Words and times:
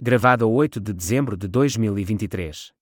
Gravado 0.00 0.44
a 0.44 0.48
8 0.48 0.80
de 0.80 0.92
dezembro 0.92 1.36
de 1.36 1.48
2023. 1.48 2.72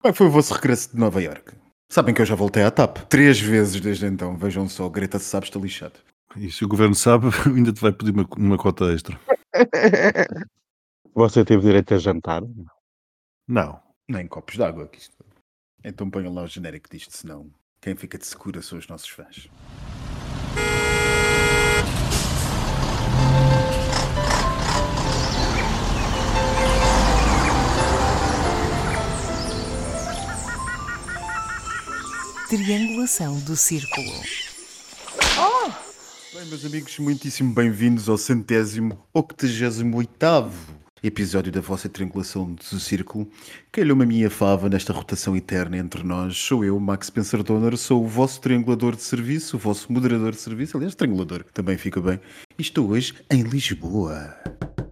Como 0.00 0.08
é 0.08 0.12
que 0.12 0.16
foi 0.18 0.26
o 0.26 0.30
vosso 0.30 0.54
regresso 0.54 0.90
de 0.92 0.96
Nova 0.98 1.20
York? 1.22 1.54
Sabem 1.90 2.14
que 2.14 2.22
eu 2.22 2.26
já 2.26 2.34
voltei 2.34 2.62
à 2.62 2.70
TAP. 2.70 2.96
Três 3.08 3.38
vezes 3.38 3.78
desde 3.80 4.06
então. 4.06 4.36
Vejam 4.38 4.66
só, 4.68 4.88
Greta 4.88 5.18
se 5.18 5.26
sabe, 5.26 5.46
está 5.46 5.58
lixado. 5.58 6.00
E 6.36 6.50
se 6.50 6.64
o 6.64 6.68
governo 6.68 6.94
sabe, 6.94 7.26
ainda 7.46 7.72
te 7.72 7.80
vai 7.82 7.92
pedir 7.92 8.12
uma, 8.12 8.26
uma 8.38 8.56
cota 8.56 8.84
extra. 8.92 9.20
Você 11.14 11.44
teve 11.44 11.62
direito 11.62 11.92
a 11.92 11.98
jantar? 11.98 12.40
Não. 13.46 13.78
Nem 14.08 14.26
copos 14.26 14.56
d'água. 14.56 14.88
isto- 14.96 15.22
Então 15.84 16.08
ponham 16.10 16.32
lá 16.32 16.42
o 16.44 16.46
genérico 16.46 16.88
disto, 16.90 17.14
senão 17.14 17.50
quem 17.82 17.94
fica 17.96 18.16
de 18.16 18.24
segura 18.24 18.62
são 18.62 18.78
os 18.78 18.88
nossos 18.88 19.08
fãs. 19.10 19.48
Triangulação 32.50 33.38
do 33.42 33.54
círculo. 33.54 34.10
Bem, 36.34 36.46
meus 36.46 36.64
amigos, 36.64 36.98
muitíssimo 36.98 37.54
bem-vindos 37.54 38.08
ao 38.08 38.18
centésimo 38.18 38.98
octogésimo 39.14 39.96
oitavo 39.96 40.74
episódio 41.00 41.52
da 41.52 41.60
vossa 41.60 41.88
triangulação 41.88 42.52
do 42.52 42.80
círculo. 42.80 43.30
Calhou-me 43.70 44.02
a 44.02 44.06
minha 44.06 44.28
fava 44.28 44.68
nesta 44.68 44.92
rotação 44.92 45.36
eterna 45.36 45.78
entre 45.78 46.02
nós. 46.02 46.36
Sou 46.36 46.64
eu, 46.64 46.80
Max 46.80 47.06
Spencer 47.06 47.44
Donner, 47.44 47.76
sou 47.76 48.02
o 48.02 48.08
vosso 48.08 48.40
triangulador 48.40 48.96
de 48.96 49.02
serviço, 49.04 49.54
o 49.54 49.60
vosso 49.60 49.92
moderador 49.92 50.32
de 50.32 50.40
serviço, 50.40 50.76
aliás, 50.76 50.96
triangulador 50.96 51.44
também 51.54 51.78
fica 51.78 52.00
bem. 52.00 52.18
E 52.58 52.62
estou 52.62 52.90
hoje 52.90 53.14
em 53.30 53.42
Lisboa. 53.42 54.34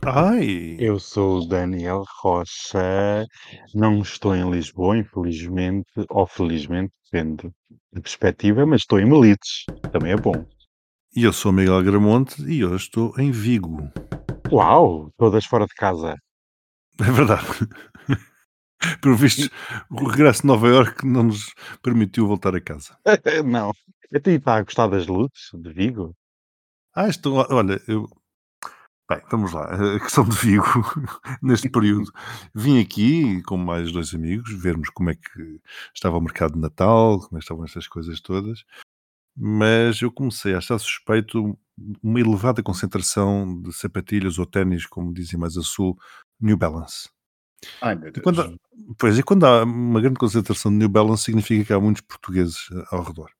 Ai! 0.06 0.76
Eu 0.78 0.98
sou 1.00 1.40
o 1.40 1.46
Daniel 1.46 2.04
Rocha, 2.22 3.26
não 3.74 4.00
estou 4.00 4.34
em 4.34 4.48
Lisboa, 4.48 4.96
infelizmente, 4.96 5.90
ou 6.08 6.26
felizmente, 6.26 6.92
depende 7.10 7.50
da 7.92 8.00
perspectiva, 8.00 8.66
mas 8.66 8.82
estou 8.82 9.00
em 9.00 9.06
Melites, 9.06 9.64
também 9.90 10.12
é 10.12 10.16
bom. 10.16 10.46
E 11.16 11.24
eu 11.24 11.32
sou 11.32 11.52
Miguel 11.52 11.82
Gramonte 11.82 12.42
e 12.42 12.64
hoje 12.64 12.84
estou 12.84 13.18
em 13.18 13.30
Vigo. 13.30 13.90
Uau, 14.52 15.10
todas 15.16 15.46
fora 15.46 15.66
de 15.66 15.74
casa. 15.74 16.14
É 17.00 17.10
verdade. 17.10 17.46
Pelo 19.00 19.16
visto, 19.16 19.50
o 19.90 20.04
regresso 20.04 20.42
de 20.42 20.46
Nova 20.46 20.68
Iorque 20.68 21.06
não 21.06 21.24
nos 21.24 21.52
permitiu 21.82 22.26
voltar 22.26 22.54
a 22.54 22.60
casa. 22.60 22.96
não, 23.44 23.70
a 23.70 24.20
ti 24.20 24.30
está 24.30 24.56
a 24.56 24.62
gostar 24.62 24.88
das 24.88 25.06
luzes 25.06 25.50
de 25.54 25.72
Vigo? 25.72 26.14
Ah, 26.94 27.08
estou, 27.08 27.46
olha, 27.50 27.80
eu. 27.88 28.06
Bem, 29.08 29.22
vamos 29.30 29.52
lá. 29.52 29.64
A 29.96 30.00
questão 30.00 30.24
de 30.28 30.36
Vigo, 30.36 30.64
neste 31.42 31.68
período. 31.70 32.12
Vim 32.54 32.78
aqui 32.80 33.42
com 33.42 33.56
mais 33.56 33.90
dois 33.90 34.14
amigos 34.14 34.52
vermos 34.52 34.90
como 34.90 35.10
é 35.10 35.14
que 35.14 35.60
estava 35.94 36.18
o 36.18 36.20
mercado 36.20 36.54
de 36.54 36.60
Natal, 36.60 37.18
como 37.20 37.36
é 37.36 37.38
que 37.38 37.44
estavam 37.44 37.64
estas 37.64 37.88
coisas 37.88 38.20
todas. 38.20 38.64
Mas 39.36 40.02
eu 40.02 40.12
comecei 40.12 40.54
a 40.54 40.58
achar 40.58 40.78
suspeito 40.78 41.56
uma 42.02 42.20
elevada 42.20 42.62
concentração 42.62 43.62
de 43.62 43.72
sapatilhas 43.72 44.38
ou 44.38 44.44
ténis, 44.44 44.84
como 44.84 45.14
dizem 45.14 45.38
mais 45.38 45.56
a 45.56 45.62
sul, 45.62 45.96
New 46.40 46.56
Balance. 46.56 47.08
Ai, 47.80 47.94
meu 47.94 48.08
E 48.08 48.12
Deus. 48.12 48.22
quando, 48.24 48.42
há- 48.42 48.52
pois, 48.98 49.16
e 49.18 49.22
quando 49.22 49.44
há 49.46 49.62
uma 49.64 50.00
grande 50.00 50.18
concentração 50.18 50.70
de 50.70 50.78
New 50.78 50.88
Balance, 50.88 51.24
significa 51.24 51.64
que 51.64 51.72
há 51.72 51.80
muitos 51.80 52.02
portugueses 52.02 52.68
ao 52.90 53.02
redor. 53.02 53.30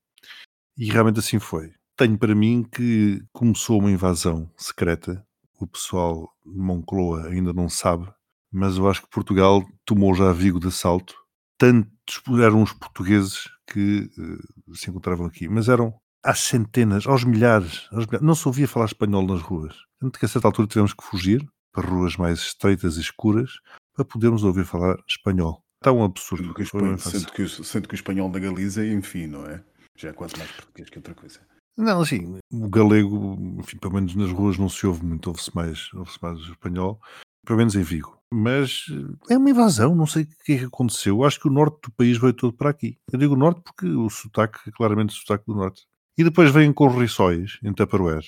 E 0.77 0.91
realmente 0.91 1.19
assim 1.19 1.39
foi. 1.39 1.73
Tenho 1.97 2.17
para 2.17 2.35
mim 2.35 2.63
que 2.63 3.21
começou 3.33 3.81
uma 3.81 3.91
invasão 3.91 4.49
secreta. 4.57 5.25
O 5.59 5.67
pessoal 5.67 6.33
de 6.47 6.59
Moncloa 6.59 7.27
ainda 7.27 7.53
não 7.53 7.69
sabe, 7.69 8.09
mas 8.51 8.77
eu 8.77 8.89
acho 8.89 9.03
que 9.03 9.11
Portugal 9.11 9.65
tomou 9.85 10.15
já 10.15 10.33
Vigo 10.33 10.61
de 10.61 10.69
assalto. 10.69 11.15
Tantos 11.59 12.23
eram 12.41 12.63
os 12.63 12.73
portugueses 12.73 13.49
que 13.67 14.09
eh, 14.17 14.75
se 14.75 14.89
encontravam 14.89 15.27
aqui, 15.27 15.49
mas 15.49 15.69
eram 15.69 15.93
às 16.23 16.41
centenas, 16.41 17.07
aos 17.07 17.25
milhares, 17.25 17.89
aos 17.91 18.07
milhares. 18.07 18.27
Não 18.27 18.35
se 18.35 18.47
ouvia 18.47 18.69
falar 18.69 18.87
espanhol 18.87 19.27
nas 19.27 19.43
ruas. 19.43 19.77
Tanto 19.99 20.19
que 20.19 20.25
a 20.25 20.29
certa 20.29 20.47
altura 20.47 20.69
tivemos 20.69 20.95
que 20.95 21.05
fugir 21.05 21.45
para 21.73 21.89
ruas 21.89 22.17
mais 22.17 22.39
estreitas 22.39 22.97
e 22.97 23.01
escuras 23.01 23.51
para 23.95 24.05
podermos 24.05 24.45
ouvir 24.45 24.65
falar 24.65 24.97
espanhol. 25.09 25.63
Um 25.87 26.05
absurdo. 26.05 26.43
Sendo 26.43 26.55
que, 26.55 26.61
o 26.61 26.65
espanhol, 26.65 26.99
sendo, 26.99 27.33
que 27.33 27.43
o, 27.43 27.49
sendo 27.49 27.89
que 27.89 27.95
o 27.95 27.97
espanhol 27.97 28.31
da 28.31 28.39
Galiza, 28.39 28.87
enfim, 28.87 29.27
não 29.27 29.47
é? 29.47 29.63
Já 29.97 30.11
é 30.11 30.13
quase 30.13 30.37
mais 30.37 30.51
português 30.51 30.91
que 30.91 30.99
outra 30.99 31.15
coisa. 31.15 31.41
Não, 31.79 32.01
assim, 32.01 32.41
o 32.53 32.69
galego, 32.69 33.39
enfim, 33.57 33.79
pelo 33.79 33.95
menos 33.95 34.13
nas 34.17 34.33
ruas 34.33 34.59
não 34.59 34.69
se 34.69 34.85
ouve 34.85 35.07
muito, 35.07 35.29
ouve-se 35.29 35.55
mais, 35.55 35.89
ouve 35.95 36.11
mais 36.21 36.41
o 36.41 36.51
espanhol, 36.51 37.01
pelo 37.47 37.57
menos 37.57 37.77
em 37.77 37.83
Vigo. 37.83 38.19
Mas 38.35 38.87
eh, 38.91 39.35
é 39.35 39.39
uma 39.39 39.49
invasão, 39.49 39.95
não 39.95 40.05
sei 40.05 40.25
o 40.25 40.27
que 40.45 40.53
é 40.55 40.59
que 40.59 40.65
aconteceu. 40.65 41.19
Eu 41.19 41.25
acho 41.25 41.39
que 41.39 41.47
o 41.47 41.53
norte 41.53 41.83
do 41.85 41.93
país 41.93 42.19
veio 42.19 42.33
todo 42.33 42.53
para 42.53 42.71
aqui. 42.71 42.99
Eu 43.13 43.19
digo 43.19 43.37
norte 43.37 43.61
porque 43.63 43.87
o 43.87 44.11
sotaque 44.11 44.59
é 44.69 44.73
claramente 44.73 45.11
o 45.11 45.19
sotaque 45.21 45.47
do 45.47 45.55
norte. 45.55 45.87
E 46.19 46.25
depois 46.25 46.51
vêm 46.51 46.73
com 46.73 46.89
riçóis 46.89 47.61
em 47.63 47.73
Tupperwares 47.73 48.27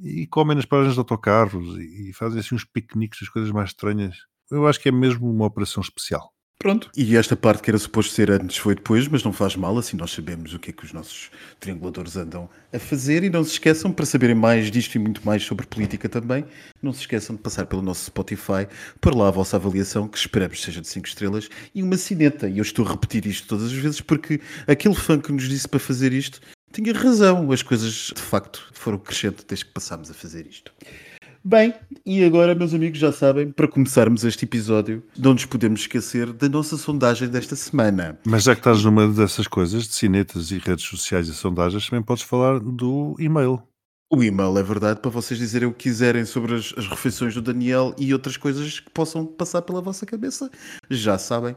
e 0.00 0.24
comem 0.28 0.54
nas 0.54 0.64
paragens 0.64 0.94
de 0.94 1.00
autocarros 1.00 1.76
e 1.78 2.12
fazem 2.12 2.38
assim 2.38 2.54
uns 2.54 2.64
piqueniques, 2.64 3.20
as 3.20 3.28
coisas 3.28 3.50
mais 3.50 3.70
estranhas. 3.70 4.16
Eu 4.48 4.66
acho 4.66 4.78
que 4.78 4.88
é 4.88 4.92
mesmo 4.92 5.28
uma 5.28 5.46
operação 5.46 5.80
especial. 5.80 6.32
Pronto. 6.62 6.88
E 6.96 7.16
esta 7.16 7.34
parte 7.34 7.60
que 7.60 7.70
era 7.72 7.76
suposto 7.76 8.12
ser 8.12 8.30
antes 8.30 8.56
foi 8.56 8.76
depois, 8.76 9.08
mas 9.08 9.24
não 9.24 9.32
faz 9.32 9.56
mal, 9.56 9.76
assim 9.76 9.96
nós 9.96 10.12
sabemos 10.12 10.54
o 10.54 10.60
que 10.60 10.70
é 10.70 10.72
que 10.72 10.84
os 10.84 10.92
nossos 10.92 11.28
trianguladores 11.58 12.16
andam 12.16 12.48
a 12.72 12.78
fazer 12.78 13.24
e 13.24 13.28
não 13.28 13.42
se 13.42 13.54
esqueçam, 13.54 13.90
para 13.90 14.06
saberem 14.06 14.36
mais 14.36 14.70
disto 14.70 14.94
e 14.94 15.00
muito 15.00 15.26
mais 15.26 15.42
sobre 15.42 15.66
política 15.66 16.08
também, 16.08 16.44
não 16.80 16.92
se 16.92 17.00
esqueçam 17.00 17.34
de 17.34 17.42
passar 17.42 17.66
pelo 17.66 17.82
nosso 17.82 18.04
Spotify, 18.04 18.68
por 19.00 19.12
lá 19.12 19.26
a 19.26 19.30
vossa 19.32 19.56
avaliação, 19.56 20.06
que 20.06 20.16
esperamos 20.16 20.62
seja 20.62 20.80
de 20.80 20.86
5 20.86 21.08
estrelas, 21.08 21.48
e 21.74 21.82
uma 21.82 21.96
cineta. 21.96 22.48
E 22.48 22.58
eu 22.58 22.62
estou 22.62 22.86
a 22.86 22.90
repetir 22.90 23.26
isto 23.26 23.48
todas 23.48 23.64
as 23.64 23.72
vezes 23.72 24.00
porque 24.00 24.40
aquele 24.68 24.94
fã 24.94 25.18
que 25.18 25.32
nos 25.32 25.48
disse 25.48 25.66
para 25.66 25.80
fazer 25.80 26.12
isto 26.12 26.40
tinha 26.72 26.92
razão. 26.92 27.50
As 27.50 27.64
coisas, 27.64 28.12
de 28.14 28.22
facto, 28.22 28.70
foram 28.72 28.98
crescendo 28.98 29.42
desde 29.48 29.64
que 29.64 29.72
passámos 29.72 30.12
a 30.12 30.14
fazer 30.14 30.46
isto. 30.46 30.72
Bem, 31.44 31.74
e 32.06 32.24
agora, 32.24 32.54
meus 32.54 32.72
amigos, 32.72 33.00
já 33.00 33.10
sabem, 33.10 33.50
para 33.50 33.66
começarmos 33.66 34.22
este 34.22 34.44
episódio, 34.44 35.02
não 35.18 35.32
nos 35.32 35.44
podemos 35.44 35.80
esquecer 35.80 36.32
da 36.32 36.48
nossa 36.48 36.76
sondagem 36.76 37.28
desta 37.28 37.56
semana. 37.56 38.16
Mas 38.24 38.44
já 38.44 38.54
que 38.54 38.60
estás 38.60 38.84
numa 38.84 39.08
dessas 39.08 39.48
coisas, 39.48 39.88
de 39.88 39.94
cinetas 39.94 40.52
e 40.52 40.58
redes 40.58 40.84
sociais 40.84 41.26
e 41.26 41.34
sondagens, 41.34 41.88
também 41.88 42.04
podes 42.04 42.22
falar 42.22 42.60
do 42.60 43.16
e-mail. 43.18 43.60
O 44.12 44.22
e-mail 44.22 44.56
é 44.56 44.62
verdade 44.62 45.00
para 45.00 45.10
vocês 45.10 45.40
dizerem 45.40 45.66
o 45.66 45.72
que 45.72 45.82
quiserem 45.84 46.24
sobre 46.24 46.54
as, 46.54 46.72
as 46.76 46.86
refeições 46.86 47.34
do 47.34 47.42
Daniel 47.42 47.92
e 47.98 48.12
outras 48.12 48.36
coisas 48.36 48.78
que 48.78 48.90
possam 48.90 49.26
passar 49.26 49.62
pela 49.62 49.80
vossa 49.80 50.06
cabeça. 50.06 50.48
Já 50.88 51.18
sabem, 51.18 51.56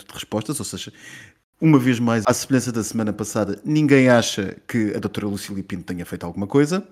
de 0.08 0.14
respostas, 0.14 0.60
ou 0.60 0.66
seja, 0.66 0.94
uma 1.62 1.80
vez 1.80 2.00
mais, 2.00 2.24
à 2.28 2.34
semelhança 2.34 2.72
da 2.72 2.84
semana 2.84 3.14
passada, 3.14 3.60
ninguém 3.64 4.10
acha 4.10 4.58
que 4.68 4.94
a 4.96 5.00
doutora 5.00 5.28
Lucília 5.28 5.64
Pinto 5.64 5.84
tenha 5.84 6.06
feito 6.06 6.26
alguma 6.26 6.48
coisa. 6.48 6.86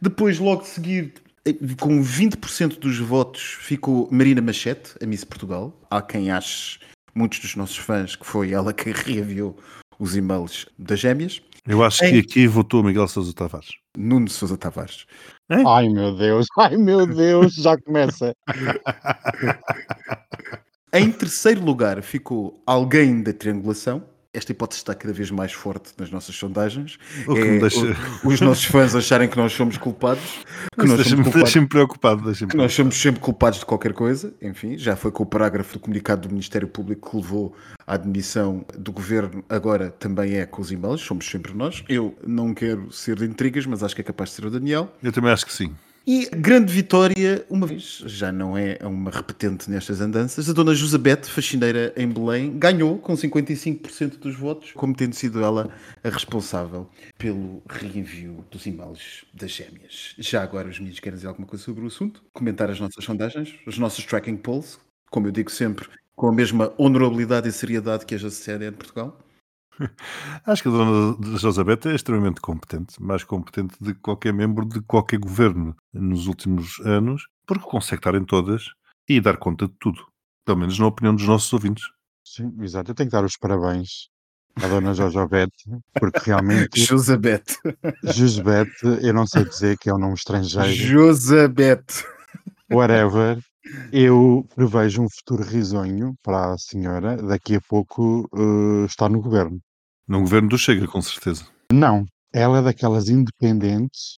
Depois, 0.00 0.38
logo 0.38 0.62
de 0.62 0.68
seguir, 0.68 1.14
eh, 1.44 1.52
com 1.80 2.00
20% 2.02 2.78
dos 2.78 2.98
votos, 2.98 3.56
ficou 3.60 4.08
Marina 4.12 4.40
Machete, 4.40 4.92
a 5.02 5.06
Miss 5.06 5.24
Portugal. 5.24 5.76
Há 5.90 6.00
quem 6.00 6.30
ache, 6.30 6.78
muitos 7.14 7.40
dos 7.40 7.56
nossos 7.56 7.76
fãs, 7.78 8.14
que 8.14 8.24
foi 8.24 8.52
ela 8.52 8.72
que 8.72 8.90
reenviou 8.92 9.58
os 9.98 10.14
e-mails 10.16 10.66
das 10.78 11.00
gêmeas. 11.00 11.42
Eu 11.66 11.82
acho 11.82 12.04
Em- 12.04 12.12
que 12.12 12.18
aqui 12.20 12.46
votou 12.46 12.82
Miguel 12.84 13.08
Sousa 13.08 13.32
Tavares. 13.34 13.70
Nuno 13.96 14.28
Sousa 14.30 14.56
Tavares. 14.56 15.04
Ai 15.50 15.88
meu 15.88 16.14
Deus, 16.16 16.46
ai 16.58 16.76
meu 16.76 17.04
Deus, 17.06 17.54
já 17.54 17.76
começa. 17.76 18.32
Em 20.92 21.10
terceiro 21.12 21.62
lugar 21.64 22.02
ficou 22.02 22.60
alguém 22.66 23.22
da 23.22 23.32
triangulação. 23.32 24.02
Esta 24.32 24.52
hipótese 24.52 24.80
está 24.80 24.94
cada 24.94 25.12
vez 25.12 25.30
mais 25.30 25.52
forte 25.52 25.90
nas 25.98 26.10
nossas 26.10 26.34
sondagens. 26.36 26.98
O 27.26 27.34
que 27.34 27.40
me 27.44 27.56
É 27.56 27.60
deixa- 27.60 27.96
o- 28.22 28.28
os 28.28 28.40
nossos 28.40 28.64
fãs 28.66 28.94
acharem 28.94 29.26
que 29.28 29.36
nós 29.36 29.52
somos 29.52 29.78
culpados. 29.78 30.22
Que 30.78 30.86
nós 30.86 30.88
somos 30.90 30.96
Deixa-me 30.98 31.22
culpados. 31.24 31.52
deixa 31.52 31.66
preocupado. 31.68 32.22
Deixa 32.24 32.46
que 32.46 32.56
nós 32.56 32.72
somos 32.72 32.94
sempre 33.00 33.20
culpados 33.20 33.58
de 33.60 33.66
qualquer 33.66 33.92
coisa, 33.94 34.32
enfim, 34.40 34.76
já 34.78 34.94
foi 34.96 35.10
com 35.10 35.22
o 35.22 35.26
parágrafo 35.26 35.72
do 35.74 35.80
comunicado 35.80 36.28
do 36.28 36.32
Ministério 36.32 36.68
Público 36.68 37.10
que 37.10 37.16
levou 37.16 37.54
à 37.86 37.94
admissão 37.94 38.64
do 38.78 38.92
governo, 38.92 39.42
agora 39.48 39.90
também 39.98 40.36
é 40.36 40.46
com 40.46 40.60
os 40.62 40.70
e-mails, 40.70 41.00
somos 41.00 41.28
sempre 41.28 41.52
nós. 41.54 41.82
Eu 41.88 42.14
não 42.24 42.52
quero 42.54 42.92
ser 42.92 43.16
de 43.16 43.24
intrigas, 43.24 43.64
mas 43.66 43.82
acho 43.82 43.94
que 43.94 44.02
é 44.02 44.04
capaz 44.04 44.30
de 44.30 44.36
ser 44.36 44.44
o 44.44 44.50
Daniel. 44.50 44.92
Eu 45.02 45.10
também 45.10 45.32
acho 45.32 45.46
que 45.46 45.52
sim. 45.52 45.74
E 46.10 46.26
grande 46.34 46.72
vitória, 46.72 47.44
uma 47.50 47.66
vez, 47.66 48.02
já 48.06 48.32
não 48.32 48.56
é 48.56 48.78
uma 48.80 49.10
repetente 49.10 49.70
nestas 49.70 50.00
andanças, 50.00 50.48
a 50.48 50.54
dona 50.54 50.74
Josabete, 50.74 51.28
faxineira 51.28 51.92
em 51.94 52.08
Belém, 52.08 52.58
ganhou 52.58 52.96
com 52.96 53.12
55% 53.12 54.16
dos 54.16 54.34
votos, 54.34 54.72
como 54.72 54.94
tendo 54.94 55.14
sido 55.14 55.44
ela 55.44 55.70
a 56.02 56.08
responsável 56.08 56.88
pelo 57.18 57.62
reenvio 57.68 58.42
dos 58.50 58.64
e-mails 58.64 59.26
das 59.34 59.50
gêmeas. 59.50 60.14
Já 60.16 60.42
agora 60.42 60.70
os 60.70 60.78
meninos 60.78 60.98
querem 60.98 61.14
dizer 61.14 61.28
alguma 61.28 61.46
coisa 61.46 61.62
sobre 61.62 61.84
o 61.84 61.88
assunto? 61.88 62.24
Comentar 62.32 62.70
as 62.70 62.80
nossas 62.80 63.04
sondagens, 63.04 63.56
os 63.66 63.76
nossos 63.76 64.02
tracking 64.06 64.38
polls, 64.38 64.78
como 65.10 65.26
eu 65.26 65.30
digo 65.30 65.50
sempre, 65.50 65.90
com 66.16 66.28
a 66.28 66.32
mesma 66.32 66.72
honorabilidade 66.78 67.50
e 67.50 67.52
seriedade 67.52 68.06
que 68.06 68.14
a 68.14 68.18
CNN 68.30 68.70
de 68.70 68.78
Portugal? 68.78 69.27
Acho 70.44 70.62
que 70.62 70.68
a 70.68 70.72
dona 70.72 71.16
Josabeth 71.38 71.86
é 71.86 71.94
extremamente 71.94 72.40
competente, 72.40 73.00
mais 73.02 73.24
competente 73.24 73.76
de 73.80 73.94
qualquer 73.94 74.32
membro 74.32 74.66
de 74.66 74.80
qualquer 74.82 75.18
governo 75.18 75.76
nos 75.92 76.26
últimos 76.26 76.80
anos, 76.80 77.26
porque 77.46 77.64
consegue 77.68 78.00
estar 78.00 78.14
em 78.14 78.24
todas 78.24 78.64
e 79.08 79.20
dar 79.20 79.36
conta 79.36 79.66
de 79.66 79.74
tudo, 79.78 80.04
pelo 80.44 80.58
menos 80.58 80.78
na 80.78 80.86
opinião 80.86 81.14
dos 81.14 81.26
nossos 81.26 81.52
ouvintes. 81.52 81.84
Sim, 82.24 82.52
exato. 82.60 82.90
Eu 82.90 82.94
tenho 82.94 83.08
que 83.08 83.16
dar 83.16 83.24
os 83.24 83.36
parabéns 83.36 84.08
à 84.56 84.68
dona 84.68 84.92
Jojobete, 84.92 85.70
porque 85.98 86.20
realmente 86.26 86.78
Josabete. 86.84 87.56
Josbete, 88.04 88.86
eu 89.02 89.14
não 89.14 89.26
sei 89.26 89.44
dizer 89.44 89.78
que 89.78 89.88
é 89.88 89.94
um 89.94 89.98
nome 89.98 90.14
estrangeiro, 90.14 90.74
Josabete. 90.74 92.04
whatever. 92.70 93.38
Eu 93.92 94.46
prevejo 94.54 95.02
um 95.02 95.08
futuro 95.10 95.42
risonho 95.42 96.14
para 96.22 96.52
a 96.52 96.58
senhora, 96.58 97.16
daqui 97.16 97.56
a 97.56 97.60
pouco 97.60 98.28
eh, 98.34 98.86
está 98.86 99.08
no 99.08 99.20
governo. 99.20 99.60
No 100.08 100.20
governo 100.20 100.48
do 100.48 100.56
Chega, 100.56 100.86
com 100.86 101.02
certeza. 101.02 101.46
Não, 101.70 102.06
ela 102.32 102.58
é 102.58 102.62
daquelas 102.62 103.10
independentes 103.10 104.18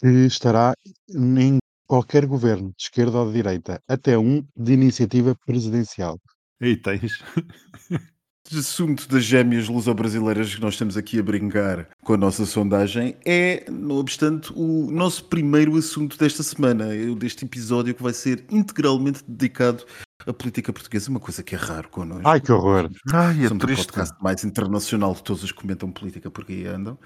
que 0.00 0.26
estará 0.26 0.72
em 1.10 1.58
qualquer 1.86 2.24
governo, 2.24 2.68
de 2.70 2.84
esquerda 2.84 3.18
ou 3.18 3.26
de 3.26 3.34
direita, 3.34 3.78
até 3.86 4.16
um 4.16 4.42
de 4.56 4.72
iniciativa 4.72 5.36
presidencial. 5.46 6.18
Aí 6.60 6.76
tens. 6.76 7.22
Este 8.50 8.60
assunto 8.60 9.06
das 9.06 9.24
gêmeas 9.24 9.68
luso-brasileiras 9.68 10.54
que 10.54 10.60
nós 10.62 10.72
estamos 10.72 10.96
aqui 10.96 11.18
a 11.18 11.22
brincar 11.22 11.86
com 12.02 12.14
a 12.14 12.16
nossa 12.16 12.46
sondagem 12.46 13.14
é, 13.22 13.70
não 13.70 13.96
obstante, 13.96 14.50
o 14.56 14.90
nosso 14.90 15.26
primeiro 15.26 15.76
assunto 15.76 16.16
desta 16.16 16.42
semana, 16.42 16.86
deste 17.14 17.44
episódio 17.44 17.94
que 17.94 18.02
vai 18.02 18.14
ser 18.14 18.46
integralmente 18.50 19.22
dedicado 19.28 19.84
à 20.26 20.32
política 20.32 20.72
portuguesa, 20.72 21.10
uma 21.10 21.20
coisa 21.20 21.42
que 21.42 21.54
é 21.54 21.58
raro 21.58 21.88
connosco. 21.88 22.26
Ai, 22.28 22.40
que 22.40 22.50
horror! 22.50 22.90
Ai, 23.12 23.44
é 23.44 23.48
Somos 23.48 23.62
o 23.62 23.66
triste. 23.66 23.86
podcast 23.86 24.14
mais 24.20 24.44
internacional 24.44 25.14
de 25.14 25.22
todos 25.22 25.44
os 25.44 25.52
que 25.52 25.60
comentam 25.60 25.90
política 25.90 26.30
porque 26.30 26.52
aí 26.52 26.66
andam. 26.66 26.98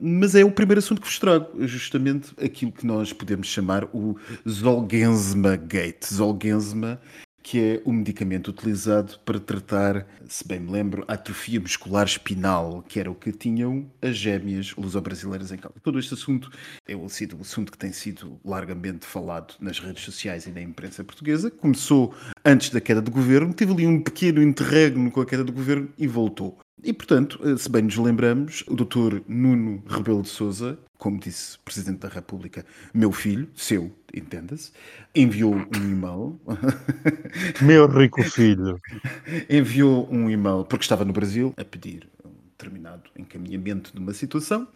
Mas 0.00 0.34
é 0.34 0.44
o 0.44 0.50
primeiro 0.50 0.78
assunto 0.78 1.00
que 1.00 1.06
vos 1.06 1.18
trago, 1.18 1.62
é 1.62 1.66
justamente 1.66 2.34
aquilo 2.42 2.72
que 2.72 2.86
nós 2.86 3.12
podemos 3.12 3.46
chamar 3.46 3.84
o 3.92 4.18
Zolgensma 4.48 5.56
Gate. 5.56 6.06
Zolgensma, 6.06 7.00
que 7.44 7.60
é 7.60 7.82
o 7.84 7.92
medicamento 7.92 8.48
utilizado 8.48 9.18
para 9.22 9.38
tratar, 9.38 10.06
se 10.26 10.48
bem 10.48 10.58
me 10.58 10.72
lembro, 10.72 11.04
atrofia 11.06 11.60
muscular 11.60 12.06
espinal, 12.06 12.82
que 12.88 12.98
era 12.98 13.10
o 13.10 13.14
que 13.14 13.30
tinham 13.32 13.84
as 14.00 14.16
gêmeas 14.16 14.74
luso-brasileiras 14.74 15.52
em 15.52 15.58
causa. 15.58 15.78
Todo 15.82 15.98
este 15.98 16.14
assunto 16.14 16.50
é 16.88 16.96
um 16.96 17.04
assunto 17.04 17.70
que 17.70 17.76
tem 17.76 17.92
sido 17.92 18.40
largamente 18.42 19.04
falado 19.04 19.54
nas 19.60 19.78
redes 19.78 20.02
sociais 20.04 20.46
e 20.46 20.50
na 20.50 20.62
imprensa 20.62 21.04
portuguesa. 21.04 21.50
Começou 21.50 22.14
antes 22.42 22.70
da 22.70 22.80
queda 22.80 23.02
do 23.02 23.10
governo, 23.10 23.52
teve 23.52 23.72
ali 23.72 23.86
um 23.86 24.00
pequeno 24.00 24.42
interregno 24.42 25.10
com 25.10 25.20
a 25.20 25.26
queda 25.26 25.44
do 25.44 25.52
governo 25.52 25.90
e 25.98 26.06
voltou. 26.06 26.58
E, 26.82 26.92
portanto, 26.92 27.40
eh, 27.44 27.56
se 27.56 27.70
bem 27.70 27.82
nos 27.82 27.96
lembramos, 27.96 28.64
o 28.66 28.74
Dr. 28.74 29.20
Nuno 29.28 29.82
Rebelo 29.86 30.22
de 30.22 30.28
Sousa, 30.28 30.78
como 30.98 31.18
disse 31.18 31.56
o 31.56 31.60
Presidente 31.60 32.00
da 32.00 32.08
República, 32.08 32.64
meu 32.92 33.12
filho, 33.12 33.48
seu, 33.54 33.92
entenda-se, 34.12 34.72
enviou 35.14 35.54
um 35.54 35.76
e-mail, 35.76 36.40
Meu 37.62 37.86
rico 37.86 38.22
filho. 38.22 38.80
enviou 39.48 40.08
um 40.10 40.28
e-mail, 40.28 40.64
porque 40.64 40.84
estava 40.84 41.04
no 41.04 41.12
Brasil, 41.12 41.54
a 41.56 41.64
pedir 41.64 42.08
um 42.24 42.30
determinado 42.50 43.10
encaminhamento 43.16 43.92
de 43.92 43.98
uma 43.98 44.12
situação, 44.12 44.66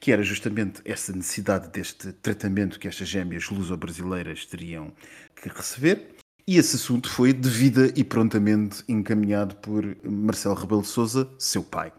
que 0.00 0.12
era 0.12 0.22
justamente 0.22 0.80
essa 0.84 1.12
necessidade 1.12 1.68
deste 1.68 2.12
tratamento 2.12 2.78
que 2.78 2.88
estas 2.88 3.08
gêmeas 3.08 3.48
luso-brasileiras 3.48 4.46
teriam 4.46 4.92
que 5.34 5.48
receber. 5.48 6.15
E 6.48 6.58
esse 6.58 6.76
assunto 6.76 7.10
foi 7.10 7.32
devida 7.32 7.92
e 7.96 8.04
prontamente 8.04 8.84
encaminhado 8.86 9.56
por 9.56 9.96
Marcelo 10.04 10.54
Rebelo 10.54 10.82
de 10.82 10.86
Sousa, 10.86 11.28
seu 11.36 11.60
pai. 11.60 11.92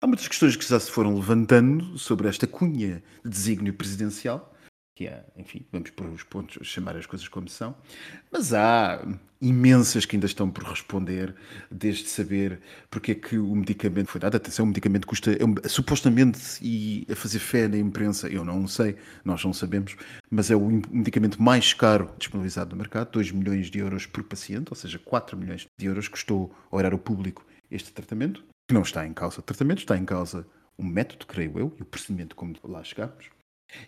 Há 0.00 0.06
muitas 0.06 0.26
questões 0.26 0.56
que 0.56 0.66
já 0.66 0.80
se 0.80 0.90
foram 0.90 1.14
levantando 1.14 1.98
sobre 1.98 2.26
esta 2.26 2.46
cunha 2.46 3.02
de 3.22 3.30
desígnio 3.30 3.74
presidencial, 3.74 4.53
que 4.94 5.08
é, 5.08 5.24
enfim, 5.36 5.66
vamos 5.72 5.90
pôr 5.90 6.06
os 6.08 6.22
pontos, 6.22 6.66
chamar 6.66 6.96
as 6.96 7.04
coisas 7.04 7.26
como 7.26 7.48
são, 7.48 7.74
mas 8.30 8.54
há 8.54 9.04
imensas 9.40 10.06
que 10.06 10.14
ainda 10.14 10.26
estão 10.26 10.48
por 10.48 10.62
responder, 10.64 11.34
desde 11.70 12.08
saber 12.08 12.60
porque 12.88 13.10
é 13.12 13.14
que 13.16 13.36
o 13.36 13.54
medicamento 13.56 14.08
foi 14.08 14.20
dado. 14.20 14.36
Atenção, 14.36 14.64
o 14.64 14.68
medicamento 14.68 15.06
custa, 15.06 15.32
é 15.32 15.44
um- 15.44 15.54
supostamente, 15.68 16.38
e 16.62 17.04
a 17.10 17.16
fazer 17.16 17.40
fé 17.40 17.66
na 17.66 17.76
imprensa, 17.76 18.28
eu 18.28 18.44
não 18.44 18.66
sei, 18.68 18.96
nós 19.24 19.44
não 19.44 19.52
sabemos, 19.52 19.96
mas 20.30 20.50
é 20.50 20.56
o 20.56 20.66
medicamento 20.90 21.42
mais 21.42 21.74
caro 21.74 22.14
disponibilizado 22.16 22.70
no 22.70 22.76
mercado, 22.76 23.10
2 23.10 23.32
milhões 23.32 23.70
de 23.70 23.80
euros 23.80 24.06
por 24.06 24.22
paciente, 24.22 24.68
ou 24.70 24.76
seja, 24.76 24.98
4 24.98 25.36
milhões 25.36 25.66
de 25.76 25.86
euros 25.86 26.06
custou 26.06 26.54
ao 26.70 26.78
erário 26.78 26.98
público 26.98 27.44
este 27.68 27.92
tratamento, 27.92 28.44
que 28.68 28.74
não 28.74 28.82
está 28.82 29.04
em 29.04 29.12
causa 29.12 29.40
o 29.40 29.42
tratamento, 29.42 29.78
está 29.78 29.96
em 29.98 30.04
causa 30.04 30.46
o 30.78 30.84
método, 30.84 31.26
creio 31.26 31.58
eu, 31.58 31.74
e 31.78 31.82
o 31.82 31.84
procedimento 31.84 32.36
como 32.36 32.54
lá 32.62 32.82
chegamos. 32.84 33.26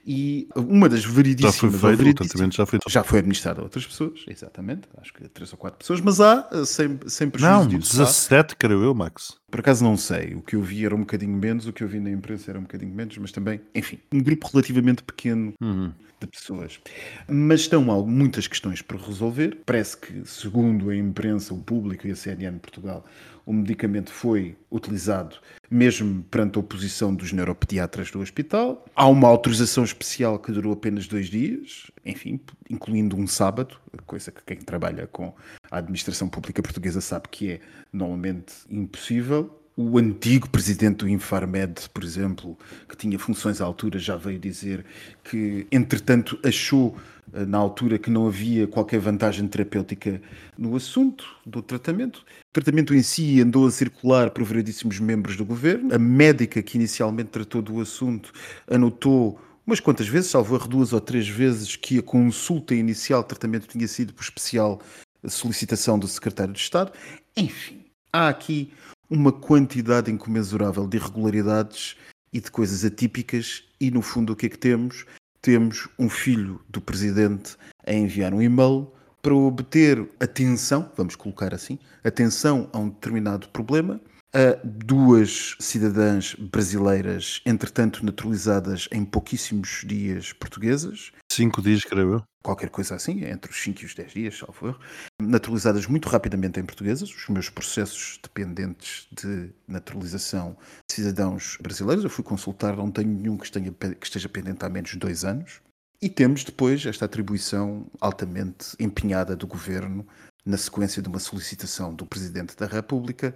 E 0.07 0.49
uma 0.57 0.89
das 0.89 1.03
Já 1.03 1.11
veridíssimas... 1.11 1.57
foi 1.57 1.69
ou 1.69 1.97
feito, 1.97 2.11
o 2.11 2.15
tratamento 2.27 2.57
já 2.57 2.67
foi 2.67 2.79
já 2.89 3.05
foi 3.05 3.19
administrado 3.21 3.61
a 3.61 3.65
outras 3.65 3.87
pessoas, 3.87 4.25
exatamente, 4.29 4.89
acho 4.99 5.13
que 5.13 5.29
três 5.29 5.53
ou 5.53 5.59
quatro 5.59 5.79
pessoas, 5.79 6.01
mas 6.01 6.21
há, 6.21 6.49
eh, 6.53 6.65
sem, 6.65 6.99
sem 7.07 7.31
prejuízo 7.31 7.55
Não, 7.69 7.77
há. 7.77 7.79
17, 7.79 8.57
creio 8.57 8.83
eu, 8.83 8.95
Max. 8.95 9.37
Por 9.51 9.61
acaso 9.61 9.85
não 9.85 9.97
sei, 9.97 10.35
o 10.35 10.43
que 10.43 10.57
eu 10.57 10.63
vi 10.63 10.85
era 10.85 10.95
um 10.95 11.01
bocadinho 11.01 11.37
menos, 11.37 11.67
o 11.67 11.73
que 11.73 11.85
eu 11.85 11.89
vi 11.89 12.01
na 12.01 12.11
imprensa 12.11 12.51
era 12.51 12.59
um 12.59 12.63
bocadinho 12.63 12.93
menos, 12.93 13.17
mas 13.19 13.31
também, 13.31 13.61
enfim, 13.75 13.99
um 14.13 14.21
grupo 14.21 14.49
relativamente 14.53 15.03
pequeno 15.05 15.53
Uhum. 15.63 15.93
de 16.21 16.27
pessoas. 16.27 16.81
Mas 17.29 17.61
estão 17.61 17.83
muitas 18.07 18.47
questões 18.49 18.83
para 18.83 18.99
resolver. 18.99 19.59
Parece 19.65 19.97
que, 19.99 20.23
segundo 20.25 20.91
a 20.91 20.97
imprensa, 20.97 21.55
o 21.55 21.59
público 21.59 22.07
e 22.07 22.11
a 22.11 22.17
CNN 22.17 22.55
de 22.55 22.61
Portugal, 22.61 23.05
o 23.47 23.53
medicamento 23.53 24.13
foi 24.13 24.57
utilizado 24.71 25.37
mesmo 25.71 26.23
perante 26.25 26.57
a 26.57 26.61
oposição 26.61 27.15
dos 27.15 27.33
neuropediatras 27.33 28.11
do 28.11 28.21
hospital. 28.21 28.85
Há 28.95 29.07
uma 29.07 29.29
autorização 29.29 29.85
especial 29.85 30.39
que 30.39 30.53
durou 30.53 30.73
apenas 30.73 31.07
dois 31.07 31.29
dias, 31.29 31.91
enfim, 32.05 32.41
incluindo 32.69 33.17
um 33.17 33.27
sábado, 33.27 33.77
coisa 34.05 34.31
que 34.31 34.43
quem 34.45 34.59
trabalha 34.59 35.07
com 35.07 35.35
a 35.71 35.79
administração 35.79 36.29
pública 36.29 36.63
portuguesa 36.63 37.01
sabe 37.01 37.29
que 37.31 37.53
é 37.53 37.61
normalmente 37.93 38.55
impossível. 38.69 39.63
O 39.79 39.99
antigo 39.99 40.49
presidente 40.49 41.01
do 41.01 41.09
Infarmed, 41.09 41.91
por 41.93 42.03
exemplo, 42.03 42.57
que 42.89 42.97
tinha 42.97 43.19
funções 43.19 43.61
à 43.61 43.67
altura, 43.67 43.99
já 43.99 44.17
veio 44.17 44.39
dizer 44.39 44.87
que, 45.23 45.67
entretanto, 45.71 46.39
achou 46.43 46.97
eh, 47.35 47.45
na 47.45 47.59
altura 47.59 47.99
que 47.99 48.09
não 48.09 48.27
havia 48.27 48.67
qualquer 48.67 48.99
vantagem 48.99 49.47
terapêutica 49.47 50.23
no 50.57 50.75
assunto 50.75 51.27
do 51.45 51.61
tratamento. 51.61 52.21
O 52.21 52.53
tratamento 52.55 52.95
em 52.95 53.03
si 53.03 53.39
andou 53.39 53.67
a 53.67 53.71
circular 53.71 54.31
por 54.31 54.45
variedíssimos 54.45 54.99
membros 54.99 55.37
do 55.37 55.45
governo. 55.45 55.95
A 55.95 55.99
médica 55.99 56.63
que 56.63 56.79
inicialmente 56.79 57.29
tratou 57.29 57.61
do 57.61 57.79
assunto 57.79 58.33
anotou 58.67 59.39
umas 59.67 59.79
quantas 59.79 60.09
vezes, 60.09 60.31
salvo 60.31 60.55
erro, 60.55 60.69
duas 60.69 60.95
ou 60.95 61.03
três 61.03 61.29
vezes, 61.29 61.77
que 61.77 61.99
a 61.99 62.03
consulta 62.03 62.75
inicial 62.75 63.21
de 63.21 63.29
tratamento 63.29 63.69
tinha 63.69 63.87
sido 63.87 64.15
por 64.15 64.23
especial 64.23 64.81
solicitação 65.27 65.99
do 65.99 66.09
secretário 66.09 66.55
de 66.55 66.61
Estado. 66.61 66.93
Enfim, 67.37 67.85
há 68.11 68.29
aqui 68.29 68.73
uma 69.09 69.33
quantidade 69.33 70.11
incomensurável 70.11 70.87
de 70.87 70.97
irregularidades 70.97 71.97
e 72.33 72.41
de 72.41 72.51
coisas 72.51 72.85
atípicas, 72.85 73.65
e 73.81 73.91
no 73.91 74.03
fundo 74.03 74.33
o 74.33 74.37
que 74.37 74.47
é 74.47 74.49
que 74.49 74.59
temos? 74.59 75.07
Temos 75.41 75.89
um 75.99 76.09
filho 76.09 76.61
do 76.69 76.81
presidente 76.81 77.57
a 77.87 77.93
enviar 77.93 78.35
um 78.35 78.43
e-mail 78.43 78.91
para 79.23 79.35
obter 79.35 80.09
atenção, 80.21 80.91
vamos 80.97 81.17
colocar 81.17 81.55
assim, 81.55 81.79
atenção 82.05 82.69
a 82.73 82.79
um 82.79 82.89
determinado 82.89 83.49
problema, 83.49 84.01
a 84.37 84.61
duas 84.63 85.57
cidadãs 85.59 86.35
brasileiras, 86.35 87.41
entretanto 87.47 88.05
naturalizadas 88.05 88.87
em 88.93 89.03
pouquíssimos 89.03 89.83
dias 89.87 90.31
portuguesas, 90.35 91.11
5 91.33 91.63
dias, 91.63 91.85
creio 91.85 92.13
eu. 92.13 92.23
qualquer 92.45 92.69
coisa 92.69 92.95
assim, 92.95 93.25
entre 93.25 93.51
os 93.51 93.59
5 93.63 93.81
e 93.81 93.87
os 93.87 93.95
10 93.95 94.13
dias, 94.13 94.39
salvo 94.39 94.69
erro, 94.69 94.81
naturalizadas 95.21 95.87
muito 95.87 96.07
rapidamente 96.11 96.61
em 96.61 96.67
portuguesas. 96.67 97.09
Os 97.09 97.29
meus 97.31 97.49
processos 97.49 98.21
dependentes 98.23 99.09
de 99.11 99.51
naturalização 99.67 100.55
de 100.87 100.95
cidadãos 100.95 101.57
brasileiros, 101.59 102.05
eu 102.05 102.11
fui 102.11 102.23
consultar, 102.23 102.77
não 102.77 102.91
tenho 102.91 103.09
nenhum 103.09 103.39
que, 103.39 103.47
esteja, 103.47 103.73
que 103.73 104.07
esteja 104.07 104.29
pendente 104.29 104.63
há 104.67 104.69
menos 104.69 104.91
de 104.91 104.99
dois 104.99 105.25
anos. 105.25 105.63
E 106.01 106.11
temos 106.11 106.45
depois 106.45 106.85
esta 106.85 107.07
atribuição 107.07 107.87
altamente 107.99 108.77
empenhada 108.79 109.35
do 109.35 109.47
governo 109.47 110.07
na 110.45 110.59
sequência 110.59 111.01
de 111.01 111.09
uma 111.09 111.19
solicitação 111.19 111.95
do 111.95 112.05
Presidente 112.05 112.55
da 112.55 112.67
República 112.67 113.35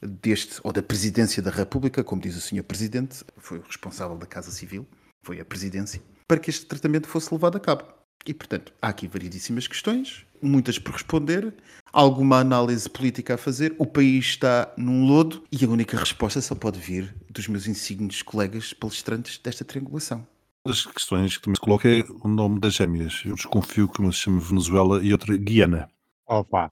deste, 0.00 0.60
ou 0.62 0.72
da 0.72 0.82
Presidência 0.82 1.42
da 1.42 1.50
República, 1.50 2.04
como 2.04 2.22
diz 2.22 2.36
o 2.36 2.40
Sr. 2.40 2.62
Presidente, 2.62 3.24
foi 3.36 3.58
o 3.58 3.62
responsável 3.62 4.16
da 4.16 4.26
Casa 4.26 4.50
Civil, 4.50 4.86
foi 5.22 5.40
a 5.40 5.44
Presidência, 5.44 6.02
para 6.26 6.38
que 6.38 6.50
este 6.50 6.66
tratamento 6.66 7.08
fosse 7.08 7.32
levado 7.32 7.56
a 7.56 7.60
cabo. 7.60 7.84
E, 8.26 8.34
portanto, 8.34 8.72
há 8.82 8.88
aqui 8.88 9.06
variedíssimas 9.06 9.66
questões, 9.66 10.26
muitas 10.42 10.78
por 10.78 10.92
responder, 10.92 11.54
alguma 11.92 12.38
análise 12.38 12.88
política 12.88 13.34
a 13.34 13.38
fazer. 13.38 13.74
O 13.78 13.86
país 13.86 14.26
está 14.26 14.72
num 14.76 15.06
lodo 15.06 15.42
e 15.50 15.64
a 15.64 15.68
única 15.68 15.96
resposta 15.96 16.40
só 16.40 16.54
pode 16.54 16.78
vir 16.78 17.14
dos 17.30 17.48
meus 17.48 17.66
insignes 17.66 18.22
colegas 18.22 18.72
palestrantes 18.72 19.38
desta 19.38 19.64
triangulação. 19.64 20.26
Uma 20.64 20.74
das 20.74 20.84
questões 20.84 21.36
que 21.36 21.42
também 21.42 21.54
se 21.54 21.60
coloca 21.60 21.88
é 21.88 22.04
o 22.22 22.28
nome 22.28 22.60
das 22.60 22.74
gêmeas. 22.74 23.22
Eu 23.24 23.34
desconfio 23.34 23.88
que 23.88 24.00
uma 24.00 24.12
se 24.12 24.18
chama 24.18 24.40
Venezuela 24.40 25.02
e 25.02 25.12
outra 25.12 25.36
Guiana. 25.36 25.88
Opa! 26.26 26.70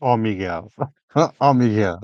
Oh 0.00 0.16
Miguel! 0.16 0.68
Oh 1.40 1.54
Miguel! 1.54 1.98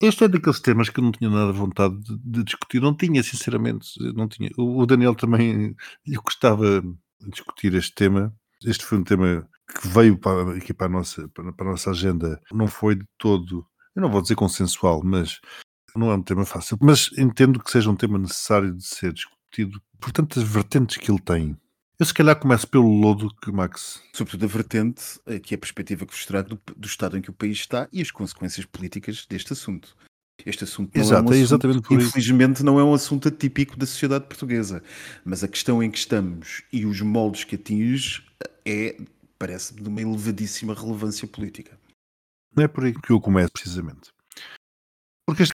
Este 0.00 0.24
é 0.24 0.28
daqueles 0.28 0.60
temas 0.60 0.90
que 0.90 1.00
eu 1.00 1.04
não 1.04 1.12
tinha 1.12 1.30
nada 1.30 1.52
vontade 1.52 1.98
de, 2.00 2.18
de 2.18 2.44
discutir. 2.44 2.80
Não 2.82 2.94
tinha, 2.94 3.22
sinceramente. 3.22 3.88
Não 4.14 4.28
tinha. 4.28 4.50
O 4.58 4.82
o 4.82 4.86
Daniel 4.86 5.14
também 5.14 5.74
lhe 6.06 6.16
gostava 6.16 6.82
de 6.82 7.30
discutir 7.30 7.74
este 7.74 7.94
tema. 7.94 8.34
Este 8.62 8.84
foi 8.84 8.98
um 8.98 9.04
tema 9.04 9.48
que 9.80 9.88
veio 9.88 10.18
para, 10.18 10.56
aqui 10.56 10.74
para 10.74 10.86
a, 10.86 10.90
nossa, 10.90 11.28
para, 11.30 11.52
para 11.52 11.68
a 11.68 11.70
nossa 11.70 11.90
agenda. 11.90 12.40
Não 12.52 12.66
foi 12.66 12.94
de 12.94 13.06
todo, 13.18 13.66
eu 13.94 14.02
não 14.02 14.10
vou 14.10 14.20
dizer 14.20 14.34
consensual, 14.34 15.02
mas 15.02 15.40
não 15.94 16.10
é 16.10 16.14
um 16.14 16.22
tema 16.22 16.44
fácil. 16.44 16.76
Mas 16.80 17.10
entendo 17.18 17.62
que 17.62 17.70
seja 17.70 17.90
um 17.90 17.96
tema 17.96 18.18
necessário 18.18 18.74
de 18.74 18.84
ser 18.84 19.12
discutido 19.12 19.80
por 19.98 20.12
tantas 20.12 20.42
vertentes 20.42 20.98
que 20.98 21.10
ele 21.10 21.20
tem. 21.20 21.56
Eu 21.98 22.04
se 22.04 22.12
calhar 22.12 22.38
começo 22.38 22.68
pelo 22.68 22.88
lodo 22.88 23.34
que 23.36 23.50
Max 23.50 24.02
Sobretudo 24.12 24.44
a 24.44 24.48
vertente, 24.48 25.18
eh, 25.24 25.38
que 25.38 25.54
é 25.54 25.56
a 25.56 25.58
perspectiva 25.58 26.04
que 26.04 26.12
vos 26.12 26.26
trago 26.26 26.50
do, 26.50 26.60
do 26.76 26.86
estado 26.86 27.16
em 27.16 27.22
que 27.22 27.30
o 27.30 27.32
país 27.32 27.56
está 27.56 27.88
e 27.90 28.02
as 28.02 28.10
consequências 28.10 28.66
políticas 28.66 29.24
deste 29.26 29.54
assunto. 29.54 29.96
Este 30.44 30.64
assunto 30.64 30.94
não 30.94 31.02
Exato, 31.02 31.22
é 31.22 31.30
um 31.30 31.32
é 31.32 31.42
assunto, 31.42 31.54
exatamente 31.54 31.88
por 31.88 31.98
isso. 31.98 32.08
infelizmente 32.08 32.62
não 32.62 32.78
é 32.78 32.84
um 32.84 32.92
assunto 32.92 33.28
atípico 33.28 33.78
da 33.78 33.86
sociedade 33.86 34.26
portuguesa, 34.26 34.82
mas 35.24 35.42
a 35.42 35.48
questão 35.48 35.82
em 35.82 35.90
que 35.90 35.96
estamos 35.96 36.62
e 36.70 36.84
os 36.84 37.00
moldes 37.00 37.44
que 37.44 37.54
atinge 37.54 38.22
é, 38.66 39.00
parece-me, 39.38 39.80
de 39.80 39.88
uma 39.88 40.02
elevadíssima 40.02 40.74
relevância 40.74 41.26
política. 41.26 41.80
Não 42.54 42.64
é 42.64 42.68
por 42.68 42.84
aí 42.84 42.92
que 42.92 43.10
eu 43.10 43.18
começo, 43.18 43.52
precisamente. 43.52 44.10
Porque 45.26 45.44
este 45.44 45.54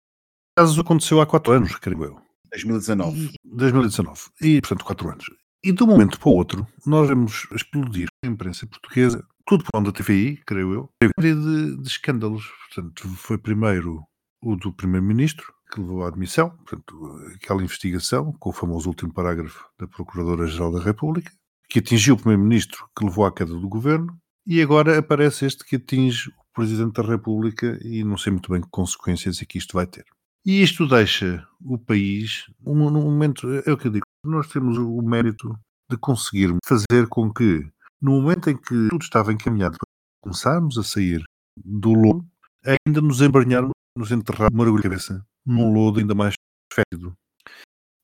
caso 0.55 0.79
aconteceu 0.79 1.19
há 1.19 1.25
quatro 1.25 1.53
anos, 1.53 1.75
creio 1.77 2.03
eu. 2.03 2.21
2019. 2.51 3.31
2019. 3.43 4.21
E, 4.39 4.61
portanto, 4.61 4.85
quatro 4.85 5.09
anos. 5.09 5.25
E 5.67 5.71
de 5.73 5.83
um 5.83 5.87
momento 5.87 6.17
para 6.17 6.29
o 6.29 6.33
outro, 6.33 6.65
nós 6.85 7.09
vemos 7.09 7.45
explodir 7.51 8.07
a 8.23 8.27
imprensa 8.27 8.65
portuguesa, 8.65 9.21
tudo 9.45 9.65
por 9.65 9.77
onde 9.77 9.91
da 9.91 9.97
TVI, 9.97 10.37
creio 10.45 10.73
eu, 10.73 10.89
uma 11.03 11.11
série 11.19 11.35
de, 11.35 11.81
de 11.81 11.87
escândalos. 11.89 12.45
Portanto, 12.73 13.09
foi 13.09 13.37
primeiro 13.37 14.01
o 14.41 14.55
do 14.55 14.71
Primeiro-Ministro, 14.71 15.53
que 15.69 15.81
levou 15.81 16.05
à 16.05 16.07
admissão, 16.07 16.51
portanto, 16.51 17.19
aquela 17.35 17.61
investigação, 17.61 18.31
com 18.39 18.49
o 18.49 18.53
famoso 18.53 18.87
último 18.87 19.13
parágrafo 19.13 19.65
da 19.77 19.85
Procuradora-Geral 19.89 20.71
da 20.71 20.81
República, 20.81 21.33
que 21.67 21.79
atingiu 21.79 22.15
o 22.15 22.17
Primeiro-Ministro, 22.17 22.87
que 22.97 23.03
levou 23.03 23.25
à 23.25 23.33
queda 23.33 23.53
do 23.53 23.67
governo, 23.67 24.17
e 24.45 24.61
agora 24.61 24.97
aparece 24.97 25.45
este 25.45 25.65
que 25.65 25.75
atinge 25.75 26.29
o 26.29 26.53
Presidente 26.53 26.93
da 26.93 27.05
República, 27.05 27.77
e 27.83 28.05
não 28.05 28.17
sei 28.17 28.31
muito 28.31 28.49
bem 28.49 28.61
que 28.61 28.69
consequências 28.71 29.41
é 29.41 29.45
que 29.45 29.57
isto 29.57 29.73
vai 29.73 29.85
ter. 29.85 30.05
E 30.47 30.63
isto 30.63 30.87
deixa 30.87 31.45
o 31.59 31.77
país, 31.77 32.45
num 32.65 32.89
momento, 32.89 33.49
é 33.65 33.69
o 33.69 33.77
que 33.77 33.87
eu 33.87 33.91
digo, 33.91 34.05
nós 34.23 34.47
temos 34.47 34.77
o 34.77 35.01
mérito 35.01 35.53
de 35.91 35.97
conseguir 35.97 36.55
fazer 36.65 37.05
com 37.09 37.33
que, 37.33 37.69
no 38.01 38.21
momento 38.21 38.49
em 38.49 38.55
que 38.55 38.87
tudo 38.89 39.01
estava 39.01 39.33
encaminhado 39.33 39.75
para 39.77 39.89
começarmos 40.23 40.77
a 40.77 40.83
sair 40.83 41.21
do 41.57 41.91
lodo, 41.91 42.25
ainda 42.65 43.01
nos 43.01 43.19
embranharmos, 43.19 43.73
nos 43.97 44.09
enterrar 44.09 44.49
uma 44.49 44.63
mergulho 44.63 44.83
cabeça 44.83 45.21
num 45.45 45.73
lodo 45.73 45.99
ainda 45.99 46.15
mais 46.15 46.33
fétido. 46.73 47.13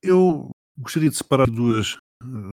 Eu 0.04 0.52
gostaria 0.78 1.10
de 1.10 1.16
separar 1.16 1.50
duas. 1.50 1.96
eh, 2.22 2.50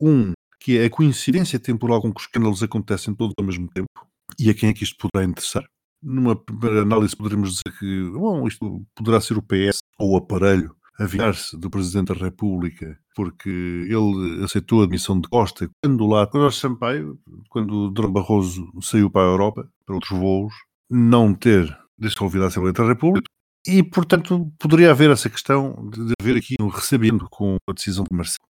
Um, 0.00 0.32
que 0.58 0.78
é 0.78 0.86
a 0.86 0.90
coincidência 0.90 1.60
temporal 1.60 2.02
com 2.02 2.12
que 2.12 2.20
os 2.20 2.26
escândalos 2.26 2.60
acontecem 2.60 3.14
todos 3.14 3.34
ao 3.38 3.46
mesmo 3.46 3.68
tempo, 3.68 3.88
e 4.36 4.50
a 4.50 4.54
quem 4.54 4.68
é 4.68 4.74
que 4.74 4.82
isto 4.82 4.96
poderá 4.98 5.28
interessar. 5.28 5.64
Numa 6.02 6.34
primeira 6.34 6.82
análise, 6.82 7.16
poderíamos 7.16 7.50
dizer 7.50 7.78
que 7.78 8.10
bom, 8.10 8.46
isto 8.46 8.84
poderá 8.94 9.20
ser 9.20 9.38
o 9.38 9.42
PS 9.42 9.78
ou 9.98 10.12
o 10.12 10.16
aparelho 10.16 10.74
a 10.98 11.06
vingar-se 11.06 11.56
do 11.56 11.70
Presidente 11.70 12.12
da 12.12 12.24
República 12.24 12.98
porque 13.14 13.48
ele 13.48 14.44
aceitou 14.44 14.80
a 14.80 14.84
admissão 14.84 15.20
de 15.20 15.28
Costa 15.28 15.68
quando 15.82 16.06
lá, 16.06 16.26
quando 16.26 16.42
Jorge 16.42 16.58
Sampaio, 16.58 17.18
quando 17.48 17.86
o 17.86 17.90
Dr. 17.90 18.08
Barroso 18.08 18.70
saiu 18.80 19.10
para 19.10 19.22
a 19.22 19.30
Europa, 19.30 19.68
para 19.84 19.94
outros 19.94 20.18
voos, 20.18 20.54
não 20.90 21.34
ter 21.34 21.76
dissolvido 21.98 22.44
a 22.44 22.48
Assembleia 22.48 22.72
da 22.72 22.86
República. 22.86 23.28
E, 23.66 23.82
portanto, 23.82 24.52
poderia 24.58 24.90
haver 24.90 25.10
essa 25.10 25.30
questão 25.30 25.88
de 25.90 26.12
haver 26.20 26.36
aqui 26.36 26.56
um 26.60 26.68
recebimento 26.68 27.28
com 27.30 27.56
a 27.68 27.72
decisão 27.72 28.04
de 28.10 28.16
Marcelo. 28.16 28.51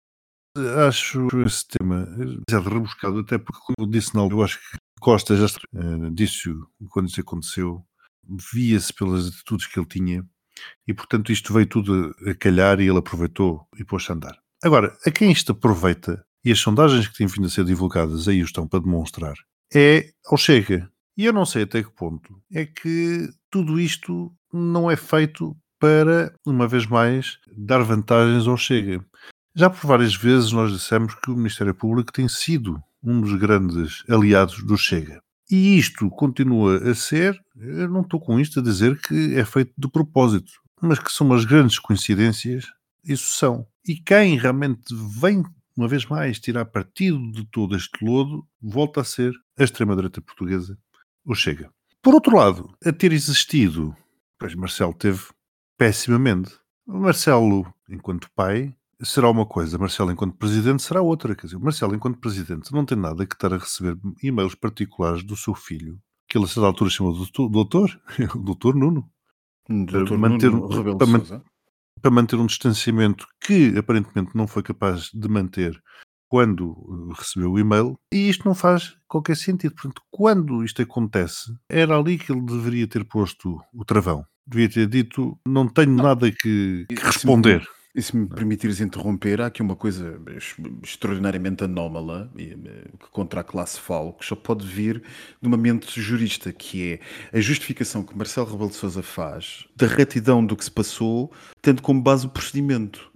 Acho 0.87 1.27
esse 1.45 1.67
tema 1.67 2.05
demasiado 2.05 2.73
rebuscado, 2.73 3.19
até 3.19 3.37
porque, 3.37 3.61
como 3.65 3.89
disse, 3.89 4.15
não, 4.15 4.29
eu 4.29 4.43
acho 4.43 4.57
que 4.59 4.77
Costa 4.99 5.35
já 5.35 5.45
eh, 5.45 6.09
disse 6.11 6.49
quando 6.89 7.07
isso 7.07 7.21
aconteceu, 7.21 7.85
via-se 8.53 8.93
pelas 8.93 9.27
atitudes 9.27 9.67
que 9.67 9.79
ele 9.79 9.87
tinha 9.87 10.25
e, 10.87 10.93
portanto, 10.93 11.31
isto 11.31 11.53
veio 11.53 11.67
tudo 11.67 12.15
a 12.25 12.33
calhar 12.33 12.79
e 12.79 12.87
ele 12.87 12.97
aproveitou 12.97 13.67
e 13.77 13.83
pôs-se 13.83 14.11
a 14.11 14.15
andar. 14.15 14.37
Agora, 14.63 14.97
a 15.05 15.11
quem 15.11 15.31
isto 15.31 15.51
aproveita, 15.51 16.25
e 16.43 16.51
as 16.51 16.59
sondagens 16.59 17.07
que 17.07 17.17
têm 17.17 17.27
vindo 17.27 17.45
a 17.45 17.49
ser 17.49 17.65
divulgadas 17.65 18.27
aí 18.27 18.39
estão 18.39 18.67
para 18.67 18.79
demonstrar, 18.79 19.35
é 19.73 20.11
ao 20.25 20.37
Chega. 20.37 20.89
E 21.17 21.25
eu 21.25 21.33
não 21.33 21.45
sei 21.45 21.63
até 21.63 21.83
que 21.83 21.91
ponto 21.91 22.41
é 22.51 22.65
que 22.65 23.29
tudo 23.51 23.79
isto 23.79 24.31
não 24.53 24.89
é 24.89 24.95
feito 24.95 25.55
para, 25.79 26.33
uma 26.45 26.67
vez 26.67 26.85
mais, 26.85 27.37
dar 27.55 27.83
vantagens 27.83 28.47
ao 28.47 28.57
Chega. 28.57 29.05
Já 29.59 29.71
por 29.71 29.87
várias 29.87 30.15
vezes 30.15 30.51
nós 30.51 30.71
dissemos 30.71 31.15
que 31.15 31.31
o 31.31 31.35
Ministério 31.35 31.73
Público 31.73 32.13
tem 32.13 32.27
sido 32.27 32.79
um 33.03 33.19
dos 33.19 33.33
grandes 33.33 34.03
aliados 34.07 34.63
do 34.63 34.77
Chega. 34.77 35.19
E 35.49 35.79
isto 35.79 36.11
continua 36.11 36.77
a 36.87 36.93
ser, 36.93 37.35
eu 37.55 37.89
não 37.89 38.01
estou 38.01 38.19
com 38.19 38.39
isto 38.39 38.59
a 38.59 38.61
dizer 38.61 39.01
que 39.01 39.33
é 39.33 39.43
feito 39.43 39.73
de 39.75 39.89
propósito, 39.89 40.51
mas 40.79 40.99
que 40.99 41.11
são 41.11 41.25
umas 41.25 41.43
grandes 41.43 41.79
coincidências, 41.79 42.67
isso 43.03 43.35
são. 43.35 43.65
E 43.83 43.95
quem 43.95 44.37
realmente 44.37 44.93
vem, 45.19 45.43
uma 45.75 45.87
vez 45.87 46.05
mais, 46.05 46.39
tirar 46.39 46.65
partido 46.65 47.31
de 47.31 47.43
todo 47.47 47.75
este 47.75 48.05
lodo, 48.05 48.45
volta 48.61 49.01
a 49.01 49.03
ser 49.03 49.33
a 49.57 49.63
extrema-direita 49.63 50.21
portuguesa, 50.21 50.77
o 51.25 51.33
Chega. 51.33 51.71
Por 52.03 52.13
outro 52.13 52.37
lado, 52.37 52.77
a 52.85 52.91
ter 52.91 53.11
existido, 53.11 53.97
pois 54.37 54.53
Marcelo 54.53 54.93
teve 54.93 55.23
pessimamente. 55.75 56.51
Marcelo, 56.85 57.65
enquanto 57.89 58.29
pai, 58.35 58.76
será 59.01 59.29
uma 59.29 59.45
coisa, 59.45 59.77
Marcelo, 59.77 60.11
enquanto 60.11 60.37
presidente, 60.37 60.81
será 60.81 61.01
outra. 61.01 61.35
Quer 61.35 61.47
dizer, 61.47 61.59
Marcelo, 61.59 61.95
enquanto 61.95 62.19
presidente, 62.19 62.71
não 62.71 62.85
tem 62.85 62.97
nada 62.97 63.25
que 63.25 63.35
estar 63.35 63.53
a 63.53 63.57
receber 63.57 63.97
e-mails 64.23 64.55
particulares 64.55 65.23
do 65.23 65.35
seu 65.35 65.53
filho, 65.53 65.99
que 66.27 66.37
ele 66.37 66.45
a 66.45 66.47
certa 66.47 66.67
altura 66.67 66.89
chamou 66.89 67.13
doutor, 67.13 67.49
doutor, 67.49 68.01
o 68.35 68.39
doutor 68.39 68.75
Nuno, 68.75 69.09
Dr. 69.69 70.17
manter 70.17 70.51
Nuno 70.51 70.67
Rebelo 70.67 70.97
para 70.97 71.07
de 71.07 71.13
Sousa. 71.13 71.43
para 72.01 72.11
manter 72.11 72.35
um 72.37 72.45
distanciamento 72.45 73.27
que 73.41 73.77
aparentemente 73.77 74.35
não 74.35 74.47
foi 74.47 74.63
capaz 74.63 75.09
de 75.13 75.27
manter 75.27 75.81
quando 76.29 76.71
uh, 76.71 77.13
recebeu 77.13 77.51
o 77.51 77.59
e-mail, 77.59 77.97
e 78.13 78.29
isto 78.29 78.45
não 78.45 78.53
faz 78.53 78.95
qualquer 79.07 79.37
sentido. 79.37 79.75
Portanto, 79.75 80.01
quando 80.11 80.63
isto 80.63 80.81
acontece, 80.81 81.53
era 81.69 81.97
ali 81.97 82.17
que 82.17 82.31
ele 82.31 82.41
deveria 82.41 82.87
ter 82.87 83.05
posto 83.05 83.61
o 83.73 83.85
travão. 83.85 84.25
Devia 84.45 84.69
ter 84.69 84.87
dito: 84.87 85.39
não 85.47 85.67
tenho 85.67 85.91
nada 85.91 86.29
que, 86.31 86.85
que 86.89 86.95
responder. 86.95 87.65
E 87.97 88.01
se 88.03 88.15
me 88.15 88.27
permitires 88.27 88.79
interromper, 88.79 89.41
há 89.41 89.47
aqui 89.47 89.59
uma 89.59 89.75
coisa 89.75 90.21
ex- 90.27 90.55
extraordinariamente 90.83 91.63
anómala 91.63 92.31
eh, 92.37 92.55
que 92.99 93.09
contra 93.09 93.41
a 93.41 93.43
classe 93.43 93.79
falo, 93.79 94.13
que 94.13 94.23
só 94.23 94.35
pode 94.35 94.67
vir 94.67 95.01
de 95.41 95.47
uma 95.47 95.57
mente 95.57 95.99
jurista, 95.99 96.53
que 96.53 96.99
é 97.33 97.37
a 97.37 97.41
justificação 97.41 98.03
que 98.03 98.15
Marcelo 98.15 98.51
Rebelo 98.51 98.69
de 98.69 98.75
Sousa 98.75 99.01
faz 99.01 99.65
da 99.75 99.87
retidão 99.87 100.45
do 100.45 100.55
que 100.55 100.63
se 100.63 100.69
passou, 100.69 101.33
tendo 101.59 101.81
como 101.81 101.99
base 101.99 102.27
o 102.27 102.29
procedimento. 102.29 103.11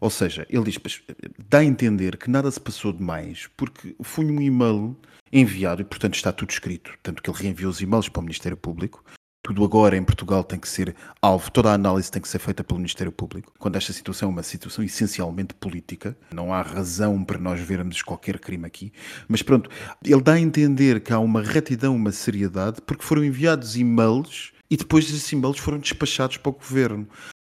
Ou 0.00 0.08
seja, 0.08 0.46
ele 0.48 0.64
diz, 0.64 0.78
"Pois, 0.78 1.02
eh, 1.06 1.14
dá 1.46 1.58
a 1.58 1.64
entender 1.64 2.16
que 2.16 2.30
nada 2.30 2.50
se 2.50 2.58
passou 2.58 2.94
demais, 2.94 3.50
porque 3.58 3.94
foi 4.02 4.24
um 4.24 4.40
e-mail 4.40 4.96
enviado 5.30 5.82
e, 5.82 5.84
portanto, 5.84 6.14
está 6.14 6.32
tudo 6.32 6.48
escrito. 6.48 6.96
Tanto 7.02 7.22
que 7.22 7.28
ele 7.28 7.38
reenviou 7.38 7.70
os 7.70 7.82
e-mails 7.82 8.08
para 8.08 8.20
o 8.20 8.22
Ministério 8.22 8.56
Público. 8.56 9.04
Tudo 9.46 9.62
agora 9.62 9.94
em 9.94 10.02
Portugal 10.02 10.42
tem 10.42 10.58
que 10.58 10.66
ser 10.66 10.96
alvo, 11.20 11.50
toda 11.50 11.70
a 11.70 11.74
análise 11.74 12.10
tem 12.10 12.22
que 12.22 12.28
ser 12.28 12.38
feita 12.38 12.64
pelo 12.64 12.78
Ministério 12.78 13.12
Público. 13.12 13.52
Quando 13.58 13.76
esta 13.76 13.92
situação 13.92 14.30
é 14.30 14.32
uma 14.32 14.42
situação 14.42 14.82
essencialmente 14.82 15.52
política, 15.52 16.16
não 16.32 16.50
há 16.50 16.62
razão 16.62 17.22
para 17.22 17.38
nós 17.38 17.60
vermos 17.60 18.00
qualquer 18.00 18.38
crime 18.40 18.64
aqui. 18.64 18.90
Mas 19.28 19.42
pronto, 19.42 19.68
ele 20.02 20.22
dá 20.22 20.32
a 20.32 20.40
entender 20.40 20.98
que 21.00 21.12
há 21.12 21.18
uma 21.18 21.42
retidão, 21.42 21.94
uma 21.94 22.10
seriedade, 22.10 22.80
porque 22.80 23.04
foram 23.04 23.22
enviados 23.22 23.76
e-mails 23.76 24.50
e 24.70 24.78
depois 24.78 25.04
esses 25.04 25.30
e-mails 25.30 25.58
foram 25.58 25.78
despachados 25.78 26.38
para 26.38 26.48
o 26.48 26.54
governo. 26.54 27.06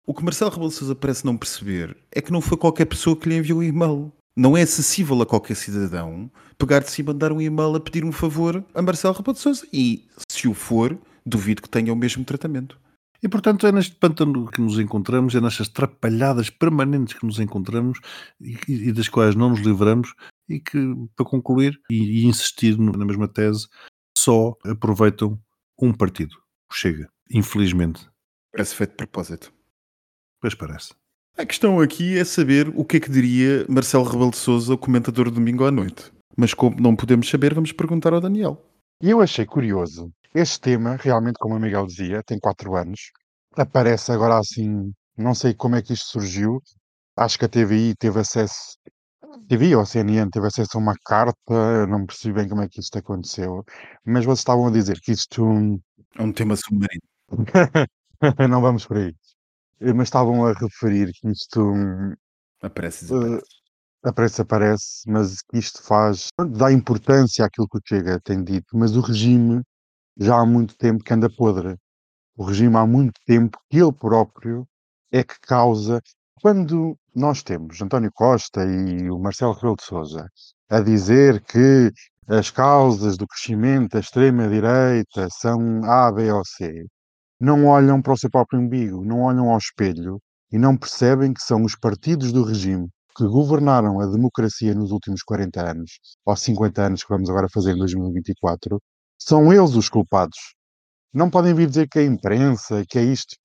O 0.05 0.13
que 0.13 0.23
Marcelo 0.23 0.51
Rebelo 0.51 0.69
Sousa 0.69 0.93
parece 0.93 1.25
não 1.25 1.35
perceber 1.35 1.97
é 2.11 2.21
que 2.21 2.31
não 2.31 2.39
foi 2.39 2.55
qualquer 2.55 2.85
pessoa 2.85 3.15
que 3.15 3.27
lhe 3.27 3.35
enviou 3.35 3.59
o 3.59 3.63
e-mail. 3.63 4.13
Não 4.37 4.55
é 4.55 4.61
acessível 4.61 5.19
a 5.23 5.25
qualquer 5.25 5.55
cidadão 5.55 6.29
pegar 6.55 6.81
de 6.81 7.01
e 7.01 7.03
mandar 7.03 7.31
um 7.31 7.41
e-mail 7.41 7.75
a 7.75 7.79
pedir 7.79 8.05
um 8.05 8.11
favor 8.11 8.63
a 8.75 8.81
Marcelo 8.83 9.15
Rebelo 9.15 9.33
de 9.33 9.39
Sousa. 9.39 9.65
E, 9.73 10.07
se 10.29 10.47
o 10.47 10.53
for, 10.53 10.95
duvido 11.29 11.61
que 11.61 11.69
tenha 11.69 11.93
o 11.93 11.95
mesmo 11.95 12.25
tratamento. 12.25 12.79
E, 13.21 13.27
portanto, 13.27 13.67
é 13.67 13.71
neste 13.71 13.95
pântano 13.95 14.49
que 14.49 14.61
nos 14.61 14.79
encontramos, 14.79 15.35
é 15.35 15.41
nestas 15.41 15.67
trapalhadas 15.67 16.49
permanentes 16.49 17.13
que 17.13 17.25
nos 17.25 17.39
encontramos 17.39 17.99
e, 18.39 18.57
e 18.67 18.91
das 18.91 19.09
quais 19.09 19.35
não 19.35 19.49
nos 19.49 19.59
livramos 19.59 20.13
e 20.47 20.59
que, 20.59 20.77
para 21.15 21.25
concluir 21.25 21.79
e, 21.91 22.21
e 22.21 22.25
insistir 22.25 22.77
na 22.77 23.05
mesma 23.05 23.27
tese, 23.27 23.67
só 24.17 24.55
aproveitam 24.65 25.39
um 25.81 25.93
partido, 25.93 26.35
Chega, 26.71 27.09
infelizmente. 27.31 28.07
Parece 28.51 28.75
feito 28.75 28.91
de 28.91 28.97
propósito. 28.97 29.51
Pois 30.39 30.53
parece. 30.53 30.93
A 31.37 31.45
questão 31.45 31.79
aqui 31.79 32.17
é 32.17 32.23
saber 32.23 32.71
o 32.75 32.85
que 32.85 32.97
é 32.97 32.99
que 32.99 33.09
diria 33.09 33.65
Marcelo 33.67 34.03
Rebelo 34.03 34.31
de 34.31 34.37
Sousa, 34.37 34.73
o 34.73 34.77
comentador 34.77 35.25
do 35.25 35.35
domingo 35.35 35.65
à 35.65 35.71
noite. 35.71 36.11
Mas 36.37 36.53
como 36.53 36.79
não 36.79 36.95
podemos 36.95 37.29
saber, 37.29 37.53
vamos 37.53 37.71
perguntar 37.71 38.13
ao 38.13 38.21
Daniel. 38.21 38.63
E 39.01 39.09
eu 39.09 39.21
achei 39.21 39.45
curioso. 39.45 40.11
Este 40.33 40.59
tema, 40.61 40.95
realmente, 40.95 41.37
como 41.39 41.55
o 41.55 41.59
Miguel 41.59 41.85
dizia, 41.87 42.21
tem 42.23 42.39
quatro 42.39 42.75
anos. 42.75 42.99
Aparece 43.57 44.11
agora 44.11 44.37
assim, 44.37 44.91
não 45.17 45.33
sei 45.33 45.53
como 45.53 45.75
é 45.75 45.81
que 45.81 45.93
isto 45.93 46.07
surgiu. 46.07 46.61
Acho 47.17 47.37
que 47.39 47.45
a 47.45 47.49
TVI 47.49 47.95
teve 47.95 48.19
acesso, 48.19 48.77
TVI 49.47 49.75
ou 49.75 49.81
a 49.81 49.85
CNN 49.85 50.29
teve 50.31 50.47
acesso 50.47 50.77
a 50.77 50.81
uma 50.81 50.95
carta, 51.05 51.87
não 51.87 52.05
percebi 52.05 52.33
bem 52.35 52.49
como 52.49 52.61
é 52.61 52.67
que 52.69 52.79
isto 52.79 52.97
aconteceu. 52.97 53.63
Mas 54.05 54.25
vocês 54.25 54.39
estavam 54.39 54.67
a 54.67 54.71
dizer 54.71 54.99
que 55.01 55.11
isto 55.11 55.43
É 56.17 56.21
um 56.23 56.31
tema 56.31 56.55
submarino. 56.55 57.01
não 58.49 58.61
vamos 58.61 58.85
por 58.85 58.97
aí. 58.97 59.13
Eh, 59.81 59.93
Mas 59.93 60.07
estavam 60.09 60.45
a 60.45 60.53
referir 60.53 61.11
que 61.13 61.29
isto 61.29 61.61
Aparece 62.61 63.05
eh, 63.05 63.07
desaparece. 63.07 63.45
aparece, 64.03 64.41
aparece, 64.41 65.03
mas 65.11 65.41
que 65.43 65.57
isto 65.57 65.83
faz, 65.83 66.29
dá 66.57 66.71
importância 66.71 67.45
àquilo 67.45 67.67
que 67.69 67.77
o 67.77 67.81
Chega 67.87 68.19
tem 68.21 68.43
dito, 68.43 68.77
mas 68.77 68.95
o 68.95 69.01
regime 69.01 69.61
já 70.19 70.37
há 70.39 70.45
muito 70.45 70.75
tempo 70.77 71.03
que 71.03 71.13
anda 71.13 71.29
podre. 71.29 71.77
O 72.37 72.43
regime 72.43 72.75
há 72.75 72.85
muito 72.85 73.19
tempo 73.25 73.57
que 73.69 73.77
ele 73.77 73.93
próprio 73.93 74.67
é 75.11 75.23
que 75.23 75.39
causa. 75.41 76.01
Quando 76.41 76.97
nós 77.15 77.41
temos 77.43 77.81
António 77.81 78.11
Costa 78.13 78.65
e 78.65 79.09
o 79.09 79.17
Marcelo 79.19 79.53
Rebelo 79.53 79.75
de 79.77 79.83
Sousa 79.83 80.29
a 80.69 80.79
dizer 80.81 81.41
que 81.45 81.91
as 82.27 82.51
causas 82.51 83.17
do 83.17 83.27
crescimento 83.27 83.93
da 83.93 83.99
extrema-direita 83.99 85.27
são 85.31 85.83
A, 85.85 86.11
B 86.11 86.31
ou 86.31 86.43
C, 86.45 86.85
não 87.39 87.65
olham 87.65 88.01
para 88.01 88.13
o 88.13 88.17
seu 88.17 88.29
próprio 88.29 88.59
umbigo, 88.59 89.03
não 89.03 89.21
olham 89.21 89.49
ao 89.49 89.57
espelho 89.57 90.19
e 90.51 90.57
não 90.57 90.77
percebem 90.77 91.33
que 91.33 91.41
são 91.41 91.63
os 91.63 91.75
partidos 91.75 92.31
do 92.31 92.43
regime 92.43 92.87
que 93.15 93.25
governaram 93.27 93.99
a 93.99 94.05
democracia 94.05 94.73
nos 94.73 94.91
últimos 94.91 95.23
40 95.23 95.71
anos, 95.71 95.99
ou 96.25 96.35
50 96.35 96.81
anos 96.81 97.03
que 97.03 97.09
vamos 97.09 97.29
agora 97.29 97.47
fazer 97.51 97.73
em 97.73 97.77
2024, 97.79 98.81
são 99.19 99.51
eles 99.53 99.75
os 99.75 99.89
culpados. 99.89 100.55
Não 101.13 101.29
podem 101.29 101.53
vir 101.53 101.67
dizer 101.67 101.87
que 101.89 101.99
é 101.99 102.03
a 102.03 102.05
imprensa, 102.05 102.85
que 102.87 102.97
é 102.97 103.03
isto. 103.03 103.35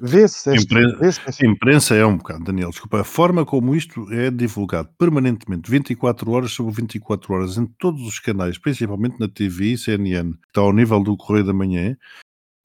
Vê-se 0.00 0.48
esta- 0.50 0.62
Impren- 0.62 0.98
vê-se 0.98 1.20
esta- 1.26 1.44
A 1.44 1.48
imprensa 1.48 1.94
é 1.94 2.06
um 2.06 2.16
bocado, 2.16 2.44
Daniel, 2.44 2.70
desculpa, 2.70 3.00
a 3.00 3.04
forma 3.04 3.44
como 3.44 3.74
isto 3.74 4.10
é 4.12 4.30
divulgado 4.30 4.88
permanentemente, 4.98 5.70
24 5.70 6.30
horas 6.30 6.52
sobre 6.52 6.72
24 6.74 7.34
horas, 7.34 7.58
em 7.58 7.66
todos 7.78 8.00
os 8.06 8.18
canais, 8.18 8.56
principalmente 8.56 9.18
na 9.20 9.28
TV 9.28 9.72
e 9.72 9.78
CNN, 9.78 10.32
que 10.32 10.46
está 10.48 10.62
ao 10.62 10.72
nível 10.72 11.02
do 11.02 11.16
Correio 11.16 11.44
da 11.44 11.52
Manhã, 11.52 11.96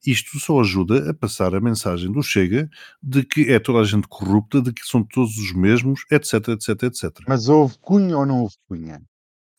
isto 0.06 0.40
só 0.40 0.62
ajuda 0.62 1.10
a 1.10 1.14
passar 1.14 1.54
a 1.54 1.60
mensagem 1.60 2.10
do 2.10 2.24
Chega 2.24 2.70
de 3.04 3.24
que 3.26 3.52
é 3.52 3.60
toda 3.60 3.80
a 3.80 3.84
gente 3.84 4.08
corrupta, 4.08 4.62
de 4.62 4.72
que 4.72 4.86
são 4.86 5.04
todos 5.04 5.38
os 5.38 5.52
mesmos, 5.54 6.06
etc, 6.10 6.50
etc, 6.50 6.84
etc. 6.84 7.12
Mas 7.28 7.50
houve 7.50 7.78
cunha 7.82 8.18
ou 8.18 8.26
não 8.26 8.42
houve 8.44 8.56
cunha? 8.66 9.02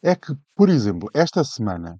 É 0.02 0.14
que, 0.14 0.34
por 0.56 0.70
exemplo, 0.70 1.10
esta 1.12 1.44
semana, 1.44 1.98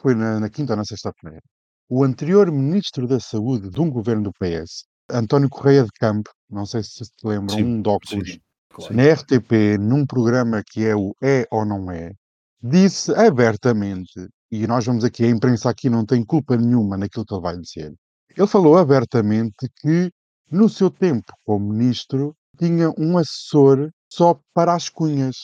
foi 0.00 0.14
na, 0.14 0.40
na 0.40 0.48
quinta 0.48 0.72
ou 0.72 0.76
na 0.76 0.84
sexta-feira, 0.84 1.40
o 1.88 2.02
anterior 2.04 2.50
ministro 2.50 3.06
da 3.06 3.20
Saúde 3.20 3.70
de 3.70 3.80
um 3.80 3.90
governo 3.90 4.24
do 4.24 4.32
PS, 4.32 4.84
António 5.10 5.48
Correia 5.48 5.84
de 5.84 5.90
Campo, 6.00 6.30
não 6.50 6.64
sei 6.64 6.82
se 6.82 7.04
se 7.04 7.10
lembram, 7.22 7.56
Sim, 7.56 7.64
um 7.64 7.82
de 7.82 7.88
óculos, 7.88 8.30
sim. 8.30 8.38
Claro. 8.70 8.94
na 8.94 9.02
RTP, 9.12 9.78
num 9.78 10.04
programa 10.06 10.62
que 10.66 10.84
é 10.84 10.96
o 10.96 11.14
É 11.22 11.46
ou 11.50 11.64
Não 11.64 11.90
É, 11.90 12.12
disse 12.60 13.14
abertamente, 13.14 14.28
e 14.50 14.66
nós 14.66 14.84
vamos 14.84 15.04
aqui, 15.04 15.24
a 15.24 15.28
imprensa 15.28 15.70
aqui 15.70 15.88
não 15.88 16.04
tem 16.04 16.24
culpa 16.24 16.56
nenhuma 16.56 16.96
naquilo 16.96 17.24
que 17.24 17.34
ele 17.34 17.42
vai 17.42 17.56
dizer, 17.58 17.94
ele 18.36 18.46
falou 18.46 18.76
abertamente 18.76 19.68
que 19.80 20.10
no 20.50 20.68
seu 20.68 20.90
tempo 20.90 21.32
como 21.44 21.72
ministro 21.72 22.34
tinha 22.58 22.90
um 22.98 23.18
assessor 23.18 23.90
só 24.08 24.38
para 24.52 24.74
as 24.74 24.88
cunhas. 24.88 25.36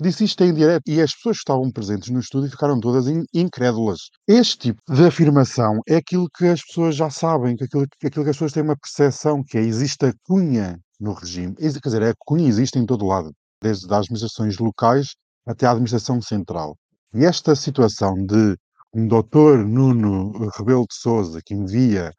Disse 0.00 0.24
isto 0.24 0.42
em 0.42 0.54
direto 0.54 0.88
e 0.88 1.00
as 1.00 1.12
pessoas 1.14 1.36
que 1.36 1.42
estavam 1.42 1.70
presentes 1.70 2.08
no 2.08 2.20
estúdio 2.20 2.50
ficaram 2.50 2.80
todas 2.80 3.06
in- 3.06 3.24
incrédulas. 3.34 3.98
Este 4.26 4.56
tipo 4.58 4.80
de 4.88 5.04
afirmação 5.04 5.80
é 5.86 5.96
aquilo 5.96 6.28
que 6.34 6.46
as 6.46 6.64
pessoas 6.64 6.96
já 6.96 7.10
sabem, 7.10 7.56
que 7.56 7.64
aquilo, 7.64 7.86
que 8.00 8.06
aquilo 8.06 8.24
que 8.24 8.30
as 8.30 8.36
pessoas 8.36 8.52
têm 8.52 8.62
uma 8.62 8.76
percepção, 8.76 9.42
que 9.44 9.58
é 9.58 9.60
existe 9.60 10.06
a 10.06 10.12
cunha 10.24 10.78
no 10.98 11.12
regime. 11.12 11.54
Quer 11.56 11.68
dizer, 11.68 12.02
a 12.04 12.14
cunha 12.18 12.48
existe 12.48 12.78
em 12.78 12.86
todo 12.86 13.06
lado, 13.06 13.32
desde 13.62 13.84
as 13.86 13.92
administrações 13.92 14.56
locais 14.58 15.08
até 15.46 15.66
à 15.66 15.72
administração 15.72 16.20
central. 16.22 16.76
E 17.14 17.24
esta 17.24 17.54
situação 17.54 18.14
de 18.14 18.56
um 18.94 19.06
doutor 19.06 19.64
Nuno 19.66 20.48
Rebelo 20.56 20.86
de 20.88 20.94
Sousa 20.94 21.40
que 21.44 21.54
envia 21.54 22.10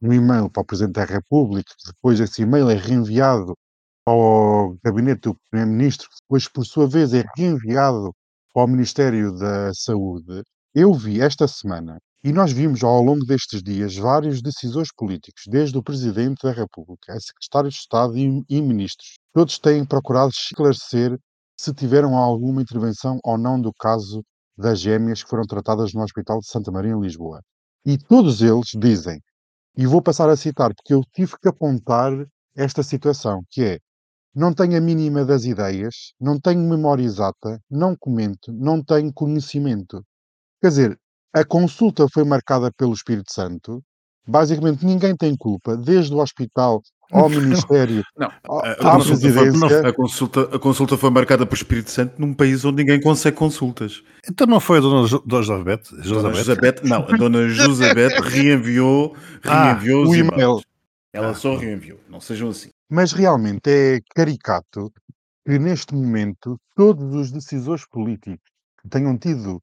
um 0.00 0.12
e-mail 0.12 0.48
para 0.50 0.62
o 0.62 0.64
Presidente 0.66 0.94
da 0.94 1.04
República, 1.04 1.72
depois 1.86 2.20
esse 2.20 2.42
e-mail 2.42 2.70
é 2.70 2.74
reenviado 2.74 3.54
ao 4.06 4.76
gabinete 4.84 5.22
do 5.22 5.36
Primeiro-Ministro, 5.50 6.08
que 6.08 6.16
depois, 6.22 6.48
por 6.48 6.64
sua 6.64 6.88
vez, 6.88 7.12
é 7.12 7.24
reenviado 7.36 8.14
ao 8.54 8.68
Ministério 8.68 9.36
da 9.36 9.74
Saúde. 9.74 10.42
Eu 10.72 10.94
vi 10.94 11.20
esta 11.20 11.48
semana, 11.48 11.98
e 12.22 12.32
nós 12.32 12.52
vimos 12.52 12.84
ao 12.84 13.02
longo 13.02 13.24
destes 13.24 13.62
dias, 13.62 13.96
vários 13.96 14.40
decisores 14.40 14.90
políticos, 14.96 15.42
desde 15.48 15.76
o 15.76 15.82
Presidente 15.82 16.42
da 16.42 16.52
República, 16.52 17.12
a 17.12 17.20
Secretários 17.20 17.74
de 17.74 17.80
Estado 17.80 18.16
e, 18.16 18.44
e 18.48 18.62
Ministros. 18.62 19.16
Todos 19.32 19.58
têm 19.58 19.84
procurado 19.84 20.30
esclarecer 20.30 21.18
se 21.58 21.74
tiveram 21.74 22.14
alguma 22.14 22.62
intervenção 22.62 23.18
ou 23.24 23.36
não 23.36 23.60
do 23.60 23.72
caso 23.74 24.22
das 24.56 24.80
gêmeas 24.80 25.22
que 25.22 25.30
foram 25.30 25.44
tratadas 25.44 25.92
no 25.92 26.02
Hospital 26.02 26.38
de 26.38 26.48
Santa 26.48 26.70
Maria, 26.70 26.92
em 26.92 27.00
Lisboa. 27.00 27.40
E 27.84 27.98
todos 27.98 28.40
eles 28.40 28.70
dizem, 28.76 29.20
e 29.76 29.86
vou 29.86 30.00
passar 30.00 30.28
a 30.28 30.36
citar, 30.36 30.74
porque 30.74 30.94
eu 30.94 31.02
tive 31.12 31.34
que 31.40 31.48
apontar 31.48 32.12
esta 32.56 32.82
situação, 32.82 33.42
que 33.50 33.62
é, 33.62 33.78
não 34.36 34.52
tenho 34.52 34.76
a 34.76 34.80
mínima 34.80 35.24
das 35.24 35.44
ideias, 35.46 36.12
não 36.20 36.38
tenho 36.38 36.60
memória 36.60 37.02
exata, 37.02 37.58
não 37.70 37.96
comento, 37.98 38.52
não 38.52 38.82
tenho 38.84 39.10
conhecimento. 39.12 40.04
Quer 40.60 40.68
dizer, 40.68 40.98
a 41.34 41.42
consulta 41.44 42.06
foi 42.12 42.22
marcada 42.24 42.70
pelo 42.76 42.92
Espírito 42.92 43.32
Santo, 43.32 43.82
basicamente 44.28 44.84
ninguém 44.84 45.16
tem 45.16 45.34
culpa, 45.36 45.76
desde 45.76 46.12
o 46.14 46.18
hospital 46.18 46.82
ao 47.12 47.28
Ministério, 47.30 48.02
Não, 48.18 48.26
à, 48.26 48.32
a, 48.50 48.70
à 48.70 48.72
a 48.72 48.96
consulta 48.96 49.20
foi, 49.32 49.32
Presidência. 49.50 49.88
a, 49.88 49.92
consulta, 49.94 50.40
a 50.54 50.58
consulta 50.58 50.96
foi 50.98 51.10
marcada 51.10 51.46
por 51.46 51.54
Espírito 51.54 51.90
Santo 51.90 52.14
num 52.20 52.34
país 52.34 52.62
onde 52.64 52.82
ninguém 52.82 53.00
consegue 53.00 53.36
consultas. 53.36 54.02
Então 54.28 54.46
não 54.46 54.60
foi 54.60 54.78
a 54.78 54.80
dona 54.82 55.06
Jo- 55.08 55.22
Dona 55.24 55.42
Josabete? 55.42 55.88
Josabete? 56.02 56.38
Josabete, 56.38 56.84
não, 56.86 57.02
a 57.08 57.16
Dona 57.16 57.48
Josabete 57.48 58.20
reenviou, 58.20 59.16
Ah, 59.44 59.72
reenviou 59.72 60.00
o 60.04 60.08
os 60.10 60.14
e-mail. 60.16 60.32
e-mails. 60.34 60.62
Ela 61.12 61.32
só 61.34 61.56
reenviou, 61.56 61.98
não 62.10 62.20
sejam 62.20 62.50
assim. 62.50 62.68
Mas 62.88 63.12
realmente 63.12 63.68
é 63.68 64.00
caricato 64.14 64.92
que 65.44 65.58
neste 65.58 65.92
momento 65.94 66.56
todos 66.76 67.14
os 67.14 67.32
decisores 67.32 67.84
políticos 67.88 68.48
que 68.80 68.88
tenham 68.88 69.18
tido 69.18 69.60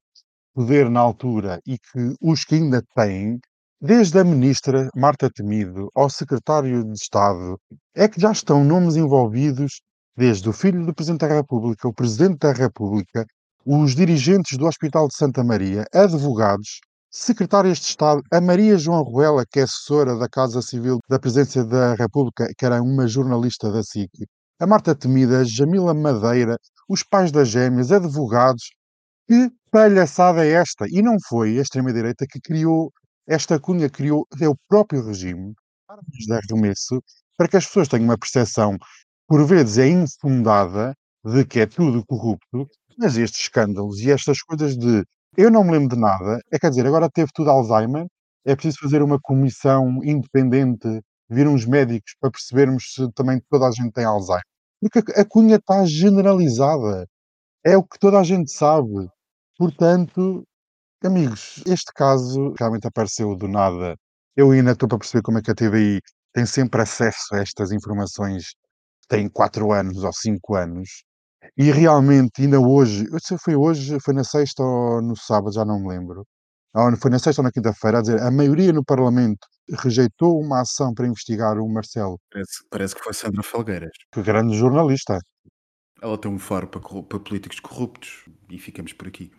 poder 0.54 0.90
na 0.90 1.00
altura 1.00 1.58
e 1.66 1.78
que 1.78 2.14
os 2.20 2.44
que 2.44 2.56
ainda 2.56 2.82
têm, 2.94 3.40
desde 3.80 4.18
a 4.18 4.24
ministra 4.24 4.90
Marta 4.94 5.30
Temido 5.30 5.90
ao 5.94 6.10
secretário 6.10 6.84
de 6.84 6.92
Estado, 6.92 7.58
é 7.94 8.06
que 8.06 8.20
já 8.20 8.30
estão 8.30 8.62
nomes 8.62 8.94
envolvidos, 8.96 9.80
desde 10.14 10.48
o 10.48 10.52
filho 10.52 10.84
do 10.84 10.94
Presidente 10.94 11.26
da 11.26 11.34
República, 11.34 11.88
o 11.88 11.94
Presidente 11.94 12.38
da 12.40 12.52
República, 12.52 13.26
os 13.64 13.94
dirigentes 13.94 14.58
do 14.58 14.66
Hospital 14.66 15.08
de 15.08 15.16
Santa 15.16 15.42
Maria, 15.42 15.86
advogados, 15.94 16.80
secretárias 17.14 17.78
de 17.78 17.84
Estado, 17.84 18.20
a 18.32 18.40
Maria 18.40 18.76
João 18.76 19.00
Ruela, 19.04 19.44
que 19.48 19.60
é 19.60 19.62
assessora 19.62 20.18
da 20.18 20.28
Casa 20.28 20.60
Civil 20.60 20.98
da 21.08 21.16
Presidência 21.16 21.64
da 21.64 21.94
República, 21.94 22.48
que 22.58 22.66
era 22.66 22.82
uma 22.82 23.06
jornalista 23.06 23.70
da 23.70 23.84
SIC, 23.84 24.10
a 24.58 24.66
Marta 24.66 24.96
Temida, 24.96 25.44
Jamila 25.44 25.94
Madeira, 25.94 26.58
os 26.88 27.04
pais 27.04 27.30
das 27.30 27.48
gêmeas, 27.48 27.92
advogados. 27.92 28.64
Que 29.28 29.48
palhaçada 29.70 30.44
é 30.44 30.50
esta? 30.54 30.86
E 30.90 31.02
não 31.02 31.16
foi 31.28 31.56
a 31.56 31.62
extrema-direita 31.62 32.26
que 32.28 32.40
criou 32.40 32.92
esta 33.28 33.60
cunha, 33.60 33.88
criou 33.88 34.26
o 34.32 34.56
próprio 34.68 35.06
regime, 35.06 35.54
armas 35.88 36.04
de 36.26 36.32
arremesso, 36.32 37.00
para 37.36 37.46
que 37.46 37.56
as 37.56 37.64
pessoas 37.64 37.86
tenham 37.86 38.06
uma 38.06 38.18
percepção, 38.18 38.76
por 39.28 39.46
vezes 39.46 39.78
é 39.78 39.86
infundada, 39.86 40.94
de 41.24 41.44
que 41.44 41.60
é 41.60 41.66
tudo 41.66 42.04
corrupto, 42.04 42.68
mas 42.98 43.16
estes 43.16 43.42
escândalos 43.42 44.00
e 44.00 44.10
estas 44.10 44.42
coisas 44.42 44.76
de 44.76 45.04
eu 45.36 45.50
não 45.50 45.64
me 45.64 45.72
lembro 45.72 45.94
de 45.94 46.00
nada, 46.00 46.40
é 46.52 46.58
quer 46.58 46.70
dizer, 46.70 46.86
agora 46.86 47.10
teve 47.10 47.30
tudo 47.34 47.50
Alzheimer, 47.50 48.06
é 48.44 48.54
preciso 48.54 48.78
fazer 48.80 49.02
uma 49.02 49.18
comissão 49.20 50.00
independente, 50.04 51.00
vir 51.28 51.48
uns 51.48 51.66
médicos 51.66 52.14
para 52.20 52.30
percebermos 52.30 52.92
se 52.94 53.10
também 53.12 53.40
toda 53.50 53.66
a 53.68 53.70
gente 53.70 53.92
tem 53.92 54.04
Alzheimer. 54.04 54.42
Porque 54.80 55.12
a 55.12 55.24
cunha 55.24 55.56
está 55.56 55.84
generalizada. 55.86 57.06
É 57.64 57.76
o 57.76 57.82
que 57.84 57.98
toda 57.98 58.18
a 58.20 58.24
gente 58.24 58.52
sabe. 58.52 59.08
Portanto, 59.58 60.44
amigos, 61.04 61.62
este 61.66 61.92
caso 61.94 62.54
realmente 62.58 62.86
apareceu 62.86 63.36
do 63.36 63.48
nada. 63.48 63.96
Eu 64.36 64.50
ainda 64.50 64.72
estou 64.72 64.88
para 64.88 64.98
perceber 64.98 65.22
como 65.22 65.38
é 65.38 65.42
que 65.42 65.50
a 65.50 65.54
TVI 65.54 66.00
tem 66.32 66.46
sempre 66.46 66.82
acesso 66.82 67.34
a 67.34 67.38
estas 67.38 67.72
informações 67.72 68.54
têm 69.08 69.28
4 69.28 69.72
anos 69.72 70.04
ou 70.04 70.12
5 70.12 70.56
anos, 70.56 71.04
e 71.56 71.70
realmente 71.70 72.42
ainda 72.42 72.60
hoje, 72.60 73.06
eu 73.12 73.18
sei 73.20 73.36
se 73.36 73.44
foi 73.44 73.56
hoje, 73.56 73.98
foi 74.00 74.14
na 74.14 74.24
sexta 74.24 74.62
ou 74.62 75.02
no 75.02 75.16
sábado, 75.16 75.52
já 75.52 75.64
não 75.64 75.80
me 75.80 75.88
lembro, 75.88 76.26
ou 76.74 76.96
foi 76.96 77.10
na 77.10 77.18
sexta 77.18 77.40
ou 77.40 77.44
na 77.44 77.52
quinta-feira, 77.52 77.98
a 77.98 78.00
dizer 78.02 78.20
a 78.20 78.30
maioria 78.30 78.72
no 78.72 78.84
Parlamento 78.84 79.46
rejeitou 79.82 80.40
uma 80.40 80.60
ação 80.60 80.92
para 80.92 81.06
investigar 81.06 81.58
o 81.58 81.68
Marcelo, 81.68 82.18
Parece, 82.30 82.64
parece 82.70 82.94
que 82.94 83.02
foi 83.02 83.14
Sandra 83.14 83.42
Felgueiras. 83.42 83.92
que 84.12 84.22
grande 84.22 84.56
jornalista. 84.56 85.18
Ela 86.02 86.18
tem 86.18 86.30
um 86.30 86.38
faro 86.38 86.66
para, 86.66 86.80
para 86.80 87.20
políticos 87.20 87.60
corruptos 87.60 88.24
e 88.50 88.58
ficamos 88.58 88.92
por 88.92 89.08
aqui. 89.08 89.32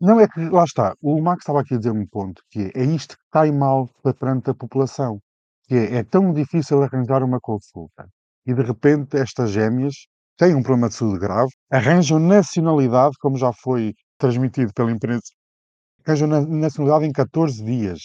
Não 0.00 0.18
é 0.20 0.26
que, 0.28 0.40
lá 0.48 0.64
está, 0.64 0.94
o 1.02 1.20
Max 1.20 1.42
estava 1.42 1.60
aqui 1.60 1.74
a 1.74 1.78
dizer 1.78 1.90
um 1.90 2.06
ponto, 2.06 2.40
que 2.50 2.70
é, 2.74 2.82
é 2.82 2.84
isto 2.84 3.16
que 3.16 3.24
cai 3.32 3.50
mal 3.50 3.88
perante 4.18 4.50
a 4.50 4.54
população, 4.54 5.20
que 5.64 5.74
é, 5.74 5.96
é 5.96 6.04
tão 6.04 6.32
difícil 6.32 6.82
arranjar 6.82 7.22
uma 7.22 7.40
consulta, 7.40 8.08
e 8.46 8.54
de 8.54 8.62
repente 8.62 9.16
estas 9.16 9.50
gêmeas 9.50 10.06
têm 10.38 10.54
um 10.54 10.62
problema 10.62 10.88
de 10.88 10.94
saúde 10.94 11.18
grave, 11.18 11.50
arranjam 11.70 12.18
nacionalidade, 12.18 13.16
como 13.20 13.36
já 13.36 13.52
foi 13.52 13.94
transmitido 14.18 14.72
pela 14.74 14.90
imprensa, 14.90 15.32
arranjam 16.06 16.28
na- 16.28 16.40
nacionalidade 16.40 17.06
em 17.06 17.12
14 17.12 17.62
dias, 17.64 18.00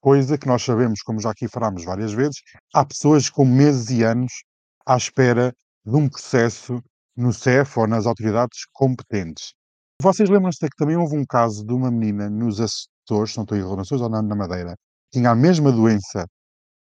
coisa 0.00 0.38
que 0.38 0.46
nós 0.46 0.62
sabemos, 0.62 1.02
como 1.02 1.20
já 1.20 1.30
aqui 1.30 1.48
falámos 1.48 1.84
várias 1.84 2.12
vezes, 2.12 2.36
há 2.74 2.84
pessoas 2.84 3.30
com 3.30 3.44
meses 3.44 3.90
e 3.90 4.02
anos 4.04 4.32
à 4.86 4.96
espera 4.96 5.52
de 5.84 5.96
um 5.96 6.08
processo 6.08 6.82
no 7.16 7.32
CEF 7.32 7.78
ou 7.78 7.86
nas 7.86 8.06
autoridades 8.06 8.60
competentes. 8.72 9.52
Vocês 10.02 10.30
lembram-se 10.30 10.58
que 10.60 10.76
também 10.76 10.96
houve 10.96 11.16
um 11.16 11.24
caso 11.26 11.64
de 11.64 11.74
uma 11.74 11.90
menina 11.90 12.30
nos 12.30 12.60
se 13.26 13.36
não 13.36 13.42
estou 13.42 13.56
em 13.56 13.60
erro, 13.60 13.76
ou 13.76 14.08
na, 14.08 14.22
Madeira, 14.22 14.76
tinha 15.12 15.30
a 15.30 15.34
mesma 15.34 15.72
doença 15.72 16.26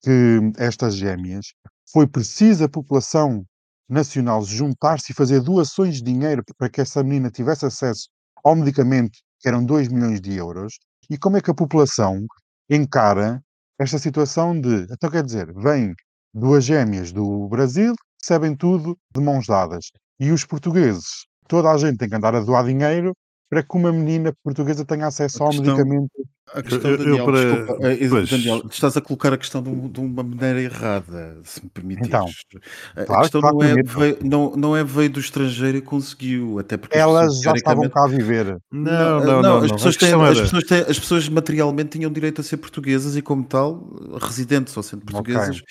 que 0.04 0.40
estas 0.58 0.96
gêmeas, 0.96 1.48
foi 1.92 2.08
preciso 2.08 2.66
a 2.66 2.70
população 2.70 3.44
nacional 3.90 4.44
juntar-se 4.44 5.12
e 5.12 5.16
fazer 5.16 5.42
doações 5.42 5.96
de 5.96 6.04
dinheiro 6.04 6.44
para 6.58 6.70
que 6.70 6.82
essa 6.82 7.04
menina 7.04 7.32
tivesse 7.32 7.66
acesso 7.66 8.08
ao 8.44 8.56
medicamento, 8.56 9.18
que 9.40 9.48
eram 9.48 9.66
2 9.66 9.88
milhões 9.90 10.22
de 10.22 10.36
euros, 10.36 10.78
e 11.10 11.18
como 11.18 11.38
é 11.38 11.42
que 11.42 11.52
a 11.52 11.56
população 11.56 12.26
encara 12.70 13.42
esta 13.80 13.98
situação 13.98 14.60
de, 14.60 14.84
então 14.92 15.10
quer 15.10 15.24
dizer, 15.24 15.52
vêm 15.54 15.94
duas 16.34 16.64
gêmeas 16.64 17.12
do 17.12 17.48
Brasil, 17.48 17.96
recebem 18.22 18.56
tudo 18.56 18.98
de 19.14 19.22
mãos 19.22 19.48
dadas, 19.48 19.86
e 20.20 20.32
os 20.32 20.46
portugueses, 20.46 21.26
toda 21.48 21.72
a 21.72 21.78
gente 21.78 21.98
tem 21.98 22.10
que 22.10 22.16
andar 22.16 22.36
a 22.36 22.42
doar 22.42 22.66
dinheiro 22.66 23.14
para 23.50 23.64
que 23.64 23.76
uma 23.78 23.92
menina 23.92 24.34
portuguesa 24.44 24.86
tenha 24.86 25.08
acesso 25.08 25.42
A 25.42 25.46
ao 25.48 25.52
questão- 25.52 25.76
medicamento. 25.76 26.10
A 26.52 26.64
questão, 26.64 26.90
eu- 26.90 26.98
eu 26.98 27.06
Daniel, 27.06 27.26
para- 27.26 27.46
desculpa, 27.56 27.88
eh, 27.88 27.94
eh, 28.06 28.10
pois. 28.10 28.30
Daniel, 28.32 28.64
estás 28.72 28.98
a 28.98 29.02
colocar 29.02 29.32
a 29.32 29.38
questão 29.38 29.62
de, 29.62 29.70
um- 29.70 29.88
de 29.88 30.00
uma 30.00 30.24
maneira 30.24 30.60
errada, 30.60 31.38
se 31.44 31.64
me 31.64 31.70
permitires. 31.70 32.08
Então, 32.08 32.26
a 32.96 33.06
claro, 33.06 33.22
questão 33.22 33.42
claro 33.42 33.58
não, 33.58 33.64
é, 33.64 33.84
veio, 33.84 34.18
não, 34.24 34.56
não 34.56 34.76
é 34.76 34.84
veio 34.84 35.12
do 35.12 35.20
estrangeiro 35.20 35.78
e 35.78 35.82
conseguiu, 35.82 36.58
até 36.58 36.76
porque 36.76 36.98
as 36.98 37.04
Elas 37.04 37.40
já 37.42 37.54
estavam 37.54 37.88
cá 37.88 38.04
a 38.04 38.08
viver. 38.08 38.58
Não, 38.72 39.24
não, 39.24 39.42
não. 39.44 39.58
as, 39.60 39.72
pessoas 39.74 39.96
têm- 39.96 40.12
as, 40.24 40.42
pessoas 40.42 40.64
têm- 40.64 40.86
as 40.90 41.00
pessoas 41.00 41.30
materialmente 41.30 41.90
tinham 42.00 42.12
direito 42.12 42.42
a 42.42 42.44
ser 42.44 42.58
portuguesas 42.58 43.16
e, 43.16 43.22
como 43.22 43.44
tal, 43.44 43.88
residentes 44.20 44.76
ou 44.76 44.82
sendo 44.82 45.06
portuguesas, 45.06 45.62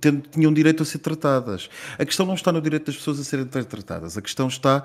tendo- 0.00 0.22
tinham 0.28 0.52
direito 0.54 0.84
a 0.84 0.86
ser 0.86 0.98
tratadas. 0.98 1.68
A 1.98 2.04
questão 2.04 2.24
não 2.24 2.34
está 2.34 2.52
no 2.52 2.60
direito 2.62 2.86
das 2.86 2.96
pessoas 2.96 3.18
a 3.18 3.24
serem 3.24 3.44
tra- 3.44 3.64
tratadas, 3.64 4.16
a 4.16 4.22
questão 4.22 4.46
está 4.46 4.84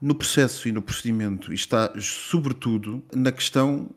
no 0.00 0.14
processo 0.14 0.68
e 0.68 0.72
no 0.72 0.82
procedimento 0.82 1.52
e 1.52 1.54
está, 1.54 1.92
sobretudo, 1.98 3.02
na 3.14 3.32
questão 3.32 3.88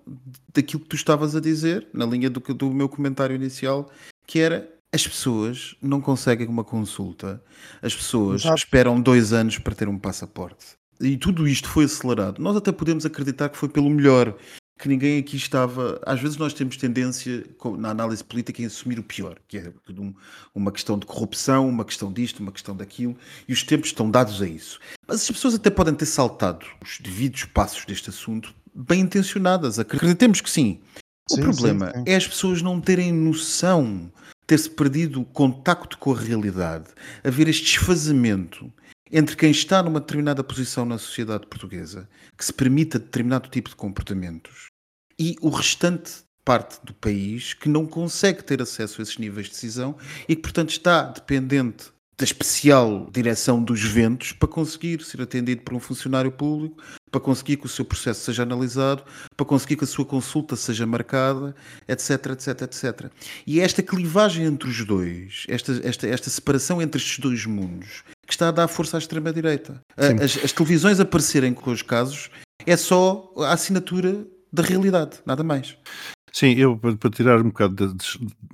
daquilo 0.53 0.81
que 0.83 0.89
tu 0.89 0.95
estavas 0.95 1.35
a 1.35 1.39
dizer, 1.39 1.87
na 1.93 2.05
linha 2.05 2.29
do, 2.29 2.39
do 2.39 2.73
meu 2.73 2.87
comentário 2.87 3.35
inicial, 3.35 3.89
que 4.25 4.39
era. 4.39 4.73
As 4.89 5.05
pessoas 5.05 5.75
não 5.81 5.99
conseguem 5.99 6.47
uma 6.47 6.63
consulta, 6.63 7.43
as 7.81 7.93
pessoas 7.93 8.43
Exato. 8.43 8.57
esperam 8.57 9.01
dois 9.01 9.33
anos 9.33 9.59
para 9.59 9.75
ter 9.75 9.89
um 9.89 9.99
passaporte. 9.99 10.77
E 10.99 11.17
tudo 11.17 11.45
isto 11.45 11.67
foi 11.67 11.83
acelerado. 11.83 12.41
Nós 12.41 12.55
até 12.55 12.71
podemos 12.71 13.05
acreditar 13.05 13.49
que 13.49 13.57
foi 13.57 13.67
pelo 13.67 13.89
melhor, 13.89 14.37
que 14.77 14.87
ninguém 14.87 15.19
aqui 15.19 15.35
estava. 15.37 15.99
Às 16.05 16.19
vezes 16.21 16.37
nós 16.37 16.53
temos 16.53 16.77
tendência, 16.77 17.43
na 17.77 17.89
análise 17.89 18.23
política, 18.23 18.61
em 18.61 18.65
assumir 18.65 18.99
o 18.99 19.03
pior, 19.03 19.37
que 19.47 19.57
é 19.57 19.71
um- 19.97 20.13
uma 20.53 20.71
questão 20.71 20.99
de 20.99 21.05
corrupção, 21.05 21.67
uma 21.67 21.83
questão 21.83 22.11
disto, 22.13 22.39
uma 22.39 22.51
questão 22.51 22.75
daquilo, 22.75 23.17
e 23.47 23.53
os 23.53 23.63
tempos 23.63 23.89
estão 23.89 24.09
dados 24.09 24.41
a 24.41 24.47
isso. 24.47 24.79
Mas 25.07 25.21
as 25.21 25.27
pessoas 25.31 25.55
até 25.55 25.69
podem 25.69 25.95
ter 25.95 26.05
saltado 26.05 26.65
os 26.81 26.99
devidos 27.01 27.45
passos 27.45 27.85
deste 27.85 28.09
assunto, 28.09 28.53
bem 28.75 29.01
intencionadas. 29.01 29.79
Acreditemos 29.79 30.41
que 30.41 30.49
sim. 30.49 30.79
O 31.29 31.35
Sim, 31.35 31.41
problema 31.41 31.87
sim, 31.87 31.97
sim. 31.97 32.03
é 32.05 32.15
as 32.15 32.25
pessoas 32.27 32.61
não 32.61 32.79
terem 32.79 33.11
noção, 33.11 34.09
ter-se 34.45 34.69
perdido 34.69 35.19
o 35.21 35.25
contacto 35.25 35.97
com 35.97 36.13
a 36.13 36.17
realidade, 36.17 36.85
haver 37.21 37.49
este 37.49 37.65
desfazamento 37.65 38.71
entre 39.11 39.35
quem 39.35 39.51
está 39.51 39.81
numa 39.81 39.99
determinada 39.99 40.43
posição 40.43 40.85
na 40.85 40.97
sociedade 40.97 41.47
portuguesa, 41.47 42.09
que 42.37 42.45
se 42.45 42.53
permita 42.53 42.99
determinado 42.99 43.49
tipo 43.49 43.69
de 43.69 43.75
comportamentos, 43.75 44.67
e 45.19 45.35
o 45.41 45.49
restante 45.49 46.27
parte 46.45 46.79
do 46.85 46.93
país 46.93 47.53
que 47.53 47.67
não 47.67 47.85
consegue 47.85 48.43
ter 48.43 48.61
acesso 48.61 49.01
a 49.01 49.03
esses 49.03 49.17
níveis 49.17 49.47
de 49.47 49.53
decisão 49.53 49.97
e 50.29 50.35
que, 50.35 50.41
portanto, 50.41 50.69
está 50.69 51.03
dependente 51.03 51.91
da 52.19 52.23
especial 52.23 53.07
direção 53.11 53.63
dos 53.63 53.83
ventos 53.83 54.31
para 54.31 54.49
conseguir 54.49 55.03
ser 55.03 55.21
atendido 55.21 55.61
por 55.61 55.75
um 55.75 55.79
funcionário 55.79 56.31
público, 56.31 56.81
para 57.11 57.21
conseguir 57.21 57.57
que 57.57 57.67
o 57.67 57.69
seu 57.69 57.85
processo 57.85 58.21
seja 58.21 58.41
analisado, 58.41 59.03
para 59.35 59.45
conseguir 59.45 59.75
que 59.75 59.83
a 59.83 59.87
sua 59.87 60.03
consulta 60.03 60.55
seja 60.55 60.85
marcada, 60.87 61.55
etc, 61.87 62.31
etc, 62.31 62.61
etc. 62.63 63.11
E 63.45 63.59
é 63.59 63.63
esta 63.63 63.83
clivagem 63.83 64.45
entre 64.45 64.67
os 64.67 64.83
dois, 64.83 65.45
esta, 65.47 65.79
esta, 65.83 66.07
esta 66.07 66.29
separação 66.29 66.81
entre 66.81 66.99
estes 66.99 67.19
dois 67.19 67.45
mundos, 67.45 68.03
que 68.25 68.33
está 68.33 68.49
a 68.49 68.51
dar 68.51 68.67
força 68.67 68.97
à 68.97 68.99
extrema-direita. 68.99 69.79
As, 69.95 70.43
as 70.43 70.51
televisões 70.51 70.99
aparecerem 70.99 71.53
com 71.53 71.69
os 71.69 71.83
casos 71.83 72.31
é 72.65 72.75
só 72.75 73.31
a 73.37 73.53
assinatura 73.53 74.25
da 74.51 74.63
realidade, 74.63 75.19
nada 75.23 75.43
mais. 75.43 75.77
Sim, 76.37 76.51
eu 76.51 76.77
para, 76.77 77.09
tirar 77.09 77.39
um 77.41 77.45
bocado 77.45 77.87
da, 77.87 77.93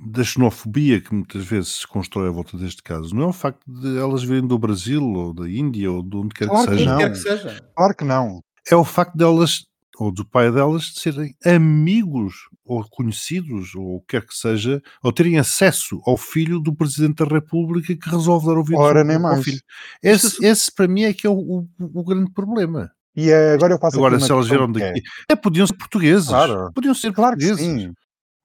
da 0.00 0.24
xenofobia 0.24 1.02
que 1.02 1.12
muitas 1.14 1.44
vezes 1.44 1.80
se 1.80 1.86
constrói 1.86 2.28
à 2.28 2.30
volta 2.30 2.56
deste 2.56 2.82
caso, 2.82 3.14
não 3.14 3.24
é 3.24 3.26
o 3.26 3.32
facto 3.32 3.60
de 3.66 3.98
elas 3.98 4.22
virem 4.24 4.46
do 4.46 4.58
Brasil 4.58 5.02
ou 5.04 5.34
da 5.34 5.46
Índia 5.46 5.92
ou 5.92 6.02
de 6.02 6.16
onde 6.16 6.34
quer 6.34 6.48
Claro 6.48 6.70
que 6.70 6.78
seja, 6.78 6.90
não. 6.90 6.98
Quer 6.98 7.10
que 7.10 7.18
seja. 7.18 7.60
Claro 7.76 7.94
que 7.94 8.04
não. 8.04 8.40
é 8.70 8.74
o 8.74 8.84
facto 8.84 9.14
delas 9.18 9.66
ou 9.98 10.10
do 10.10 10.24
pai 10.24 10.50
delas 10.50 10.84
de 10.84 10.98
serem 11.00 11.36
amigos 11.44 12.48
ou 12.64 12.82
conhecidos 12.88 13.74
ou 13.74 13.96
o 13.96 14.00
que 14.00 14.18
quer 14.18 14.26
que 14.26 14.34
seja, 14.34 14.82
ou 15.02 15.12
terem 15.12 15.38
acesso 15.38 16.00
ao 16.06 16.16
filho 16.16 16.58
do 16.60 16.74
Presidente 16.74 17.22
da 17.22 17.26
República 17.26 17.94
que 17.94 18.08
resolve 18.08 18.46
dar 18.46 18.56
ouvidos 18.56 18.80
Ora, 18.82 19.00
ao, 19.00 19.04
nem 19.06 19.16
ao 19.16 19.22
mais. 19.22 19.44
filho. 19.44 19.60
Esse, 20.02 20.42
esse 20.42 20.72
para 20.74 20.88
mim 20.88 21.02
é 21.02 21.12
que 21.12 21.26
é 21.26 21.30
o, 21.30 21.34
o- 21.34 21.68
o 21.78 22.02
grande 22.02 22.30
problema. 22.32 22.90
E 23.16 23.30
eh, 23.30 23.54
agora 23.54 23.74
eu 23.74 23.78
faço 23.78 23.96
Agora, 23.96 24.14
uma 24.16 24.20
se 24.26 24.30
elas 24.32 24.48
vieram 24.48 24.64
é- 24.64 24.72
daqui, 24.72 25.02
é, 25.30 25.36
podiam 25.36 25.66
ser 25.66 25.76
portugueses. 25.76 26.28
Claro. 26.28 26.72
Podiam 26.74 26.94
ser 26.94 27.12
Claro 27.12 27.36
portugueses. 27.36 27.64
sim. 27.64 27.92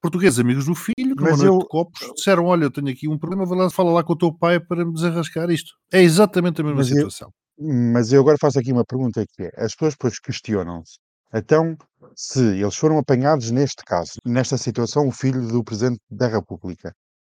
Portugueses 0.01 0.39
amigos 0.39 0.65
do 0.65 0.75
filho, 0.75 1.15
que 1.15 1.21
Mas 1.23 1.39
noite 1.39 1.45
eu- 1.45 1.57
de 1.59 1.67
copos 1.67 1.99
disseram: 2.15 2.45
Olha, 2.45 2.63
eu 2.65 2.71
tenho 2.71 2.87
aqui 2.89 3.09
um 3.09 3.17
problema, 3.17 3.45
vai 3.45 3.57
lá, 3.57 3.69
fala 3.69 3.91
lá 3.91 4.03
com 4.03 4.13
o 4.13 4.17
teu 4.17 4.33
pai 4.33 4.59
para 4.59 4.85
me 4.85 4.93
desarrascar 4.93 5.49
isto. 5.49 5.71
É 5.91 6.01
exatamente 6.01 6.61
a 6.61 6.63
mesma 6.63 6.77
Mas 6.77 6.89
eu- 6.89 6.95
situação. 6.97 7.29
Mas 7.59 8.13
eu 8.13 8.21
agora 8.21 8.37
faço 8.39 8.57
aqui 8.57 8.71
uma 8.71 8.85
pergunta 8.85 9.25
que 9.35 9.43
é, 9.43 9.51
as 9.57 9.73
pessoas 9.75 9.93
depois 9.95 10.17
questionam-se, 10.19 10.97
então, 11.33 11.75
se 12.15 12.39
eles 12.39 12.75
foram 12.77 12.97
apanhados 12.97 13.51
neste 13.51 13.83
caso, 13.83 14.13
nesta 14.25 14.57
situação, 14.57 15.07
o 15.09 15.11
filho 15.11 15.45
do 15.45 15.61
Presidente 15.61 15.99
da 16.09 16.27
República, 16.27 16.93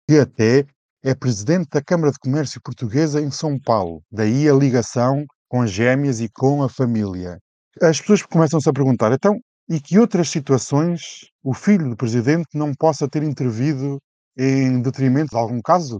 que 0.07 0.17
até 0.17 0.65
é 1.03 1.13
Presidente 1.13 1.67
da 1.73 1.81
Câmara 1.81 2.13
de 2.13 2.19
Comércio 2.19 2.61
Portuguesa 2.63 3.19
em 3.19 3.29
São 3.29 3.59
Paulo, 3.59 4.01
daí 4.09 4.47
a 4.47 4.53
ligação 4.53 5.25
com 5.53 5.61
as 5.61 5.69
gêmeas 5.69 6.19
e 6.19 6.27
com 6.29 6.63
a 6.63 6.67
família. 6.67 7.37
As 7.79 8.01
pessoas 8.01 8.23
começam-se 8.23 8.67
a 8.67 8.73
perguntar, 8.73 9.11
então, 9.11 9.39
e 9.69 9.79
que 9.79 9.99
outras 9.99 10.27
situações 10.29 11.29
o 11.43 11.53
filho 11.53 11.91
do 11.91 11.95
Presidente 11.95 12.47
não 12.55 12.73
possa 12.73 13.07
ter 13.07 13.21
intervido 13.21 13.99
em 14.35 14.81
detrimento 14.81 15.29
de 15.29 15.37
algum 15.37 15.61
caso? 15.61 15.99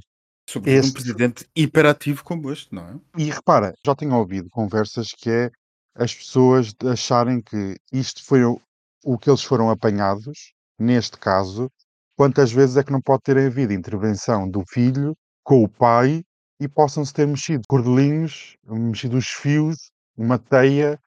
Sobretudo 0.49 0.75
um 0.75 0.79
Este- 0.87 0.93
presidente 0.93 1.45
hiperativo 1.55 2.23
como 2.23 2.51
este, 2.51 2.73
não 2.73 2.81
é? 2.83 2.95
E 3.15 3.29
repara, 3.29 3.75
já 3.85 3.93
tenho 3.93 4.15
ouvido 4.15 4.49
conversas 4.49 5.09
que 5.15 5.29
é 5.29 5.51
as 5.95 6.15
pessoas 6.15 6.73
acharem 6.91 7.39
que 7.39 7.77
isto 7.91 8.25
foi 8.25 8.43
o, 8.43 8.59
o 9.05 9.19
que 9.19 9.29
eles 9.29 9.43
foram 9.43 9.69
apanhados, 9.69 10.51
neste 10.79 11.15
caso, 11.19 11.69
quantas 12.17 12.51
vezes 12.51 12.75
é 12.75 12.83
que 12.83 12.91
não 12.91 12.99
pode 12.99 13.21
ter 13.21 13.37
havido 13.37 13.71
intervenção 13.71 14.49
do 14.49 14.63
filho 14.67 15.15
com 15.43 15.63
o 15.63 15.69
pai 15.69 16.23
e 16.63 16.67
possam-se 16.67 17.13
ter 17.13 17.28
mexido 17.28 17.63
cordelinhos, 17.67 18.56
mexido 18.67 19.17
os 19.17 19.28
fios, 19.28 19.91
uma 20.17 20.38
teia 20.39 20.99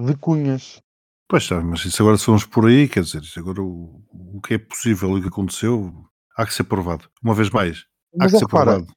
de 0.00 0.14
cunhas. 0.16 0.80
Pois 1.28 1.44
está, 1.44 1.60
mas 1.62 1.84
isso 1.84 2.02
agora 2.02 2.18
se 2.18 2.26
vamos 2.26 2.44
por 2.44 2.66
aí, 2.66 2.88
quer 2.88 3.02
dizer, 3.02 3.22
agora 3.36 3.62
o, 3.62 4.02
o 4.10 4.40
que 4.40 4.54
é 4.54 4.58
possível 4.58 5.16
e 5.16 5.20
o 5.20 5.22
que 5.22 5.28
aconteceu 5.28 5.92
há 6.36 6.44
que 6.46 6.52
ser 6.54 6.64
provado. 6.64 7.08
Uma 7.22 7.34
vez 7.34 7.48
mais, 7.50 7.86
há 8.14 8.18
Mas 8.24 8.30
que 8.32 8.36
é, 8.36 8.38
ser 8.40 8.44
repara, 8.46 8.72
provado. 8.84 8.94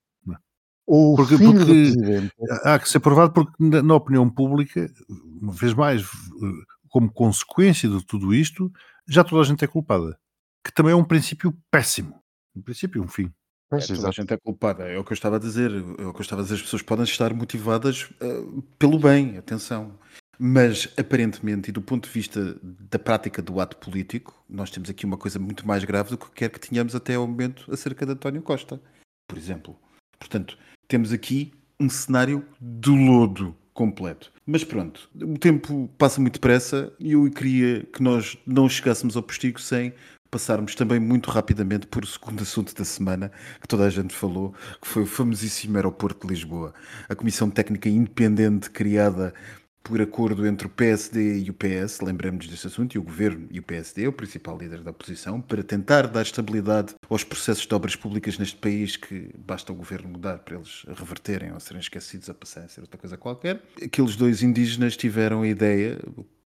o 0.88 1.15
Porque- 1.15 1.38
filho 1.38 1.51
do 1.54 1.58
porque- 1.60 1.71
presidente, 1.73 2.34
Há 2.63 2.80
que 2.80 2.89
ser 2.89 2.99
provado 2.99 3.34
porque, 3.34 3.51
na, 3.60 3.82
na 3.82 3.95
opinião 3.95 4.30
pública, 4.30 4.88
uma 5.41 5.54
vez 5.54 5.73
mais, 5.73 6.01
eh, 6.01 6.06
como 6.89 7.12
consequência 7.12 7.89
de 7.89 8.06
tudo 8.06 8.34
isto, 8.34 8.71
já 9.08 9.23
toda 9.23 9.41
a 9.41 9.45
gente 9.45 9.63
é 9.63 9.67
culpada. 9.67 10.17
Que 10.63 10.71
também 10.73 10.91
é 10.93 10.95
um 10.95 11.04
princípio 11.04 11.56
péssimo. 11.71 12.19
Um 12.56 12.62
princípio 12.62 13.01
e 13.01 13.06
um 13.06 13.08
fim. 13.08 13.32
Pois, 13.79 13.89
É, 13.89 13.95
toda 13.95 14.09
a 14.09 14.11
gente 14.11 14.33
é 14.33 14.38
culpada, 14.38 14.83
é 14.83 14.97
o 14.97 15.03
que 15.03 15.11
eu 15.11 15.15
estava 15.15 15.35
a 15.35 15.39
dizer. 15.39 15.71
É 15.71 16.05
o 16.05 16.13
que 16.13 16.19
eu 16.19 16.21
estava 16.21 16.41
a 16.41 16.43
dizer. 16.43 16.55
As 16.55 16.61
pessoas 16.61 16.81
podem 16.81 17.03
estar 17.03 17.33
motivadas 17.33 18.09
uh, 18.21 18.61
pelo 18.77 18.99
bem, 18.99 19.38
atenção. 19.38 19.97
Mas, 20.38 20.93
aparentemente, 20.97 21.69
e 21.69 21.71
do 21.71 21.81
ponto 21.81 22.07
de 22.07 22.13
vista 22.13 22.57
da 22.61 22.99
prática 22.99 23.41
do 23.41 23.59
ato 23.59 23.77
político, 23.77 24.43
nós 24.49 24.69
temos 24.69 24.89
aqui 24.89 25.05
uma 25.05 25.17
coisa 25.17 25.39
muito 25.39 25.65
mais 25.65 25.83
grave 25.83 26.09
do 26.09 26.17
que 26.17 26.29
quer 26.31 26.49
que 26.49 26.59
tínhamos 26.59 26.93
até 26.93 27.15
ao 27.15 27.25
momento 27.25 27.71
acerca 27.71 28.05
de 28.05 28.11
António 28.11 28.41
Costa, 28.41 28.81
por 29.27 29.38
exemplo. 29.38 29.77
Portanto, 30.19 30.57
temos 30.88 31.13
aqui 31.13 31.53
um 31.79 31.89
cenário 31.89 32.45
de 32.59 32.89
lodo 32.89 33.55
completo. 33.73 34.31
Mas 34.45 34.63
pronto, 34.63 35.09
o 35.21 35.38
tempo 35.38 35.89
passa 35.97 36.21
muito 36.21 36.35
depressa 36.35 36.93
e 36.99 37.13
eu 37.13 37.29
queria 37.29 37.83
que 37.83 38.01
nós 38.01 38.38
não 38.45 38.69
chegássemos 38.69 39.17
ao 39.17 39.23
postigo 39.23 39.59
sem 39.59 39.93
passarmos 40.29 40.75
também 40.75 40.99
muito 40.99 41.29
rapidamente 41.29 41.88
por 41.88 42.03
o 42.03 42.07
segundo 42.07 42.43
assunto 42.43 42.73
da 42.75 42.85
semana 42.85 43.31
que 43.59 43.67
toda 43.67 43.85
a 43.85 43.89
gente 43.89 44.13
falou, 44.13 44.53
que 44.81 44.88
foi 44.88 45.03
o 45.03 45.07
famosíssimo 45.07 45.77
aeroporto 45.77 46.27
de 46.27 46.33
Lisboa. 46.33 46.73
A 47.07 47.15
Comissão 47.15 47.49
Técnica 47.49 47.89
Independente 47.89 48.69
criada 48.69 49.33
por 49.85 50.01
acordo 50.01 50.47
entre 50.47 50.65
o 50.65 50.69
PSD 50.69 51.43
e 51.43 51.49
o 51.51 51.53
PS, 51.53 52.01
lembramos 52.01 52.47
deste 52.47 52.65
assunto, 52.65 52.95
e 52.95 52.97
o 52.97 53.03
Governo 53.03 53.47
e 53.51 53.59
o 53.59 53.63
PSD, 53.63 54.07
o 54.07 54.11
principal 54.11 54.57
líder 54.57 54.81
da 54.81 54.89
oposição, 54.89 55.39
para 55.39 55.63
tentar 55.63 56.07
dar 56.07 56.23
estabilidade 56.23 56.95
aos 57.07 57.23
processos 57.23 57.67
de 57.67 57.75
obras 57.75 57.95
públicas 57.95 58.39
neste 58.39 58.55
país, 58.55 58.97
que 58.97 59.29
basta 59.38 59.71
o 59.71 59.75
Governo 59.75 60.09
mudar 60.09 60.39
para 60.39 60.55
eles 60.55 60.83
reverterem 60.88 61.53
ou 61.53 61.59
serem 61.59 61.79
esquecidos 61.79 62.27
a 62.31 62.33
passar 62.33 62.61
a 62.61 62.67
ser 62.67 62.81
outra 62.81 62.97
coisa 62.97 63.15
qualquer. 63.15 63.61
Aqueles 63.79 64.15
dois 64.15 64.41
indígenas 64.41 64.97
tiveram 64.97 65.43
a 65.43 65.47
ideia, 65.47 65.99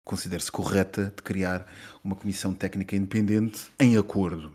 considera-se 0.04 0.50
correta 0.50 1.12
de 1.16 1.22
criar 1.22 1.66
uma 2.02 2.16
comissão 2.16 2.52
técnica 2.52 2.96
independente 2.96 3.70
em 3.78 3.96
acordo. 3.96 4.52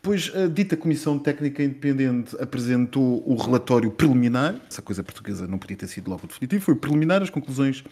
Pois 0.00 0.32
a 0.34 0.46
dita 0.46 0.76
comissão 0.76 1.18
técnica 1.18 1.62
independente 1.62 2.36
apresentou 2.40 3.22
o 3.26 3.36
relatório 3.36 3.90
preliminar, 3.90 4.60
essa 4.68 4.80
coisa 4.80 5.02
portuguesa 5.02 5.46
não 5.46 5.58
podia 5.58 5.76
ter 5.76 5.88
sido 5.88 6.10
logo 6.10 6.26
definitivo, 6.26 6.64
foi 6.64 6.76
preliminar, 6.76 7.22
as 7.22 7.30
conclusões 7.30 7.84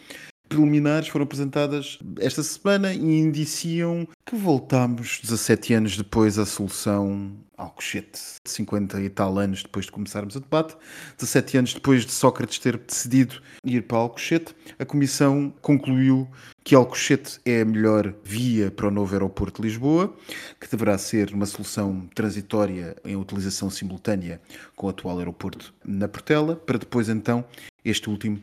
preliminares 0.47 1.07
foram 1.07 1.23
apresentadas 1.23 1.99
esta 2.19 2.43
semana 2.43 2.93
e 2.93 3.19
indiciam 3.19 4.07
que 4.25 4.35
voltamos 4.35 5.19
17 5.21 5.73
anos 5.73 5.97
depois 5.97 6.39
à 6.39 6.45
solução 6.45 7.35
Alcochete. 7.57 8.19
50 8.43 9.01
e 9.01 9.09
tal 9.09 9.37
anos 9.39 9.63
depois 9.63 9.85
de 9.85 9.91
começarmos 9.91 10.35
o 10.35 10.39
debate, 10.39 10.75
17 11.17 11.57
anos 11.57 11.73
depois 11.73 12.05
de 12.05 12.11
Sócrates 12.11 12.59
ter 12.59 12.77
decidido 12.77 13.41
ir 13.63 13.83
para 13.83 13.97
Alcochete, 13.97 14.53
a 14.77 14.85
Comissão 14.85 15.53
concluiu 15.61 16.27
que 16.63 16.75
Alcochete 16.75 17.39
é 17.45 17.61
a 17.61 17.65
melhor 17.65 18.13
via 18.23 18.69
para 18.71 18.87
o 18.87 18.91
novo 18.91 19.13
aeroporto 19.13 19.61
de 19.61 19.67
Lisboa, 19.69 20.15
que 20.59 20.69
deverá 20.69 20.97
ser 20.97 21.33
uma 21.33 21.45
solução 21.45 22.07
transitória 22.13 22.95
em 23.05 23.15
utilização 23.15 23.69
simultânea 23.69 24.41
com 24.75 24.87
o 24.87 24.89
atual 24.89 25.19
aeroporto 25.19 25.73
na 25.85 26.07
Portela, 26.07 26.55
para 26.55 26.77
depois 26.77 27.07
então 27.07 27.45
este 27.83 28.09
último 28.09 28.41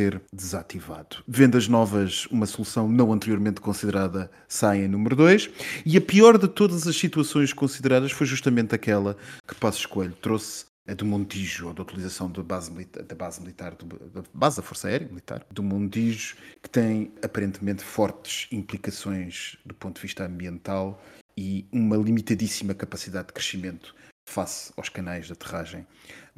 ser 0.00 0.22
desativado. 0.32 1.18
Vendas 1.28 1.68
novas, 1.68 2.24
uma 2.26 2.46
solução 2.46 2.88
não 2.88 3.12
anteriormente 3.12 3.60
considerada, 3.60 4.30
sai 4.48 4.84
em 4.84 4.88
número 4.88 5.14
2. 5.14 5.50
E 5.84 5.98
a 5.98 6.00
pior 6.00 6.38
de 6.38 6.48
todas 6.48 6.86
as 6.86 6.96
situações 6.96 7.52
consideradas 7.52 8.10
foi 8.10 8.26
justamente 8.26 8.74
aquela 8.74 9.14
que 9.46 9.54
Passos 9.54 9.84
Coelho 9.84 10.14
trouxe 10.14 10.64
a 10.88 10.94
do 10.94 11.04
Montijo, 11.04 11.68
ou 11.68 11.74
da 11.74 11.82
utilização 11.82 12.30
da 12.30 12.42
base, 12.42 12.70
da 12.70 13.14
base 13.14 13.40
militar, 13.42 13.76
da 13.76 14.22
base 14.32 14.56
da 14.56 14.62
Força 14.62 14.88
Aérea 14.88 15.06
Militar, 15.06 15.44
do 15.50 15.62
Montijo, 15.62 16.36
que 16.62 16.70
tem 16.70 17.12
aparentemente 17.22 17.84
fortes 17.84 18.48
implicações 18.50 19.58
do 19.66 19.74
ponto 19.74 19.96
de 19.96 20.02
vista 20.02 20.24
ambiental 20.24 21.00
e 21.36 21.66
uma 21.70 21.96
limitadíssima 21.96 22.74
capacidade 22.74 23.28
de 23.28 23.34
crescimento 23.34 23.94
face 24.24 24.72
aos 24.76 24.88
canais 24.88 25.26
de 25.26 25.32
aterragem 25.34 25.86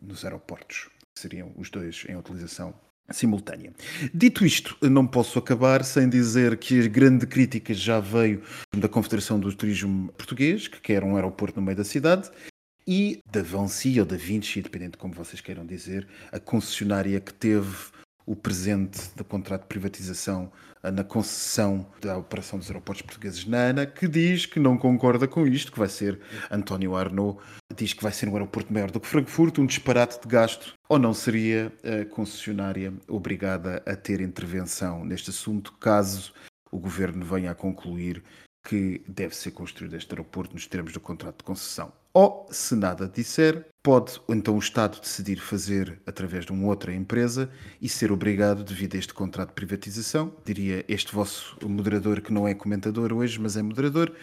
nos 0.01 0.25
aeroportos, 0.25 0.91
que 1.15 1.21
seriam 1.21 1.53
os 1.57 1.71
dois 1.71 2.05
em 2.09 2.17
utilização 2.17 2.75
simultânea. 3.11 3.73
Dito 4.13 4.45
isto, 4.45 4.77
não 4.89 5.07
posso 5.07 5.39
acabar 5.39 5.85
sem 5.85 6.09
dizer 6.09 6.57
que 6.57 6.81
a 6.81 6.89
grande 6.89 7.27
crítica 7.27 7.75
já 7.75 8.01
veio 8.01 8.43
da 8.77 8.89
Confederação 8.89 9.39
do 9.39 9.55
Turismo 9.55 10.13
Português, 10.13 10.69
que 10.69 10.81
quer 10.81 11.05
um 11.05 11.17
aeroporto 11.17 11.59
no 11.61 11.67
meio 11.67 11.77
da 11.77 11.85
cidade, 11.85 12.31
e 12.87 13.21
da 13.31 13.43
Vancy 13.43 14.01
ou 14.01 14.07
da 14.07 14.17
Vinci, 14.17 14.61
dependendo 14.61 14.93
de 14.93 14.99
como 14.99 15.15
vocês 15.15 15.41
queiram 15.41 15.65
dizer, 15.65 16.07
a 16.33 16.41
concessionária 16.41 17.21
que 17.21 17.33
teve 17.33 17.77
o 18.27 18.35
presente 18.35 19.11
do 19.17 19.25
contrato 19.25 19.63
de 19.63 19.69
privatização 19.69 20.51
na 20.91 21.05
concessão 21.05 21.87
da 22.01 22.17
operação 22.17 22.59
dos 22.59 22.69
aeroportos 22.69 23.03
portugueses 23.03 23.47
na 23.47 23.69
ANA, 23.69 23.87
que 23.87 24.09
diz 24.09 24.47
que 24.47 24.59
não 24.59 24.77
concorda 24.77 25.29
com 25.29 25.47
isto, 25.47 25.71
que 25.71 25.79
vai 25.79 25.89
ser 25.89 26.21
António 26.51 26.97
Arnaud, 26.97 27.39
diz 27.77 27.93
que 27.93 28.03
vai 28.03 28.13
ser 28.13 28.29
um 28.29 28.33
aeroporto 28.33 28.73
maior 28.73 28.91
do 28.91 28.99
que 28.99 29.07
Frankfurt, 29.07 29.59
um 29.59 29.67
disparate 29.67 30.21
de 30.21 30.27
gasto, 30.27 30.75
ou 30.89 30.99
não 30.99 31.15
seria 31.15 31.73
a 31.85 32.05
concessionária 32.07 32.93
obrigada 33.07 33.83
a 33.87 33.95
ter 33.95 34.21
intervenção 34.21 35.05
neste 35.05 35.31
assunto, 35.31 35.73
caso 35.75 36.33
o 36.71 36.79
governo 36.79 37.25
venha 37.25 37.51
a 37.51 37.55
concluir 37.55 38.23
que 38.65 39.03
deve 39.07 39.37
ser 39.37 39.51
construído 39.51 39.97
este 39.97 40.13
aeroporto 40.13 40.55
nos 40.55 40.67
termos 40.67 40.93
do 40.93 41.01
contrato 41.01 41.39
de 41.39 41.45
concessão. 41.45 41.93
Ou, 42.15 42.47
se 42.51 42.77
nada 42.77 43.09
disser, 43.09 43.65
pode 43.83 44.21
então 44.29 44.55
o 44.55 44.59
Estado 44.59 45.01
decidir 45.01 45.41
fazer 45.41 46.01
através 46.07 46.45
de 46.45 46.53
uma 46.53 46.67
outra 46.69 46.95
empresa 46.95 47.51
e 47.81 47.89
ser 47.89 48.13
obrigado, 48.13 48.63
devido 48.63 48.95
a 48.97 48.99
este 48.99 49.15
contrato 49.15 49.49
de 49.49 49.55
privatização, 49.55 50.31
diria 50.45 50.85
este 50.87 51.15
vosso 51.15 51.57
moderador 51.67 52.21
que 52.21 52.33
não 52.33 52.47
é 52.47 52.55
comentador 52.55 53.15
hoje, 53.15 53.41
mas 53.41 53.57
é 53.57 53.63
moderador, 53.63 54.15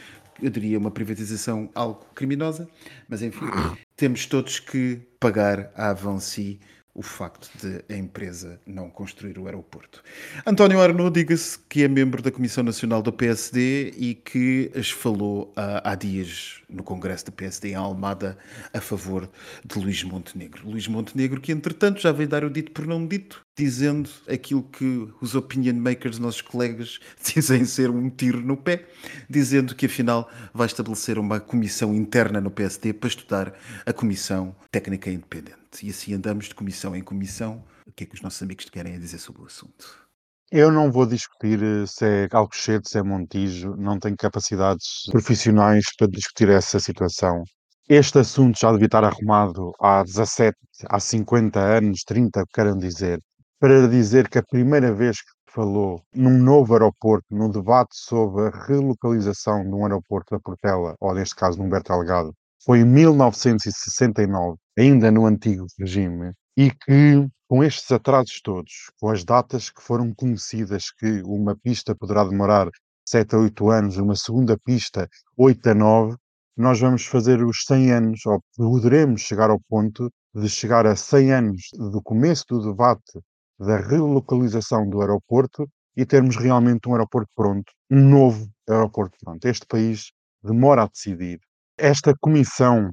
eu 0.42 0.52
diria 0.52 0.78
uma 0.78 0.92
privatização 0.92 1.70
algo 1.74 2.06
criminosa, 2.14 2.70
mas 3.08 3.24
enfim, 3.24 3.46
temos 3.98 4.28
todos 4.28 4.60
que 4.60 5.02
pagar 5.20 5.72
à 5.76 5.90
Avanci 5.90 6.60
o 7.00 7.02
facto 7.02 7.50
de 7.62 7.82
a 7.94 7.98
empresa 7.98 8.60
não 8.68 8.90
construir 8.90 9.40
o 9.40 9.46
aeroporto. 9.46 10.04
António 10.46 10.82
Arnaud, 10.82 11.18
diga-se 11.18 11.58
que 11.58 11.82
é 11.82 11.88
membro 11.88 12.22
da 12.22 12.30
Comissão 12.30 12.62
Nacional 12.62 13.02
do 13.02 13.14
PSD 13.14 13.94
e 13.96 14.14
que 14.14 14.70
as 14.76 14.92
falou 14.92 15.54
há, 15.56 15.96
dias 15.96 16.62
no 16.70 16.84
Congresso 16.84 17.28
do 17.28 17.32
PSD 17.32 17.70
em 17.70 17.76
Almada 17.76 18.38
a 18.74 18.82
favor 18.82 19.30
de 19.64 19.80
Luís 19.80 20.04
Montenegro. 20.04 20.70
Luís 20.70 20.90
Montenegro, 20.90 21.40
que 21.40 21.54
entretanto 21.54 22.02
já 22.02 22.12
veio 22.12 22.28
dar 22.28 22.44
o 22.44 22.50
dito 22.50 22.74
por 22.74 22.86
não 22.86 23.08
dito, 23.08 23.46
dizendo 23.60 24.10
aquilo 24.26 24.64
que 24.64 25.10
os 25.20 25.36
opinion 25.36 25.74
makers, 25.74 26.18
nossos 26.18 26.42
colegas, 26.42 26.98
dizem 27.22 27.66
ser 27.66 27.90
um 27.90 28.10
tiro 28.10 28.40
no 28.40 28.56
pé, 28.56 28.88
dizendo 29.30 29.76
que 29.76 29.86
afinal 29.86 30.32
vai 30.54 30.66
estabelecer 30.66 31.20
uma 31.20 31.42
comissão 31.42 31.94
interna 31.94 32.40
no 32.40 32.50
PSD 32.50 32.94
para 32.94 33.10
estudar 33.10 33.54
a 33.86 33.92
Comissão 33.92 34.56
Técnica 34.72 35.12
Independente. 35.12 35.58
E 35.84 35.90
assim 35.90 36.14
andamos 36.14 36.46
de 36.46 36.56
comissão 36.56 36.96
em 36.96 37.02
comissão. 37.02 37.62
O 37.86 37.92
que 37.92 38.06
é 38.06 38.08
que 38.08 38.16
os 38.16 38.22
nossos 38.22 38.42
amigos 38.42 38.70
querem 38.70 38.96
a 38.96 38.98
dizer 38.98 39.18
sobre 39.18 39.42
o 39.42 39.46
assunto? 39.46 40.08
Eu 40.50 40.72
não 40.72 40.90
vou 40.90 41.06
discutir 41.06 41.62
eh, 41.62 41.86
se 41.86 42.06
é 42.06 42.28
Alcochete, 42.32 42.90
se 42.90 42.98
é 42.98 43.04
Montijo, 43.04 43.76
não 43.76 44.00
tenho 44.00 44.16
capacidades 44.18 45.04
profissionais 45.12 45.84
para 45.98 46.08
discutir 46.08 46.50
essa 46.50 46.80
situação. 46.80 47.44
Este 47.90 48.20
assunto 48.20 48.58
já 48.58 48.72
devia 48.72 48.86
estar 48.86 49.04
arrumado 49.04 49.74
há 49.82 50.02
17, 50.04 50.56
há 50.88 51.00
50 51.00 51.60
anos, 51.60 52.04
30, 52.04 52.44
queiram 52.54 52.78
dizer, 52.78 53.20
para 53.60 53.90
dizer 53.90 54.30
que 54.30 54.38
a 54.38 54.44
primeira 54.44 54.94
vez 54.94 55.22
que 55.22 55.30
falou 55.52 56.02
num 56.16 56.38
novo 56.38 56.74
aeroporto, 56.74 57.26
num 57.30 57.50
debate 57.50 57.90
sobre 57.94 58.48
a 58.48 58.66
relocalização 58.66 59.64
de 59.64 59.76
um 59.76 59.84
aeroporto 59.84 60.34
da 60.34 60.40
Portela, 60.40 60.96
ou 61.00 61.14
neste 61.14 61.36
caso 61.36 61.58
de 61.58 61.64
Humberto 61.64 61.92
Delgado, 61.92 62.34
foi 62.64 62.80
em 62.80 62.86
1969, 62.86 64.58
ainda 64.78 65.12
no 65.12 65.26
antigo 65.26 65.66
regime, 65.78 66.32
e 66.56 66.72
que 66.72 67.28
com 67.50 67.64
estes 67.64 67.92
atrasos 67.92 68.40
todos, 68.42 68.92
com 69.00 69.10
as 69.10 69.24
datas 69.26 69.70
que 69.70 69.82
foram 69.82 70.14
conhecidas 70.14 70.92
que 70.92 71.22
uma 71.24 71.56
pista 71.56 71.96
poderá 71.96 72.24
demorar 72.24 72.70
7 73.06 73.36
a 73.36 73.40
8 73.40 73.70
anos, 73.70 73.98
uma 73.98 74.16
segunda 74.16 74.58
pista 74.58 75.10
8 75.36 75.70
a 75.70 75.74
9, 75.74 76.16
nós 76.56 76.80
vamos 76.80 77.06
fazer 77.06 77.44
os 77.44 77.64
100 77.66 77.92
anos, 77.92 78.26
ou 78.26 78.42
poderemos 78.56 79.22
chegar 79.22 79.50
ao 79.50 79.60
ponto 79.68 80.12
de 80.34 80.48
chegar 80.48 80.86
a 80.86 80.96
100 80.96 81.34
anos 81.34 81.62
do 81.74 82.02
começo 82.02 82.46
do 82.50 82.62
debate 82.62 83.20
da 83.60 83.78
relocalização 83.78 84.90
do 84.90 85.02
aeroporto 85.02 85.68
e 85.96 86.06
termos 86.06 86.38
realmente 86.38 86.88
um 86.88 86.94
aeroporto 86.94 87.30
pronto, 87.36 87.72
um 87.92 88.10
novo 88.10 88.48
aeroporto 88.70 89.18
pronto. 89.24 89.46
Este 89.46 89.66
país 89.66 90.12
demora 90.44 90.84
a 90.84 90.88
decidir. 90.88 91.40
Esta 91.78 92.14
comissão, 92.20 92.90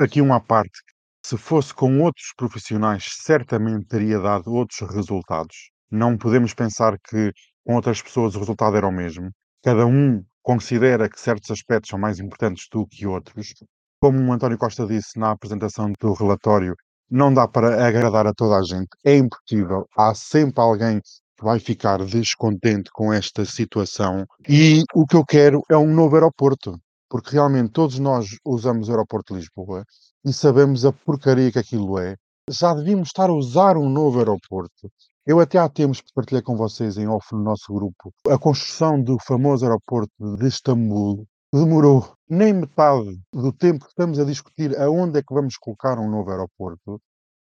aqui 0.00 0.20
uma 0.20 0.40
parte, 0.40 0.78
se 1.24 1.36
fosse 1.36 1.74
com 1.74 2.00
outros 2.00 2.32
profissionais, 2.36 3.04
certamente 3.22 3.86
teria 3.88 4.18
dado 4.18 4.52
outros 4.52 4.88
resultados. 4.88 5.70
Não 5.90 6.16
podemos 6.16 6.54
pensar 6.54 6.98
que 6.98 7.32
com 7.64 7.74
outras 7.74 8.00
pessoas 8.00 8.36
o 8.36 8.38
resultado 8.38 8.76
era 8.76 8.86
o 8.86 8.92
mesmo. 8.92 9.30
Cada 9.62 9.84
um 9.86 10.24
considera 10.42 11.10
que 11.10 11.20
certos 11.20 11.50
aspectos 11.50 11.90
são 11.90 11.98
mais 11.98 12.20
importantes 12.20 12.68
do 12.70 12.86
que 12.86 13.06
outros. 13.06 13.54
Como 14.00 14.20
o 14.20 14.32
António 14.32 14.56
Costa 14.56 14.86
disse 14.86 15.18
na 15.18 15.32
apresentação 15.32 15.92
do 15.98 16.12
relatório, 16.12 16.76
não 17.10 17.32
dá 17.32 17.46
para 17.48 17.86
agradar 17.86 18.26
a 18.26 18.34
toda 18.34 18.56
a 18.56 18.62
gente. 18.62 18.88
É 19.04 19.16
impossível. 19.16 19.86
Há 19.96 20.14
sempre 20.14 20.60
alguém 20.60 21.00
que 21.00 21.44
vai 21.44 21.58
ficar 21.60 22.04
descontente 22.04 22.90
com 22.92 23.12
esta 23.12 23.44
situação. 23.44 24.24
E 24.48 24.84
o 24.94 25.06
que 25.06 25.16
eu 25.16 25.24
quero 25.24 25.62
é 25.70 25.76
um 25.76 25.92
novo 25.94 26.16
aeroporto. 26.16 26.78
porque 27.08 27.30
realmente 27.32 27.70
todos 27.70 27.98
nós 27.98 28.26
usamos 28.44 28.88
o 28.88 28.90
aeroporto 28.90 29.32
de 29.32 29.40
Lisboa 29.40 29.84
e 30.24 30.32
sabemos 30.32 30.84
a 30.84 30.92
porcaria 30.92 31.52
que 31.52 31.58
aquilo 31.58 31.98
é. 31.98 32.16
Já 32.50 32.74
devíamos 32.74 33.08
estar 33.08 33.30
a 33.30 33.32
usar 33.32 33.76
um 33.76 33.88
novo 33.88 34.18
aeroporto. 34.18 34.90
Eu 35.26 35.40
até 35.40 35.58
há 35.58 35.68
tempos 35.68 36.02
partilhei 36.14 36.42
com 36.42 36.56
vocês 36.56 36.96
em 36.98 37.06
off 37.08 37.32
no 37.32 37.42
nosso 37.42 37.72
grupo 37.72 38.12
a 38.28 38.38
construção 38.38 39.00
do 39.02 39.16
famoso 39.24 39.64
aeroporto 39.64 40.36
de 40.36 40.46
Istambul. 40.46 41.26
Demorou 41.58 42.14
nem 42.28 42.52
metade 42.52 43.18
do 43.32 43.50
tempo 43.50 43.86
que 43.86 43.90
estamos 43.90 44.18
a 44.18 44.26
discutir 44.26 44.78
aonde 44.78 45.20
é 45.20 45.22
que 45.22 45.32
vamos 45.32 45.56
colocar 45.56 45.98
um 45.98 46.10
novo 46.10 46.30
aeroporto. 46.30 47.00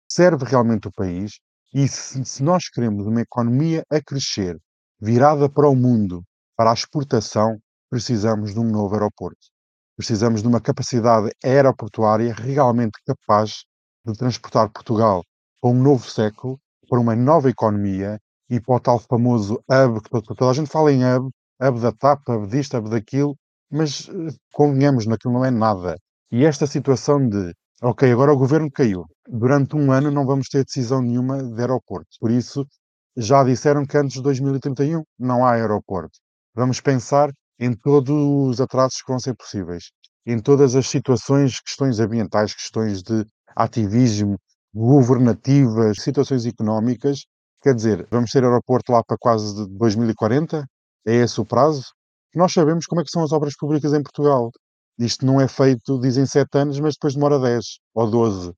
Serve 0.07 0.45
realmente 0.45 0.89
o 0.89 0.93
país 0.93 1.41
e 1.73 1.89
se, 1.89 2.23
se 2.23 2.43
nós 2.43 2.69
queremos 2.69 3.07
uma 3.07 3.23
economia 3.23 3.83
a 3.91 4.03
crescer, 4.03 4.61
virada 5.01 5.49
para 5.49 5.71
o 5.71 5.75
mundo, 5.75 6.23
para 6.55 6.71
a 6.71 6.75
exportação, 6.75 7.59
precisamos 7.89 8.53
de 8.53 8.61
um 8.61 8.71
novo 8.71 8.93
aeroporto. 8.93 9.41
Precisamos 9.97 10.43
de 10.43 10.49
uma 10.49 10.61
capacidade 10.61 11.31
aeroportuária 11.43 12.35
realmente 12.35 13.01
capaz 13.07 13.65
de 14.05 14.13
transportar 14.13 14.71
Portugal 14.71 15.25
para 15.63 15.71
um 15.71 15.83
novo 15.83 16.07
século, 16.11 16.61
para 16.91 17.01
uma 17.01 17.17
nova 17.17 17.49
economia 17.49 18.21
e 18.51 18.61
para 18.61 18.75
o 18.75 18.81
tal 18.81 18.99
famoso 18.99 19.55
hub, 19.67 20.03
que 20.03 20.11
toda, 20.11 20.27
toda 20.35 20.51
a 20.51 20.55
gente 20.55 20.69
fala 20.69 20.93
em 20.93 21.03
hub, 21.03 21.31
hub 21.63 21.81
da 21.81 21.91
TAP, 21.91 22.29
hub 22.29 22.47
disto, 22.49 22.77
hub 22.77 22.91
daquilo, 22.91 23.35
mas 23.75 24.09
eh, 24.09 24.35
convenhamos, 24.53 25.07
naquilo 25.07 25.35
não 25.35 25.45
é 25.45 25.51
nada. 25.51 25.97
E 26.31 26.45
esta 26.45 26.67
situação 26.67 27.29
de, 27.29 27.53
ok, 27.83 28.11
agora 28.11 28.33
o 28.33 28.39
governo 28.39 28.71
caiu, 28.71 29.05
durante 29.29 29.77
um 29.77 29.91
ano 29.93 30.11
não 30.11 30.25
vamos 30.27 30.49
ter 30.49 30.65
decisão 30.65 31.03
nenhuma 31.03 31.43
de 31.43 31.61
aeroporto, 31.61 32.09
por 32.21 32.31
isso 32.31 32.67
já 33.17 33.43
disseram 33.45 33.85
que 33.85 33.97
antes 33.99 34.17
de 34.17 34.23
2031 34.23 35.03
não 35.19 35.45
há 35.45 35.53
aeroporto. 35.53 36.19
Vamos 36.55 36.81
pensar 36.81 37.31
em 37.59 37.73
todos 37.75 38.15
os 38.15 38.61
atrasos 38.61 39.01
que 39.03 39.11
vão 39.11 39.19
ser 39.19 39.35
possíveis, 39.35 39.91
em 40.27 40.39
todas 40.41 40.75
as 40.75 40.89
situações, 40.89 41.61
questões 41.61 42.01
ambientais, 42.01 42.55
questões 42.55 43.03
de 43.03 43.25
ativismo, 43.57 44.39
governativas, 44.75 45.99
situações 45.99 46.47
económicas. 46.47 47.25
Quer 47.63 47.75
dizer, 47.75 48.07
vamos 48.11 48.31
ter 48.31 48.45
aeroporto 48.45 48.93
lá 48.93 49.03
para 49.05 49.17
quase 49.19 49.55
de 49.55 49.69
2040? 49.79 50.65
É 51.07 51.15
esse 51.15 51.41
o 51.41 51.45
prazo? 51.47 51.85
Nós 52.35 52.53
sabemos 52.53 52.87
como 52.87 53.01
é 53.01 53.05
que 53.05 53.11
são 53.11 53.23
as 53.23 53.33
obras 53.33 53.57
públicas 53.57 53.93
em 53.93 54.03
Portugal. 54.03 54.51
Isto 54.99 55.25
não 55.25 55.41
é 55.41 55.47
feito, 55.47 56.01
dizem 56.01 56.27
7 56.27 56.49
anos, 56.59 56.81
mas 56.81 56.95
depois 56.95 57.15
demora 57.15 57.39
10 57.39 57.65
ou 57.95 58.11
12. 58.11 58.53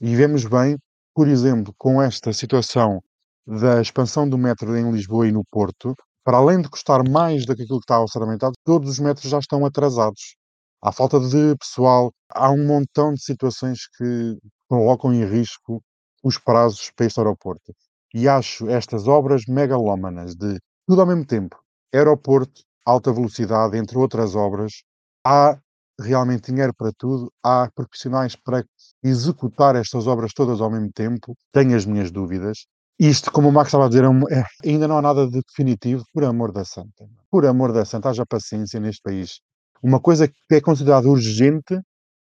E 0.00 0.14
vemos 0.14 0.44
bem, 0.44 0.76
por 1.14 1.28
exemplo, 1.28 1.74
com 1.78 2.02
esta 2.02 2.32
situação 2.32 3.00
da 3.46 3.80
expansão 3.80 4.28
do 4.28 4.36
metro 4.36 4.76
em 4.76 4.90
Lisboa 4.90 5.26
e 5.26 5.32
no 5.32 5.44
Porto, 5.50 5.94
para 6.24 6.36
além 6.36 6.60
de 6.60 6.68
custar 6.68 7.08
mais 7.08 7.46
do 7.46 7.56
que 7.56 7.62
aquilo 7.62 7.80
que 7.80 7.84
está 7.84 8.00
orçamentado, 8.00 8.52
todos 8.64 8.90
os 8.90 8.98
metros 8.98 9.28
já 9.28 9.38
estão 9.38 9.64
atrasados. 9.64 10.36
Há 10.82 10.92
falta 10.92 11.18
de 11.20 11.56
pessoal, 11.56 12.12
há 12.30 12.50
um 12.50 12.66
montão 12.66 13.14
de 13.14 13.22
situações 13.22 13.86
que 13.96 14.36
colocam 14.68 15.12
em 15.12 15.24
risco 15.24 15.82
os 16.22 16.38
prazos 16.38 16.90
para 16.94 17.06
este 17.06 17.18
aeroporto. 17.18 17.74
E 18.14 18.28
acho 18.28 18.68
estas 18.68 19.08
obras 19.08 19.42
megalómanas 19.48 20.34
de 20.34 20.58
tudo 20.86 21.00
ao 21.00 21.06
mesmo 21.06 21.24
tempo, 21.24 21.56
aeroporto, 21.94 22.62
alta 22.84 23.12
velocidade, 23.12 23.76
entre 23.76 23.98
outras 23.98 24.34
obras, 24.34 24.82
há 25.24 25.58
realmente 26.00 26.50
dinheiro 26.50 26.74
para 26.74 26.92
tudo, 26.96 27.32
há 27.42 27.70
profissionais 27.74 28.34
para 28.36 28.64
executar 29.02 29.76
estas 29.76 30.06
obras 30.06 30.32
todas 30.32 30.60
ao 30.60 30.70
mesmo 30.70 30.90
tempo, 30.92 31.36
tenho 31.52 31.76
as 31.76 31.84
minhas 31.86 32.10
dúvidas, 32.10 32.66
isto, 32.98 33.32
como 33.32 33.48
o 33.48 33.52
Max 33.52 33.68
estava 33.68 33.86
a 33.86 33.88
dizer, 33.88 34.04
é 34.04 34.40
é- 34.40 34.70
ainda 34.70 34.86
não 34.86 34.98
há 34.98 35.02
nada 35.02 35.26
de 35.28 35.40
definitivo, 35.42 36.04
por 36.12 36.24
amor 36.24 36.52
da 36.52 36.64
santa. 36.64 37.08
Por 37.30 37.44
amor 37.46 37.72
da 37.72 37.84
santa, 37.84 38.10
haja 38.10 38.24
paciência 38.26 38.78
neste 38.78 39.02
país. 39.02 39.40
Uma 39.82 39.98
coisa 40.00 40.28
que 40.28 40.34
é 40.54 40.60
considerada 40.60 41.08
urgente, 41.08 41.80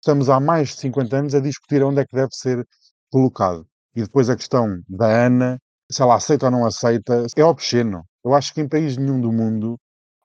estamos 0.01 0.29
há 0.29 0.41
mais 0.41 0.71
de 0.71 0.77
50 0.81 1.17
anos 1.17 1.35
a 1.35 1.41
discutir 1.41 1.83
onde 1.83 2.01
é 2.01 2.07
que 2.07 2.15
deve 2.15 2.31
ser 2.35 2.67
colocado. 3.11 3.67
E 3.95 4.03
depois 4.03 4.29
a 4.29 4.37
questão 4.37 4.81
da 4.89 5.27
ANA, 5.27 5.59
se 5.91 6.03
ela 6.03 6.17
aceita 6.17 6.47
ou 6.47 6.53
não 6.53 6.67
aceita, 6.67 7.27
é 7.37 7.45
obsceno. 7.45 8.05
Eu 8.25 8.35
acho 8.35 8.53
que 8.53 8.61
em 8.61 8.69
país 8.69 8.97
nenhum 8.97 9.21
do 9.21 9.33
mundo, 9.33 9.79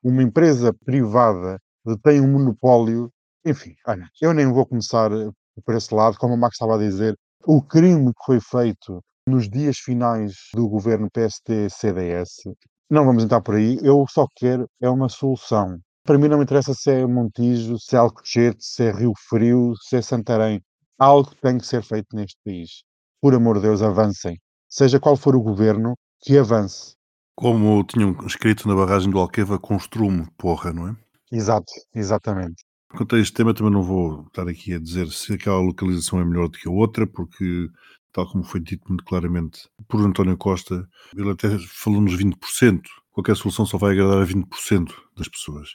uma 0.03 0.21
empresa 0.21 0.73
privada 0.85 1.59
detém 1.85 2.21
um 2.21 2.31
monopólio. 2.31 3.11
Enfim, 3.45 3.73
olha, 3.87 4.09
eu 4.21 4.33
nem 4.33 4.51
vou 4.51 4.65
começar 4.65 5.11
eh, 5.11 5.29
por 5.65 5.75
esse 5.75 5.93
lado, 5.93 6.17
como 6.17 6.33
o 6.33 6.37
Max 6.37 6.55
estava 6.55 6.75
a 6.75 6.79
dizer, 6.79 7.15
o 7.45 7.61
crime 7.61 8.11
que 8.13 8.25
foi 8.25 8.39
feito 8.39 9.01
nos 9.27 9.49
dias 9.49 9.77
finais 9.77 10.33
do 10.53 10.67
governo 10.67 11.09
PST-CDS. 11.11 12.43
Não 12.89 13.05
vamos 13.05 13.23
entrar 13.23 13.41
por 13.41 13.55
aí. 13.55 13.77
Eu 13.81 14.05
só 14.09 14.27
quero 14.35 14.67
é 14.81 14.89
uma 14.89 15.09
solução. 15.09 15.79
Para 16.05 16.17
mim 16.17 16.27
não 16.27 16.37
me 16.37 16.43
interessa 16.43 16.73
se 16.73 16.91
é 16.91 17.07
Montijo, 17.07 17.79
se 17.79 17.95
é 17.95 17.99
Alcochete, 17.99 18.63
se 18.63 18.83
é 18.83 18.91
Rio 18.91 19.13
Frio, 19.29 19.73
se 19.81 19.95
é 19.95 20.01
Santarém. 20.01 20.61
Algo 20.99 21.33
tem 21.41 21.57
que 21.57 21.65
ser 21.65 21.81
feito 21.81 22.15
neste 22.15 22.37
país. 22.45 22.83
Por 23.21 23.33
amor 23.33 23.55
de 23.55 23.63
Deus, 23.63 23.81
avancem. 23.81 24.37
Seja 24.69 24.99
qual 24.99 25.15
for 25.15 25.35
o 25.35 25.41
governo, 25.41 25.95
que 26.21 26.37
avance. 26.37 26.95
Como 27.35 27.83
tinham 27.83 28.15
escrito 28.25 28.67
na 28.67 28.75
barragem 28.75 29.09
do 29.09 29.17
Alqueva, 29.19 29.57
construmo, 29.57 30.31
porra, 30.37 30.71
não 30.71 30.89
é? 30.89 30.95
Exato, 31.31 31.71
exatamente. 31.93 32.63
Quanto 32.89 33.15
a 33.15 33.19
este 33.19 33.33
tema, 33.33 33.53
também 33.53 33.73
não 33.73 33.81
vou 33.81 34.27
estar 34.27 34.47
aqui 34.47 34.73
a 34.73 34.79
dizer 34.79 35.07
se 35.07 35.33
aquela 35.33 35.59
localização 35.59 36.19
é 36.19 36.25
melhor 36.25 36.47
do 36.47 36.59
que 36.59 36.67
a 36.67 36.71
outra, 36.71 37.07
porque, 37.07 37.67
tal 38.11 38.29
como 38.31 38.43
foi 38.43 38.59
dito 38.59 38.87
muito 38.87 39.03
claramente 39.03 39.67
por 39.87 39.99
António 40.01 40.37
Costa, 40.37 40.87
ele 41.15 41.31
até 41.31 41.57
falou 41.59 42.01
nos 42.01 42.15
20%. 42.15 42.81
Qualquer 43.11 43.35
solução 43.35 43.65
só 43.65 43.79
vai 43.79 43.93
agradar 43.93 44.21
a 44.21 44.25
20% 44.25 44.91
das 45.17 45.27
pessoas. 45.27 45.69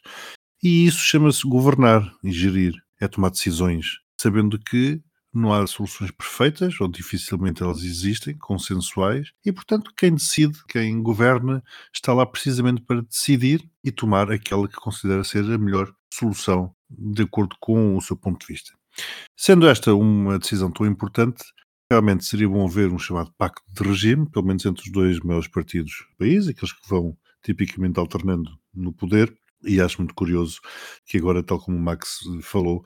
E 0.62 0.86
isso 0.86 0.98
chama-se 0.98 1.42
governar 1.46 2.08
e 2.22 2.30
gerir, 2.30 2.74
é 3.00 3.08
tomar 3.08 3.30
decisões, 3.30 3.98
sabendo 4.20 4.58
que 4.58 5.00
não 5.38 5.52
há 5.52 5.66
soluções 5.66 6.10
perfeitas, 6.10 6.80
ou 6.80 6.88
dificilmente 6.88 7.62
elas 7.62 7.82
existem, 7.82 8.36
consensuais, 8.36 9.32
e 9.44 9.52
portanto 9.52 9.92
quem 9.96 10.14
decide, 10.14 10.58
quem 10.68 11.02
governa, 11.02 11.62
está 11.94 12.12
lá 12.12 12.26
precisamente 12.26 12.82
para 12.82 13.02
decidir 13.02 13.68
e 13.84 13.90
tomar 13.90 14.30
aquela 14.30 14.68
que 14.68 14.76
considera 14.76 15.24
ser 15.24 15.44
a 15.44 15.58
melhor 15.58 15.92
solução 16.12 16.74
de 16.90 17.22
acordo 17.22 17.56
com 17.60 17.96
o 17.96 18.00
seu 18.00 18.16
ponto 18.16 18.40
de 18.40 18.52
vista. 18.52 18.72
Sendo 19.36 19.68
esta 19.68 19.94
uma 19.94 20.38
decisão 20.38 20.70
tão 20.70 20.86
importante, 20.86 21.44
realmente 21.90 22.24
seria 22.24 22.48
bom 22.48 22.66
haver 22.66 22.92
um 22.92 22.98
chamado 22.98 23.32
pacto 23.38 23.62
de 23.72 23.88
regime, 23.88 24.28
pelo 24.28 24.46
menos 24.46 24.64
entre 24.66 24.82
os 24.82 24.90
dois 24.90 25.20
maiores 25.20 25.48
partidos 25.48 26.04
do 26.10 26.16
país, 26.18 26.48
aqueles 26.48 26.72
que 26.72 26.88
vão 26.88 27.16
tipicamente 27.42 27.98
alternando 27.98 28.50
no 28.74 28.92
poder, 28.92 29.34
e 29.64 29.80
acho 29.80 29.98
muito 29.98 30.14
curioso 30.14 30.60
que 31.04 31.18
agora, 31.18 31.42
tal 31.42 31.60
como 31.60 31.76
o 31.76 31.80
Max 31.80 32.20
falou, 32.42 32.84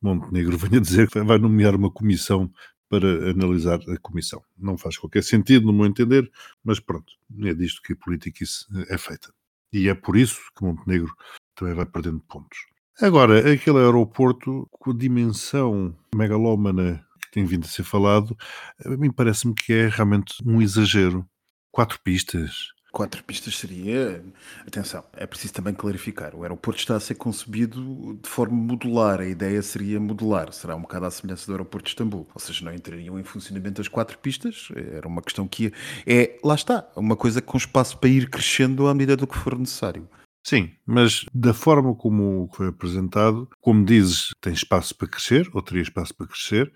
Montenegro 0.00 0.56
venha 0.58 0.80
dizer 0.80 1.08
que 1.08 1.20
vai 1.20 1.38
nomear 1.38 1.74
uma 1.74 1.90
comissão 1.90 2.50
para 2.88 3.30
analisar 3.30 3.80
a 3.88 3.98
comissão. 3.98 4.42
Não 4.56 4.76
faz 4.76 4.96
qualquer 4.96 5.24
sentido, 5.24 5.66
no 5.66 5.72
meu 5.72 5.86
entender, 5.86 6.30
mas 6.62 6.78
pronto, 6.78 7.12
é 7.42 7.54
disto 7.54 7.82
que 7.82 7.92
a 7.92 7.96
política 7.96 8.44
é 8.88 8.98
feita. 8.98 9.32
E 9.72 9.88
é 9.88 9.94
por 9.94 10.16
isso 10.16 10.40
que 10.56 10.64
Montenegro 10.64 11.12
também 11.54 11.74
vai 11.74 11.86
perdendo 11.86 12.20
pontos. 12.20 12.58
Agora, 13.00 13.52
aquele 13.52 13.78
aeroporto 13.78 14.68
com 14.70 14.92
a 14.92 14.96
dimensão 14.96 15.96
megalómana 16.14 17.04
que 17.22 17.30
tem 17.32 17.44
vindo 17.44 17.64
a 17.64 17.68
ser 17.68 17.82
falado, 17.82 18.36
a 18.84 18.90
mim 18.90 19.10
parece-me 19.10 19.52
que 19.52 19.72
é 19.72 19.88
realmente 19.88 20.34
um 20.46 20.62
exagero. 20.62 21.28
Quatro 21.72 21.98
pistas, 22.04 22.68
Quatro 22.94 23.24
pistas 23.24 23.58
seria. 23.58 24.24
Atenção, 24.64 25.02
é 25.14 25.26
preciso 25.26 25.52
também 25.52 25.74
clarificar. 25.74 26.32
O 26.32 26.44
aeroporto 26.44 26.78
está 26.78 26.94
a 26.94 27.00
ser 27.00 27.16
concebido 27.16 28.16
de 28.22 28.28
forma 28.28 28.54
modular. 28.54 29.18
A 29.18 29.26
ideia 29.26 29.60
seria 29.62 29.98
modular. 29.98 30.52
Será 30.52 30.76
um 30.76 30.82
bocado 30.82 31.06
à 31.06 31.10
semelhança 31.10 31.44
do 31.44 31.54
aeroporto 31.54 31.86
de 31.86 31.90
Istambul. 31.90 32.28
Ou 32.32 32.40
seja, 32.40 32.64
não 32.64 32.72
entrariam 32.72 33.18
em 33.18 33.24
funcionamento 33.24 33.80
as 33.80 33.88
quatro 33.88 34.16
pistas. 34.18 34.68
Era 34.76 35.08
uma 35.08 35.22
questão 35.22 35.48
que 35.48 35.64
ia. 35.64 35.72
É, 36.06 36.38
lá 36.44 36.54
está, 36.54 36.88
uma 36.94 37.16
coisa 37.16 37.42
com 37.42 37.58
espaço 37.58 37.98
para 37.98 38.08
ir 38.08 38.30
crescendo 38.30 38.86
à 38.86 38.94
medida 38.94 39.16
do 39.16 39.26
que 39.26 39.36
for 39.36 39.58
necessário. 39.58 40.08
Sim, 40.46 40.70
mas 40.86 41.26
da 41.34 41.52
forma 41.52 41.96
como 41.96 42.48
foi 42.52 42.68
apresentado, 42.68 43.50
como 43.60 43.84
dizes, 43.84 44.28
tem 44.40 44.52
espaço 44.52 44.94
para 44.94 45.08
crescer, 45.08 45.50
ou 45.52 45.60
teria 45.60 45.82
espaço 45.82 46.14
para 46.14 46.28
crescer. 46.28 46.72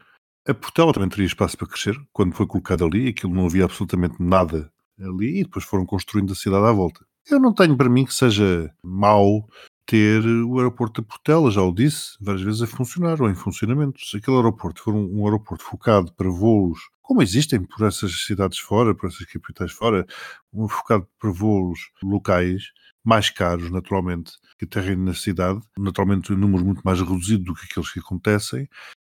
A 0.49 0.53
Portela 0.53 0.93
também 0.93 1.11
teria 1.11 1.27
espaço 1.27 1.57
para 1.57 1.69
crescer. 1.69 1.97
Quando 2.13 2.35
foi 2.35 2.45
colocado 2.45 2.85
ali, 2.85 3.07
aquilo 3.07 3.33
não 3.33 3.47
havia 3.47 3.65
absolutamente 3.65 4.17
nada 4.19 4.69
ali 5.01 5.41
e 5.41 5.45
depois 5.45 5.65
foram 5.65 5.87
construindo 5.87 6.33
a 6.33 6.37
cidade 6.37 6.67
à 6.67 6.73
volta. 6.73 7.05
Eu 7.31 7.39
não 7.39 7.53
tenho 7.53 7.77
para 7.77 7.89
mim 7.89 8.05
que 8.05 8.15
seja 8.15 8.73
mau 8.83 9.47
ter 9.89 10.23
o 10.45 10.59
aeroporto 10.59 11.01
de 11.01 11.09
Portela, 11.09 11.51
já 11.51 11.63
o 11.63 11.73
disse 11.73 12.17
várias 12.21 12.43
vezes, 12.43 12.63
a 12.63 12.67
funcionar 12.67 13.21
ou 13.23 13.31
em 13.31 13.35
funcionamento. 13.35 13.99
Se 14.05 14.19
aquele 14.19 14.37
aeroporto 14.37 14.83
for 14.83 14.95
um, 14.95 15.21
um 15.21 15.25
aeroporto 15.25 15.65
focado 15.65 16.13
para 16.13 16.29
voos, 16.29 16.79
como 17.01 17.23
existem 17.23 17.65
por 17.65 17.87
essas 17.87 18.27
cidades 18.27 18.59
fora, 18.59 18.95
por 18.95 19.09
essas 19.09 19.27
capitais 19.27 19.73
fora, 19.73 20.07
um 20.53 20.69
focado 20.69 21.09
para 21.19 21.31
voos 21.31 21.79
locais, 22.03 22.65
mais 23.03 23.31
caros, 23.31 23.71
naturalmente, 23.71 24.33
que 24.59 24.67
aterrem 24.67 24.97
na 24.97 25.15
cidade, 25.15 25.61
naturalmente 25.79 26.35
um 26.35 26.37
número 26.37 26.63
muito 26.63 26.83
mais 26.83 27.01
reduzido 27.01 27.45
do 27.45 27.55
que 27.55 27.65
aqueles 27.65 27.91
que 27.91 28.01
acontecem, 28.01 28.69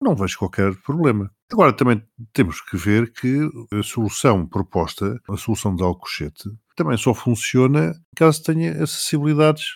não 0.01 0.15
vejo 0.15 0.39
qualquer 0.39 0.77
problema. 0.83 1.33
Agora, 1.53 1.73
também 1.73 2.03
temos 2.33 2.61
que 2.61 2.77
ver 2.77 3.13
que 3.13 3.49
a 3.73 3.83
solução 3.83 4.47
proposta, 4.47 5.21
a 5.29 5.37
solução 5.37 5.75
de 5.75 5.83
Alcochete, 5.83 6.49
também 6.77 6.97
só 6.97 7.13
funciona 7.13 7.93
caso 8.17 8.43
tenha 8.43 8.83
acessibilidades 8.83 9.67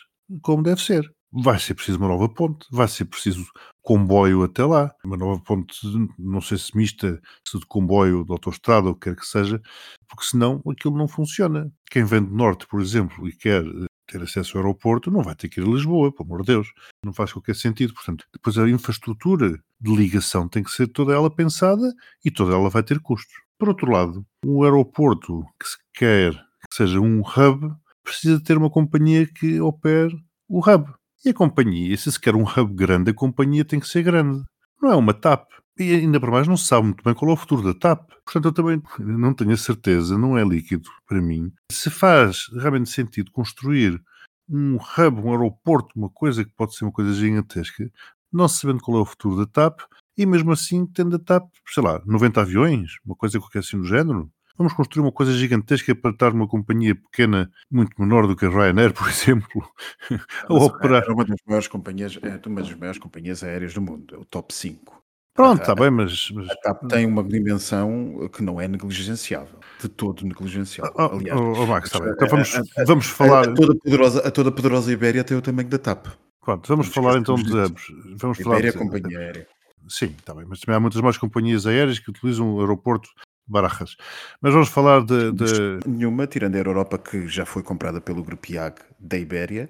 como 0.43 0.63
deve 0.63 0.81
ser. 0.81 1.13
vai 1.33 1.59
ser 1.59 1.75
preciso 1.75 1.99
uma 1.99 2.09
nova 2.09 2.29
ponte, 2.29 2.65
vai 2.71 2.87
ser 2.87 3.07
preciso 3.07 3.45
comboio 3.83 4.45
até 4.45 4.65
lá, 4.65 4.95
uma 5.05 5.17
nova 5.17 5.41
ponte, 5.43 5.77
não 6.19 6.41
sei 6.41 6.57
se 6.59 6.77
mista, 6.77 7.21
se 7.47 7.59
de 7.59 7.67
comboio, 7.67 8.25
de 8.25 8.33
autoestrada, 8.33 8.87
ou 8.87 8.93
o 8.93 8.95
que 8.95 9.11
quer 9.11 9.17
que 9.17 9.27
seja, 9.27 9.61
porque 10.09 10.25
senão 10.25 10.63
aquilo 10.71 10.97
não 10.97 11.09
funciona. 11.09 11.71
Quem 11.91 12.05
vem 12.05 12.23
do 12.23 12.35
norte, 12.35 12.67
por 12.69 12.81
exemplo, 12.81 13.29
e 13.29 13.33
quer 13.37 13.65
eh, 13.65 13.87
ter 14.07 14.23
acesso 14.23 14.57
ao 14.57 14.65
aeroporto, 14.65 15.11
não 15.11 15.23
vai 15.23 15.35
ter 15.35 15.49
que 15.49 15.61
ir 15.61 15.65
a 15.65 15.71
Lisboa, 15.71 16.13
pelo 16.13 16.29
amor 16.29 16.41
de 16.43 16.53
Deus. 16.53 16.69
Não 17.05 17.13
faz 17.13 17.33
qualquer 17.33 17.57
sentido. 17.57 17.93
Portanto, 17.95 18.25
depois 18.33 18.57
a 18.57 18.69
infraestrutura 18.69 19.59
de 19.85 19.95
ligação 19.95 20.49
tem 20.49 20.63
que 20.63 20.71
ser 20.71 20.89
toda 20.89 21.13
ela 21.13 21.31
pensada 21.31 21.93
e 22.25 22.31
toda 22.31 22.55
ela 22.55 22.71
vai 22.71 22.83
ter 22.83 22.99
custos. 23.01 23.35
Por 23.59 23.69
outro 23.69 23.91
lado, 23.91 24.25
um 24.45 24.63
aeroporto 24.63 25.45
que 25.61 25.69
se 25.69 25.77
quer 25.93 26.33
que 26.33 26.77
seja 26.77 26.99
um 26.99 27.21
hub, 27.21 27.75
precisa 28.03 28.43
ter 28.43 28.57
uma 28.57 28.71
companhia 28.71 29.27
que 29.27 29.61
opere 29.61 30.17
o 30.49 30.59
hub. 30.59 30.91
E 31.25 31.31
a 31.31 31.35
companhia, 31.35 31.97
se 31.97 32.11
se 32.11 32.19
quer 32.21 32.35
um 32.35 32.45
hub 32.45 32.75
grande, 32.75 33.11
a 33.11 33.15
companhia 33.15 33.65
tem 33.65 33.79
que 33.79 33.87
ser 33.87 34.03
grande. 34.03 34.43
Não 34.81 34.91
é 34.91 34.97
uma 34.97 35.15
TAP. 35.15 35.47
E 35.79 35.93
ainda 35.93 36.21
por 36.21 36.31
mais 36.31 36.47
não 36.47 36.57
se 36.57 36.67
sabe 36.67 36.87
muito 36.87 37.03
bem 37.03 37.15
qual 37.15 37.31
é 37.31 37.35
o 37.35 37.37
futuro 37.37 37.63
da 37.63 37.79
TAP. 37.79 38.09
Portanto, 38.25 38.47
eu 38.47 38.53
também 38.53 38.83
não 38.99 39.35
tenho 39.35 39.53
a 39.53 39.57
certeza, 39.57 40.17
não 40.17 40.39
é 40.39 40.45
líquido 40.45 40.89
para 41.07 41.21
mim, 41.21 41.53
se 41.71 41.91
faz 41.91 42.47
realmente 42.55 42.91
sentido 42.91 43.31
construir 43.33 44.01
um 44.49 44.77
hub, 44.77 45.21
um 45.21 45.31
aeroporto, 45.31 45.89
uma 45.97 46.11
coisa 46.11 46.45
que 46.45 46.51
pode 46.51 46.75
ser 46.75 46.85
uma 46.85 46.93
coisa 46.93 47.13
gigantesca, 47.13 47.91
não 48.35 48.49
se 48.49 48.61
sabendo 48.61 48.83
qual 48.83 48.99
é 48.99 49.01
o 49.01 49.07
futuro 49.07 49.37
da 49.37 49.47
TAP, 49.47 49.81
e 50.17 50.27
mesmo 50.27 50.53
assim 50.53 50.87
tendo 50.87 51.17
a 51.17 51.19
TAP, 51.19 51.49
sei 51.69 51.83
lá, 51.83 52.03
90 52.05 52.41
aviões, 52.41 52.97
uma 53.05 53.17
coisa 53.17 53.39
qualquer 53.39 53.61
assim 53.61 53.79
do 53.79 53.85
género, 53.85 54.31
Vamos 54.57 54.73
construir 54.73 55.03
uma 55.03 55.11
coisa 55.11 55.33
gigantesca 55.33 55.95
para 55.97 56.13
estar 56.13 56.33
uma 56.33 56.47
companhia 56.47 56.95
pequena, 56.95 57.51
muito 57.69 58.01
menor 58.01 58.29
do 58.29 58.37
que 58.37 58.47
a 58.47 58.49
Ryanair, 58.49 58.93
por 58.93 59.09
exemplo, 59.11 59.69
a 60.49 60.55
operar. 60.55 61.05
É 61.09 61.13
uma 61.13 61.25
das 61.25 61.39
maiores 61.45 61.67
companhias, 61.67 62.17
é 62.23 62.49
uma 62.49 62.63
das 62.63 62.73
maiores 62.75 62.99
companhias 62.99 63.43
aéreas 63.43 63.75
do 63.75 63.81
mundo, 63.81 64.15
é 64.15 64.19
o 64.19 64.25
top 64.25 64.55
5. 64.55 65.03
Pronto, 65.35 65.61
está 65.61 65.75
bem, 65.75 65.91
mas, 65.91 66.31
mas... 66.31 66.49
A 66.49 66.55
TAP 66.55 66.87
tem 66.87 67.05
uma 67.05 67.25
dimensão 67.25 68.31
que 68.33 68.41
não 68.41 68.61
é 68.61 68.69
negligenciável, 68.69 69.59
de 69.81 69.89
todo 69.89 70.25
negligenciável. 70.25 70.95
Oh, 70.97 71.17
Aliás, 71.17 71.41
oh, 71.41 71.55
oh, 71.61 71.67
Max, 71.67 71.89
está 71.89 71.99
bem. 71.99 72.13
Então 72.13 72.29
vamos, 72.29 72.55
a, 72.55 72.85
vamos 72.85 73.07
falar. 73.07 73.49
A, 73.49 73.53
toda 73.55 73.75
poderosa, 73.75 74.21
a 74.21 74.31
toda 74.31 74.53
poderosa 74.53 74.93
Ibéria 74.93 75.25
tem 75.25 75.37
o 75.37 75.43
tamanho 75.43 75.69
da 75.69 75.79
TAP. 75.79 76.07
Pronto, 76.45 76.69
vamos 76.69 76.89
falar 76.89 77.19
então 77.19 77.37
dos 77.37 77.53
hubs. 77.53 77.87
Vamos 78.17 78.39
falar 78.39 78.65
é 78.65 78.73
companhia 78.73 79.19
aérea. 79.19 79.49
Sim, 79.89 80.15
está 80.19 80.35
bem, 80.35 80.45
mas 80.47 80.61
também 80.61 80.77
há 80.77 80.81
muitas 80.81 81.01
mais 81.01 81.17
companhias 81.17 81.67
aéreas 81.67 81.99
que 81.99 82.11
utilizam 82.11 82.55
o 82.55 82.61
aeroporto 82.61 83.09
Barajas. 83.47 83.97
Mas 84.41 84.53
vamos 84.53 84.69
falar 84.69 85.05
de, 85.05 85.33
de... 85.33 85.81
Nenhuma, 85.87 86.27
tirando 86.27 86.55
a 86.55 86.59
Europa 86.59 86.99
que 86.99 87.29
já 87.29 87.45
foi 87.45 87.63
comprada 87.63 88.01
pelo 88.01 88.23
Grupo 88.23 88.51
IAG 88.51 88.77
da 88.99 89.19
Ibéria, 89.19 89.69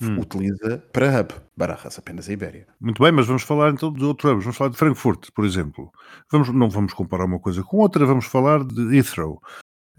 hum. 0.00 0.20
utiliza 0.20 0.78
para 0.92 1.20
hub. 1.20 1.34
Barajas, 1.56 1.98
apenas 1.98 2.28
a 2.28 2.32
Ibéria. 2.32 2.66
Muito 2.80 3.02
bem, 3.02 3.10
mas 3.10 3.26
vamos 3.26 3.42
falar 3.42 3.72
então 3.72 3.92
de 3.92 4.04
outro 4.04 4.30
hub. 4.30 4.40
Vamos 4.42 4.56
falar 4.56 4.70
de 4.70 4.76
Frankfurt, 4.76 5.28
por 5.34 5.44
exemplo. 5.44 5.90
Vamos, 6.30 6.52
não 6.52 6.70
vamos 6.70 6.94
comparar 6.94 7.24
uma 7.24 7.40
coisa 7.40 7.62
com 7.64 7.78
outra, 7.78 8.06
vamos 8.06 8.26
falar 8.26 8.62
de 8.64 8.96
Heathrow. 8.96 9.40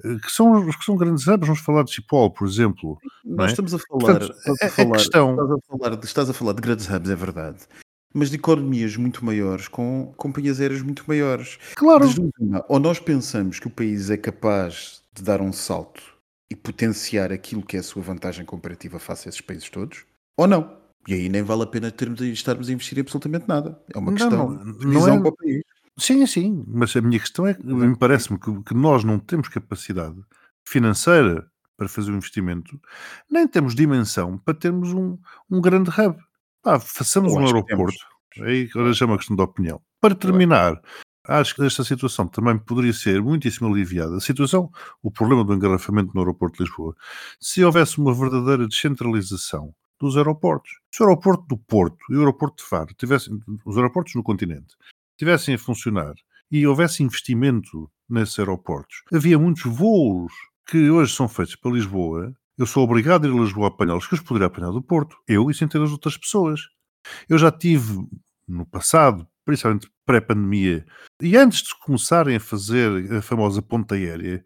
Eh, 0.03 0.17
que 0.23 0.31
são, 0.31 0.65
que 0.69 0.85
são 0.85 0.95
grandes 0.95 1.27
hubs, 1.27 1.47
vamos 1.47 1.61
falar 1.61 1.83
de 1.83 1.91
Schiphol, 1.91 2.31
por 2.31 2.47
exemplo. 2.47 2.97
Nós 3.25 3.47
é? 3.47 3.49
estamos 3.53 3.73
a 3.73 3.79
falar, 3.79 3.99
Portanto, 4.19 4.31
estás 4.37 4.61
a 4.61 4.69
falar, 4.69 4.97
questão- 4.97 5.31
estás, 5.31 5.51
a 5.51 5.57
falar 5.77 5.95
de, 5.95 6.05
estás 6.05 6.29
a 6.29 6.33
falar 6.33 6.53
de 6.53 6.61
grandes 6.61 6.89
hubs, 6.89 7.09
é 7.09 7.15
verdade, 7.15 7.57
mas 8.13 8.29
de 8.29 8.35
economias 8.35 8.95
muito 8.95 9.25
maiores, 9.25 9.67
com 9.67 10.13
companhias 10.17 10.59
aéreas 10.61 10.81
muito 10.81 11.03
maiores. 11.07 11.57
Claro, 11.75 12.05
ou 12.69 12.79
nós 12.79 12.99
pensamos 12.99 13.59
que 13.59 13.67
o 13.67 13.71
país 13.71 14.09
é 14.09 14.17
capaz 14.17 15.01
de 15.13 15.23
dar 15.23 15.41
um 15.41 15.51
salto 15.51 16.01
e 16.49 16.55
potenciar 16.55 17.31
aquilo 17.31 17.61
que 17.63 17.75
é 17.75 17.79
a 17.79 17.83
sua 17.83 18.01
vantagem 18.01 18.45
comparativa 18.45 18.99
face 18.99 19.27
a 19.27 19.29
esses 19.29 19.41
países 19.41 19.69
todos, 19.69 20.05
ou 20.37 20.47
não. 20.47 20.77
E 21.07 21.13
aí 21.13 21.29
nem 21.29 21.41
vale 21.41 21.63
a 21.63 21.65
pena 21.67 21.89
termos, 21.89 22.19
estarmos 22.21 22.67
a 22.69 22.71
investir 22.73 22.97
em 22.97 23.01
absolutamente 23.01 23.47
nada. 23.47 23.81
É 23.93 23.97
uma 23.97 24.11
Não, 24.11 24.17
questão 24.17 24.49
não- 24.49 24.73
de 24.73 24.85
não 24.85 24.91
visão 24.91 25.15
é- 25.15 25.19
para 25.21 25.29
o 25.29 25.35
país. 25.35 25.61
Sim, 25.99 26.25
sim, 26.27 26.63
mas 26.67 26.95
a 26.95 27.01
minha 27.01 27.19
questão 27.19 27.47
é 27.47 27.53
que 27.53 27.65
me 27.65 27.97
parece-me 27.97 28.39
que, 28.39 28.63
que 28.63 28.73
nós 28.73 29.03
não 29.03 29.17
temos 29.17 29.47
capacidade 29.47 30.19
financeira 30.65 31.49
para 31.75 31.87
fazer 31.87 32.11
o 32.11 32.15
investimento, 32.15 32.79
nem 33.29 33.47
temos 33.47 33.75
dimensão 33.75 34.37
para 34.37 34.53
termos 34.53 34.93
um, 34.93 35.17
um 35.49 35.61
grande 35.61 35.89
hub. 35.89 36.17
Pá, 36.61 36.79
façamos 36.79 37.33
Eu 37.33 37.39
um 37.39 37.45
aeroporto. 37.45 37.97
Aí 38.41 38.67
agora 38.73 38.93
já 38.93 39.05
é 39.05 39.07
uma 39.07 39.17
questão 39.17 39.35
de 39.35 39.41
opinião. 39.41 39.81
Para 40.01 40.15
terminar, 40.15 40.79
acho 41.27 41.55
que 41.55 41.63
esta 41.63 41.83
situação 41.83 42.27
também 42.27 42.57
poderia 42.57 42.93
ser 42.93 43.21
muitíssimo 43.21 43.67
aliviada. 43.67 44.17
A 44.17 44.19
situação, 44.19 44.71
o 45.01 45.11
problema 45.11 45.43
do 45.43 45.53
engarrafamento 45.53 46.11
no 46.13 46.21
aeroporto 46.21 46.57
de 46.57 46.63
Lisboa, 46.63 46.95
se 47.39 47.63
houvesse 47.63 47.99
uma 47.99 48.13
verdadeira 48.13 48.67
descentralização 48.67 49.73
dos 49.99 50.15
aeroportos. 50.15 50.71
Se 50.91 51.01
o 51.01 51.05
aeroporto 51.05 51.45
do 51.47 51.57
Porto 51.57 51.97
e 52.09 52.15
o 52.15 52.19
aeroporto 52.19 52.63
de 52.63 52.69
Faro 52.69 52.93
tivessem, 52.95 53.39
os 53.65 53.77
aeroportos 53.77 54.13
no 54.15 54.23
continente, 54.23 54.75
tivessem 55.17 55.55
a 55.55 55.59
funcionar 55.59 56.13
e 56.51 56.65
houvesse 56.65 57.03
investimento 57.03 57.89
nesses 58.09 58.39
aeroportos, 58.39 59.03
havia 59.13 59.37
muitos 59.37 59.63
voos 59.63 60.31
que 60.65 60.89
hoje 60.89 61.13
são 61.13 61.27
feitos 61.27 61.55
para 61.55 61.71
Lisboa. 61.71 62.33
Eu 62.57 62.65
sou 62.65 62.83
obrigado 62.83 63.25
a 63.25 63.29
ir 63.29 63.33
a 63.33 63.41
Lisboa 63.41 63.67
apanhá-los, 63.67 64.07
que 64.07 64.13
os 64.13 64.21
poderia 64.21 64.47
apanhar 64.47 64.71
do 64.71 64.81
Porto, 64.81 65.17
eu 65.27 65.49
e 65.49 65.53
centenas 65.53 65.89
de 65.89 65.93
outras 65.93 66.17
pessoas. 66.17 66.61
Eu 67.29 67.37
já 67.37 67.51
tive 67.51 68.05
no 68.47 68.65
passado, 68.65 69.27
principalmente 69.45 69.89
pré-pandemia, 70.05 70.85
e 71.21 71.35
antes 71.35 71.63
de 71.63 71.77
começarem 71.79 72.35
a 72.35 72.39
fazer 72.39 73.13
a 73.13 73.21
famosa 73.21 73.61
ponta 73.61 73.95
aérea 73.95 74.43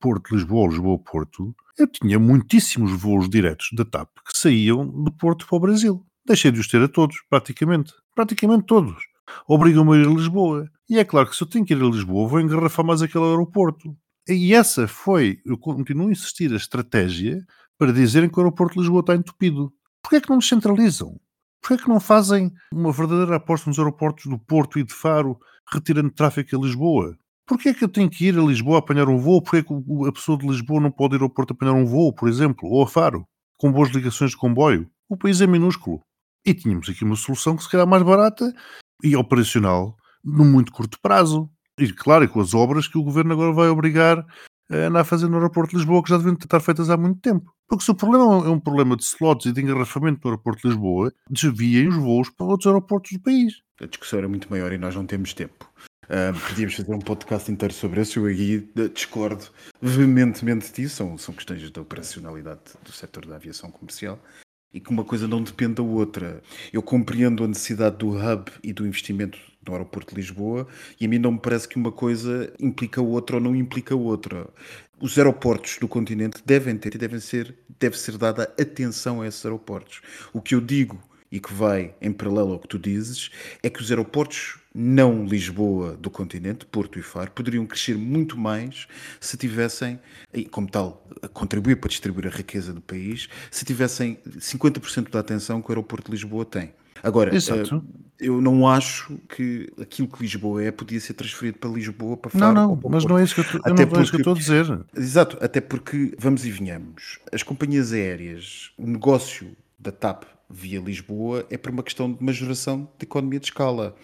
Porto-Lisboa, 0.00 0.68
Lisboa-Porto, 0.68 1.54
eu 1.78 1.86
tinha 1.86 2.18
muitíssimos 2.18 2.92
voos 2.92 3.28
diretos 3.28 3.68
da 3.72 3.84
TAP 3.84 4.10
que 4.26 4.36
saíam 4.36 4.86
do 4.86 5.12
Porto 5.12 5.46
para 5.46 5.56
o 5.56 5.60
Brasil. 5.60 6.04
Deixei 6.26 6.50
de 6.50 6.60
os 6.60 6.68
ter 6.68 6.82
a 6.82 6.88
todos, 6.88 7.16
praticamente. 7.30 7.92
Praticamente 8.14 8.66
todos. 8.66 9.07
Obrigam-me 9.46 9.96
a 9.96 10.00
ir 10.00 10.06
a 10.06 10.10
Lisboa. 10.10 10.68
E 10.88 10.98
é 10.98 11.04
claro 11.04 11.28
que 11.28 11.36
se 11.36 11.42
eu 11.42 11.48
tenho 11.48 11.64
que 11.64 11.74
ir 11.74 11.82
a 11.82 11.86
Lisboa, 11.86 12.28
vou 12.28 12.40
engarrafar 12.40 12.84
mais 12.84 13.02
aquele 13.02 13.24
aeroporto. 13.24 13.96
E 14.28 14.54
essa 14.54 14.86
foi, 14.86 15.38
eu 15.44 15.56
continuo 15.56 16.08
a 16.08 16.12
insistir, 16.12 16.52
a 16.52 16.56
estratégia 16.56 17.44
para 17.78 17.92
dizerem 17.92 18.28
que 18.28 18.36
o 18.38 18.40
aeroporto 18.40 18.74
de 18.74 18.80
Lisboa 18.80 19.00
está 19.00 19.14
entupido. 19.14 19.72
Porquê 20.02 20.16
é 20.16 20.20
que 20.20 20.28
não 20.28 20.38
descentralizam? 20.38 21.18
Porquê 21.60 21.74
é 21.74 21.78
que 21.78 21.88
não 21.88 22.00
fazem 22.00 22.52
uma 22.72 22.92
verdadeira 22.92 23.36
aposta 23.36 23.70
nos 23.70 23.78
aeroportos 23.78 24.26
do 24.26 24.38
Porto 24.38 24.78
e 24.78 24.84
de 24.84 24.92
Faro, 24.92 25.38
retirando 25.72 26.10
tráfego 26.10 26.56
a 26.56 26.60
Lisboa? 26.60 27.16
Porquê 27.46 27.70
é 27.70 27.74
que 27.74 27.82
eu 27.82 27.88
tenho 27.88 28.10
que 28.10 28.26
ir 28.26 28.38
a 28.38 28.42
Lisboa 28.42 28.78
apanhar 28.78 29.08
um 29.08 29.18
voo? 29.18 29.40
Porquê 29.40 29.58
é 29.58 29.62
que 29.62 29.72
a 30.06 30.12
pessoa 30.12 30.36
de 30.36 30.46
Lisboa 30.46 30.80
não 30.80 30.90
pode 30.90 31.16
ir 31.16 31.22
ao 31.22 31.30
Porto 31.30 31.52
apanhar 31.52 31.72
um 31.72 31.86
voo, 31.86 32.12
por 32.12 32.28
exemplo, 32.28 32.68
ou 32.68 32.82
a 32.82 32.86
Faro, 32.86 33.26
com 33.56 33.72
boas 33.72 33.88
ligações 33.90 34.32
de 34.32 34.36
comboio? 34.36 34.90
O 35.08 35.16
país 35.16 35.40
é 35.40 35.46
minúsculo. 35.46 36.00
E 36.44 36.52
tínhamos 36.52 36.88
aqui 36.88 37.04
uma 37.04 37.16
solução 37.16 37.56
que 37.56 37.62
se 37.62 37.70
calhar 37.70 37.86
mais 37.86 38.02
barata 38.02 38.52
e 39.02 39.16
operacional 39.16 39.96
no 40.24 40.44
muito 40.44 40.72
curto 40.72 40.98
prazo. 41.00 41.50
E 41.78 41.92
claro, 41.92 42.24
e 42.24 42.28
com 42.28 42.40
as 42.40 42.54
obras 42.54 42.88
que 42.88 42.98
o 42.98 43.02
governo 43.02 43.32
agora 43.32 43.52
vai 43.52 43.68
obrigar 43.68 44.24
a 44.70 44.76
andar 44.76 45.00
a 45.00 45.04
fazer 45.04 45.28
no 45.28 45.36
aeroporto 45.36 45.70
de 45.70 45.76
Lisboa, 45.76 46.02
que 46.02 46.10
já 46.10 46.16
deviam 46.16 46.34
estar 46.34 46.60
feitas 46.60 46.90
há 46.90 46.96
muito 46.96 47.20
tempo. 47.20 47.52
Porque 47.68 47.84
se 47.84 47.90
o 47.90 47.94
problema 47.94 48.24
é 48.46 48.50
um 48.50 48.60
problema 48.60 48.96
de 48.96 49.04
slots 49.04 49.46
e 49.46 49.52
de 49.52 49.60
engarrafamento 49.62 50.20
no 50.24 50.30
aeroporto 50.30 50.62
de 50.62 50.68
Lisboa, 50.68 51.12
desviem 51.30 51.88
os 51.88 51.96
voos 51.96 52.30
para 52.30 52.46
outros 52.46 52.66
aeroportos 52.66 53.12
do 53.12 53.20
país. 53.20 53.62
A 53.80 53.86
discussão 53.86 54.18
era 54.18 54.28
muito 54.28 54.50
maior 54.50 54.72
e 54.72 54.78
nós 54.78 54.94
não 54.94 55.06
temos 55.06 55.32
tempo. 55.32 55.70
Ah, 56.10 56.32
podíamos 56.48 56.74
fazer 56.74 56.92
um 56.92 56.98
podcast 56.98 57.52
inteiro 57.52 57.74
sobre 57.74 58.00
isso. 58.00 58.18
Eu 58.18 58.26
aí 58.26 58.68
discordo 58.94 59.44
veementemente 59.80 60.72
disso. 60.72 60.96
São, 60.96 61.18
são 61.18 61.34
questões 61.34 61.70
da 61.70 61.82
operacionalidade 61.82 62.60
do 62.82 62.92
setor 62.92 63.26
da 63.26 63.36
aviação 63.36 63.70
comercial 63.70 64.18
e 64.72 64.80
que 64.80 64.90
uma 64.90 65.04
coisa 65.04 65.26
não 65.26 65.42
depende 65.42 65.74
da 65.74 65.82
outra. 65.82 66.42
Eu 66.72 66.82
compreendo 66.82 67.44
a 67.44 67.48
necessidade 67.48 67.96
do 67.96 68.10
hub 68.10 68.50
e 68.62 68.72
do 68.72 68.86
investimento 68.86 69.38
no 69.66 69.72
aeroporto 69.72 70.14
de 70.14 70.20
Lisboa 70.20 70.66
e 71.00 71.04
a 71.04 71.08
mim 71.08 71.18
não 71.18 71.32
me 71.32 71.38
parece 71.38 71.68
que 71.68 71.76
uma 71.76 71.92
coisa 71.92 72.52
implica 72.58 73.00
outra 73.00 73.36
ou 73.36 73.42
não 73.42 73.54
implica 73.54 73.94
outra. 73.94 74.48
Os 75.00 75.16
aeroportos 75.16 75.78
do 75.78 75.86
continente 75.86 76.42
devem 76.44 76.76
ter 76.76 76.94
e 76.94 76.98
devem 76.98 77.20
ser, 77.20 77.54
deve 77.78 77.98
ser 77.98 78.18
dada 78.18 78.44
atenção 78.60 79.22
a 79.22 79.26
esses 79.26 79.44
aeroportos. 79.44 80.00
O 80.32 80.40
que 80.40 80.54
eu 80.54 80.60
digo 80.60 80.98
e 81.30 81.38
que 81.38 81.52
vai 81.52 81.94
em 82.00 82.12
paralelo 82.12 82.52
ao 82.52 82.58
que 82.58 82.68
tu 82.68 82.78
dizes, 82.78 83.30
é 83.62 83.68
que 83.68 83.80
os 83.80 83.90
aeroportos 83.90 84.58
não 84.80 85.24
Lisboa 85.26 85.96
do 85.96 86.08
continente, 86.08 86.64
Porto 86.64 87.00
e 87.00 87.02
Faro, 87.02 87.32
poderiam 87.32 87.66
crescer 87.66 87.96
muito 87.96 88.38
mais 88.38 88.86
se 89.20 89.36
tivessem, 89.36 89.98
e 90.32 90.44
como 90.44 90.70
tal, 90.70 91.04
contribuir 91.32 91.76
para 91.80 91.88
distribuir 91.88 92.28
a 92.28 92.30
riqueza 92.30 92.72
do 92.72 92.80
país, 92.80 93.28
se 93.50 93.64
tivessem 93.64 94.18
50% 94.38 95.10
da 95.10 95.18
atenção 95.18 95.60
que 95.60 95.68
o 95.68 95.72
aeroporto 95.72 96.06
de 96.06 96.12
Lisboa 96.12 96.44
tem. 96.44 96.72
Agora, 97.02 97.34
Exato. 97.34 97.84
eh, 98.20 98.26
eu 98.26 98.40
não 98.40 98.68
acho 98.68 99.18
que 99.28 99.68
aquilo 99.80 100.06
que 100.06 100.22
Lisboa 100.22 100.62
é 100.62 100.70
podia 100.70 101.00
ser 101.00 101.14
transferido 101.14 101.58
para 101.58 101.70
Lisboa, 101.70 102.16
para 102.16 102.30
Faro 102.30 102.54
Não, 102.54 102.68
não, 102.68 102.76
para 102.76 102.90
mas 102.90 103.02
Porto. 103.04 103.12
não 103.12 103.18
é 103.18 103.24
isso 103.24 103.34
que 103.34 103.40
eu 103.40 103.44
eu 103.54 103.60
Até 103.60 103.70
não 103.70 103.98
é 104.00 104.02
isso 104.02 104.10
que 104.12 104.20
eu 104.20 104.24
porque- 104.24 104.40
estou 104.40 104.56
a 104.62 104.64
dizer. 104.64 104.80
Exato, 104.96 105.38
até 105.40 105.60
porque, 105.60 106.14
vamos 106.18 106.44
e 106.46 106.50
venhamos, 106.52 107.18
as 107.32 107.42
companhias 107.42 107.92
aéreas, 107.92 108.70
o 108.78 108.86
negócio 108.86 109.56
da 109.78 109.90
TAP 109.92 110.24
via 110.50 110.80
Lisboa 110.80 111.46
é 111.50 111.58
por 111.58 111.70
uma 111.70 111.82
questão 111.82 112.12
de 112.12 112.22
majoração 112.22 112.88
de 112.98 113.04
economia 113.04 113.38
de 113.38 113.46
escala. 113.46 113.94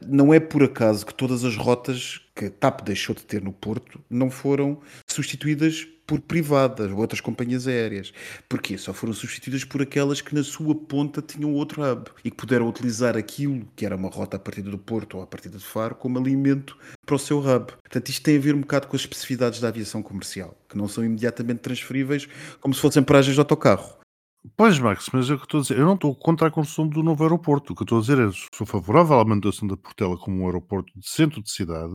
Não 0.00 0.34
é 0.34 0.40
por 0.40 0.62
acaso 0.62 1.06
que 1.06 1.14
todas 1.14 1.44
as 1.44 1.56
rotas 1.56 2.20
que 2.34 2.46
a 2.46 2.50
TAP 2.50 2.82
deixou 2.82 3.14
de 3.14 3.22
ter 3.22 3.42
no 3.42 3.52
Porto 3.52 4.00
não 4.10 4.30
foram 4.30 4.80
substituídas 5.06 5.86
por 6.06 6.20
privadas 6.20 6.90
ou 6.90 6.98
outras 6.98 7.20
companhias 7.20 7.66
aéreas. 7.66 8.12
Porquê? 8.48 8.76
Só 8.76 8.92
foram 8.92 9.12
substituídas 9.12 9.64
por 9.64 9.80
aquelas 9.80 10.20
que 10.20 10.34
na 10.34 10.42
sua 10.42 10.74
ponta 10.74 11.22
tinham 11.22 11.54
outro 11.54 11.82
hub 11.82 12.10
e 12.24 12.30
que 12.30 12.36
puderam 12.36 12.68
utilizar 12.68 13.16
aquilo 13.16 13.66
que 13.76 13.86
era 13.86 13.96
uma 13.96 14.08
rota 14.08 14.36
a 14.36 14.40
partir 14.40 14.62
do 14.62 14.78
Porto 14.78 15.18
ou 15.18 15.22
a 15.22 15.26
partir 15.26 15.48
de 15.48 15.58
Faro 15.58 15.94
como 15.94 16.18
alimento 16.18 16.76
para 17.06 17.14
o 17.14 17.18
seu 17.18 17.38
hub. 17.38 17.72
Portanto, 17.80 18.08
isto 18.08 18.22
tem 18.22 18.36
a 18.36 18.40
ver 18.40 18.54
um 18.54 18.60
bocado 18.60 18.88
com 18.88 18.96
as 18.96 19.02
especificidades 19.02 19.60
da 19.60 19.68
aviação 19.68 20.02
comercial, 20.02 20.56
que 20.68 20.76
não 20.76 20.88
são 20.88 21.04
imediatamente 21.04 21.60
transferíveis 21.60 22.28
como 22.60 22.74
se 22.74 22.80
fossem 22.80 23.02
paragens 23.02 23.34
de 23.34 23.40
autocarro. 23.40 24.01
Pois, 24.56 24.78
Max, 24.78 25.08
mas 25.12 25.30
é 25.30 25.34
o 25.34 25.38
que 25.38 25.44
estou 25.44 25.60
a 25.60 25.62
dizer. 25.62 25.78
Eu 25.78 25.86
não 25.86 25.94
estou 25.94 26.14
contra 26.16 26.48
a 26.48 26.50
construção 26.50 26.88
do 26.88 27.02
novo 27.02 27.22
aeroporto. 27.22 27.72
O 27.72 27.76
que 27.76 27.84
estou 27.84 27.98
a 27.98 28.00
dizer 28.00 28.18
é 28.18 28.30
sou 28.54 28.66
favorável 28.66 29.20
à 29.20 29.24
manutenção 29.24 29.68
da 29.68 29.76
Portela 29.76 30.16
como 30.18 30.42
um 30.42 30.46
aeroporto 30.46 30.92
de 30.98 31.08
centro 31.08 31.40
de 31.42 31.50
cidade, 31.50 31.94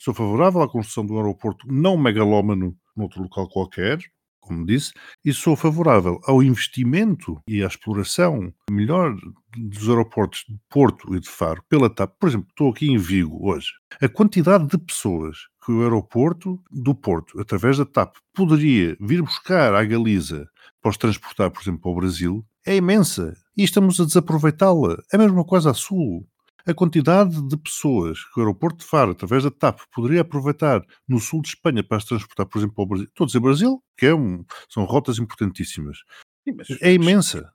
sou 0.00 0.14
favorável 0.14 0.62
à 0.62 0.68
construção 0.68 1.04
de 1.04 1.12
um 1.12 1.16
aeroporto 1.16 1.66
não 1.68 1.96
megalómano 1.96 2.76
noutro 2.96 3.22
local 3.22 3.48
qualquer, 3.48 3.98
como 4.42 4.66
disse, 4.66 4.92
e 5.24 5.32
sou 5.32 5.56
favorável 5.56 6.20
ao 6.24 6.42
investimento 6.42 7.40
e 7.48 7.62
à 7.62 7.66
exploração 7.66 8.52
melhor 8.70 9.16
dos 9.56 9.88
aeroportos 9.88 10.44
de 10.48 10.58
Porto 10.68 11.14
e 11.14 11.20
de 11.20 11.28
Faro 11.28 11.62
pela 11.68 11.88
TAP. 11.88 12.12
Por 12.18 12.28
exemplo, 12.28 12.48
estou 12.50 12.70
aqui 12.70 12.90
em 12.90 12.98
Vigo 12.98 13.38
hoje. 13.40 13.68
A 14.00 14.08
quantidade 14.08 14.66
de 14.66 14.76
pessoas 14.76 15.38
que 15.64 15.72
o 15.72 15.82
aeroporto 15.82 16.60
do 16.70 16.94
Porto, 16.94 17.40
através 17.40 17.78
da 17.78 17.86
TAP, 17.86 18.16
poderia 18.34 18.96
vir 19.00 19.22
buscar 19.22 19.74
à 19.74 19.84
Galiza 19.84 20.48
para 20.82 20.90
os 20.90 20.96
transportar, 20.96 21.50
por 21.50 21.62
exemplo, 21.62 21.80
para 21.80 21.90
o 21.92 21.96
Brasil, 21.96 22.44
é 22.66 22.76
imensa. 22.76 23.34
E 23.56 23.62
estamos 23.62 24.00
a 24.00 24.04
desaproveitá-la. 24.04 24.96
É 25.12 25.16
a 25.16 25.18
mesma 25.18 25.44
coisa 25.44 25.70
a 25.70 25.74
sul. 25.74 26.26
A 26.66 26.72
quantidade 26.72 27.42
de 27.48 27.56
pessoas 27.56 28.22
que 28.24 28.38
o 28.38 28.42
aeroporto 28.42 28.78
de 28.78 28.84
Faro, 28.84 29.12
através 29.12 29.42
da 29.42 29.50
TAP, 29.50 29.80
poderia 29.92 30.20
aproveitar 30.20 30.80
no 31.08 31.18
sul 31.18 31.42
de 31.42 31.48
Espanha 31.48 31.82
para 31.82 31.96
as 31.96 32.04
transportar, 32.04 32.46
por 32.46 32.58
exemplo, 32.58 32.74
para 32.76 32.82
o 32.82 32.86
Brasil. 32.86 33.06
Estou 33.08 33.24
a 33.24 33.26
dizer 33.26 33.40
Brasil, 33.40 33.82
que 33.96 34.06
é 34.06 34.14
um, 34.14 34.44
são 34.68 34.84
rotas 34.84 35.18
importantíssimas. 35.18 35.98
Sim, 36.46 36.54
mas- 36.56 36.68
É 36.80 36.92
imensa. 36.92 37.52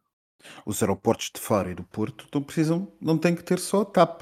Os 0.66 0.82
aeroportos 0.82 1.32
de 1.34 1.40
Faro 1.42 1.70
e 1.70 1.76
do 1.76 1.84
Porto 1.84 2.28
não 2.34 2.42
precisam, 2.44 2.92
não 3.02 3.18
têm 3.18 3.36
que 3.36 3.44
ter 3.44 3.60
só 3.60 3.82
a 3.82 3.86
TAP. 3.86 4.22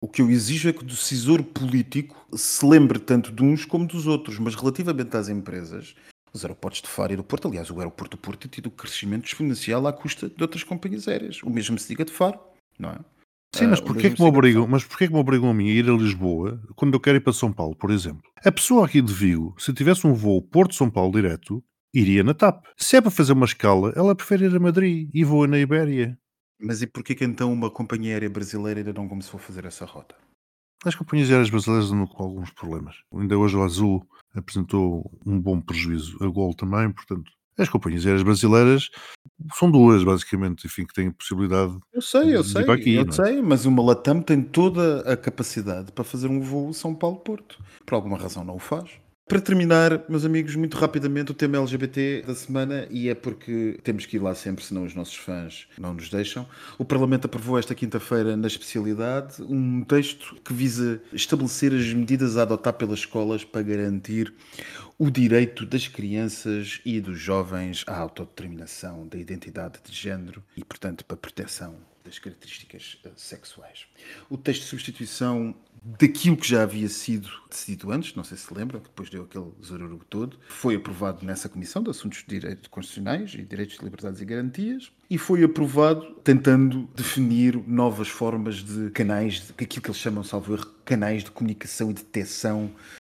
O 0.00 0.08
que 0.08 0.22
eu 0.22 0.30
exijo 0.30 0.68
é 0.68 0.72
que 0.72 0.82
o 0.82 0.86
decisor 0.86 1.42
político 1.42 2.16
se 2.36 2.64
lembre 2.64 2.98
tanto 2.98 3.32
de 3.32 3.42
uns 3.42 3.64
como 3.64 3.86
dos 3.86 4.06
outros, 4.06 4.38
mas 4.38 4.54
relativamente 4.54 5.16
às 5.16 5.28
empresas, 5.28 5.94
os 6.32 6.44
aeroportos 6.44 6.82
de 6.82 6.88
Faro 6.88 7.12
e 7.12 7.16
do 7.16 7.24
Porto, 7.24 7.48
aliás, 7.48 7.68
o 7.70 7.78
aeroporto 7.78 8.16
do 8.16 8.20
Porto 8.20 8.40
tem 8.42 8.50
tido 8.50 8.70
crescimento 8.70 9.26
exponencial 9.26 9.86
à 9.86 9.92
custa 9.92 10.28
de 10.28 10.40
outras 10.42 10.62
companhias 10.62 11.08
aéreas. 11.08 11.42
O 11.42 11.50
mesmo 11.50 11.78
se 11.78 11.88
diga 11.88 12.04
de 12.04 12.12
Faro, 12.12 12.38
não 12.78 12.90
é? 12.90 12.98
Sim, 13.54 13.68
mas 13.68 13.80
Ah, 13.80 13.82
porquê 13.82 14.10
que 14.10 14.20
me 14.20 14.28
obrigam, 14.28 14.66
mas 14.68 14.84
porquê 14.84 15.06
que 15.06 15.12
me 15.12 15.18
obrigam 15.18 15.50
a 15.50 15.54
mim 15.54 15.68
a 15.68 15.72
ir 15.72 15.88
a 15.88 15.92
Lisboa 15.92 16.60
quando 16.76 16.94
eu 16.94 17.00
quero 17.00 17.16
ir 17.16 17.20
para 17.20 17.32
São 17.32 17.52
Paulo, 17.52 17.74
por 17.76 17.90
exemplo? 17.90 18.22
A 18.44 18.52
pessoa 18.52 18.86
aqui 18.86 19.00
de 19.00 19.12
Vigo, 19.12 19.54
se 19.58 19.72
tivesse 19.72 20.06
um 20.06 20.12
voo 20.14 20.42
Porto-São 20.42 20.90
Paulo 20.90 21.12
direto, 21.12 21.64
iria 21.94 22.22
na 22.22 22.34
TAP. 22.34 22.64
Se 22.76 22.96
é 22.96 23.00
para 23.00 23.10
fazer 23.10 23.32
uma 23.32 23.46
escala, 23.46 23.92
ela 23.96 24.14
prefere 24.14 24.44
ir 24.44 24.54
a 24.54 24.60
Madrid 24.60 25.10
e 25.14 25.24
voa 25.24 25.46
na 25.46 25.58
Ibéria. 25.58 26.18
Mas 26.60 26.82
e 26.82 26.86
porquê 26.86 27.14
que 27.14 27.24
então 27.24 27.52
uma 27.52 27.70
companhia 27.70 28.12
aérea 28.14 28.30
brasileira 28.30 28.80
ainda 28.80 28.92
não 28.92 29.08
começou 29.08 29.38
a 29.38 29.42
fazer 29.42 29.64
essa 29.64 29.84
rota? 29.84 30.14
As 30.84 30.94
companhias 30.94 31.30
aéreas 31.30 31.50
brasileiras 31.50 31.90
andam 31.90 32.06
com 32.06 32.22
alguns 32.22 32.50
problemas. 32.52 32.96
Ainda 33.12 33.36
hoje 33.36 33.56
o 33.56 33.62
Azul 33.62 34.06
apresentou 34.34 35.10
um 35.26 35.40
bom 35.40 35.60
prejuízo. 35.60 36.16
A 36.22 36.26
Gol 36.28 36.54
também, 36.54 36.92
portanto. 36.92 37.30
As 37.58 37.68
companhias 37.68 38.06
aéreas 38.06 38.22
brasileiras 38.22 38.88
são 39.54 39.70
duas, 39.70 40.04
basicamente, 40.04 40.66
enfim, 40.66 40.86
que 40.86 40.94
têm 40.94 41.10
possibilidade. 41.10 41.76
Eu 41.92 42.00
sei, 42.00 42.36
eu 42.36 42.42
de 42.42 42.50
sei, 42.50 42.70
aqui, 42.70 42.94
eu 42.94 43.06
é? 43.08 43.12
sei, 43.12 43.42
mas 43.42 43.66
uma 43.66 43.82
Latam 43.82 44.22
tem 44.22 44.40
toda 44.42 45.00
a 45.00 45.16
capacidade 45.16 45.92
para 45.92 46.04
fazer 46.04 46.28
um 46.28 46.40
voo 46.40 46.72
São 46.72 46.94
Paulo-Porto. 46.94 47.58
Por 47.84 47.94
alguma 47.94 48.16
razão 48.16 48.44
não 48.44 48.56
o 48.56 48.60
faz. 48.60 48.90
Para 49.28 49.42
terminar, 49.42 50.04
meus 50.08 50.24
amigos, 50.24 50.56
muito 50.56 50.78
rapidamente 50.78 51.32
o 51.32 51.34
tema 51.34 51.58
LGBT 51.58 52.22
da 52.26 52.34
semana, 52.34 52.88
e 52.90 53.10
é 53.10 53.14
porque 53.14 53.78
temos 53.84 54.06
que 54.06 54.16
ir 54.16 54.20
lá 54.20 54.34
sempre, 54.34 54.64
senão 54.64 54.84
os 54.84 54.94
nossos 54.94 55.16
fãs 55.16 55.68
não 55.78 55.92
nos 55.92 56.08
deixam. 56.08 56.48
O 56.78 56.84
Parlamento 56.84 57.26
aprovou 57.26 57.58
esta 57.58 57.74
quinta-feira, 57.74 58.38
na 58.38 58.46
especialidade, 58.46 59.42
um 59.42 59.84
texto 59.84 60.34
que 60.42 60.54
visa 60.54 61.02
estabelecer 61.12 61.74
as 61.74 61.92
medidas 61.92 62.38
a 62.38 62.42
adotar 62.42 62.72
pelas 62.72 63.00
escolas 63.00 63.44
para 63.44 63.60
garantir 63.60 64.32
o 64.98 65.10
direito 65.10 65.66
das 65.66 65.86
crianças 65.86 66.80
e 66.82 66.98
dos 66.98 67.18
jovens 67.18 67.84
à 67.86 67.98
autodeterminação 67.98 69.06
da 69.06 69.18
identidade 69.18 69.78
de 69.84 69.94
género 69.94 70.42
e, 70.56 70.64
portanto, 70.64 71.04
para 71.04 71.16
a 71.16 71.20
proteção 71.20 71.74
das 72.08 72.18
características 72.18 72.98
eh, 73.04 73.10
sexuais. 73.16 73.86
O 74.28 74.36
texto 74.36 74.62
de 74.62 74.68
substituição 74.68 75.54
daquilo 75.82 76.36
que 76.36 76.48
já 76.48 76.62
havia 76.62 76.88
sido 76.88 77.28
decidido 77.48 77.92
antes, 77.92 78.14
não 78.14 78.24
sei 78.24 78.36
se 78.36 78.52
lembram, 78.52 78.80
que 78.80 78.88
depois 78.88 79.08
deu 79.10 79.22
aquele 79.22 79.46
zaruru 79.64 80.00
todo, 80.08 80.38
foi 80.48 80.74
aprovado 80.74 81.24
nessa 81.24 81.48
Comissão 81.48 81.82
de 81.82 81.90
Assuntos 81.90 82.18
de 82.18 82.40
Direitos 82.40 82.68
Constitucionais 82.68 83.34
e 83.34 83.42
Direitos 83.42 83.76
de 83.78 83.84
Liberdades 83.84 84.20
e 84.20 84.24
Garantias 84.24 84.90
e 85.08 85.16
foi 85.16 85.44
aprovado 85.44 86.14
tentando 86.24 86.88
definir 86.94 87.56
novas 87.66 88.08
formas 88.08 88.56
de 88.56 88.90
canais, 88.90 89.52
aquilo 89.56 89.82
que 89.82 89.88
eles 89.88 90.00
chamam, 90.00 90.24
salvo 90.24 90.54
erro, 90.54 90.66
canais 90.84 91.24
de 91.24 91.30
comunicação 91.30 91.90
e 91.90 91.94
detecção 91.94 92.74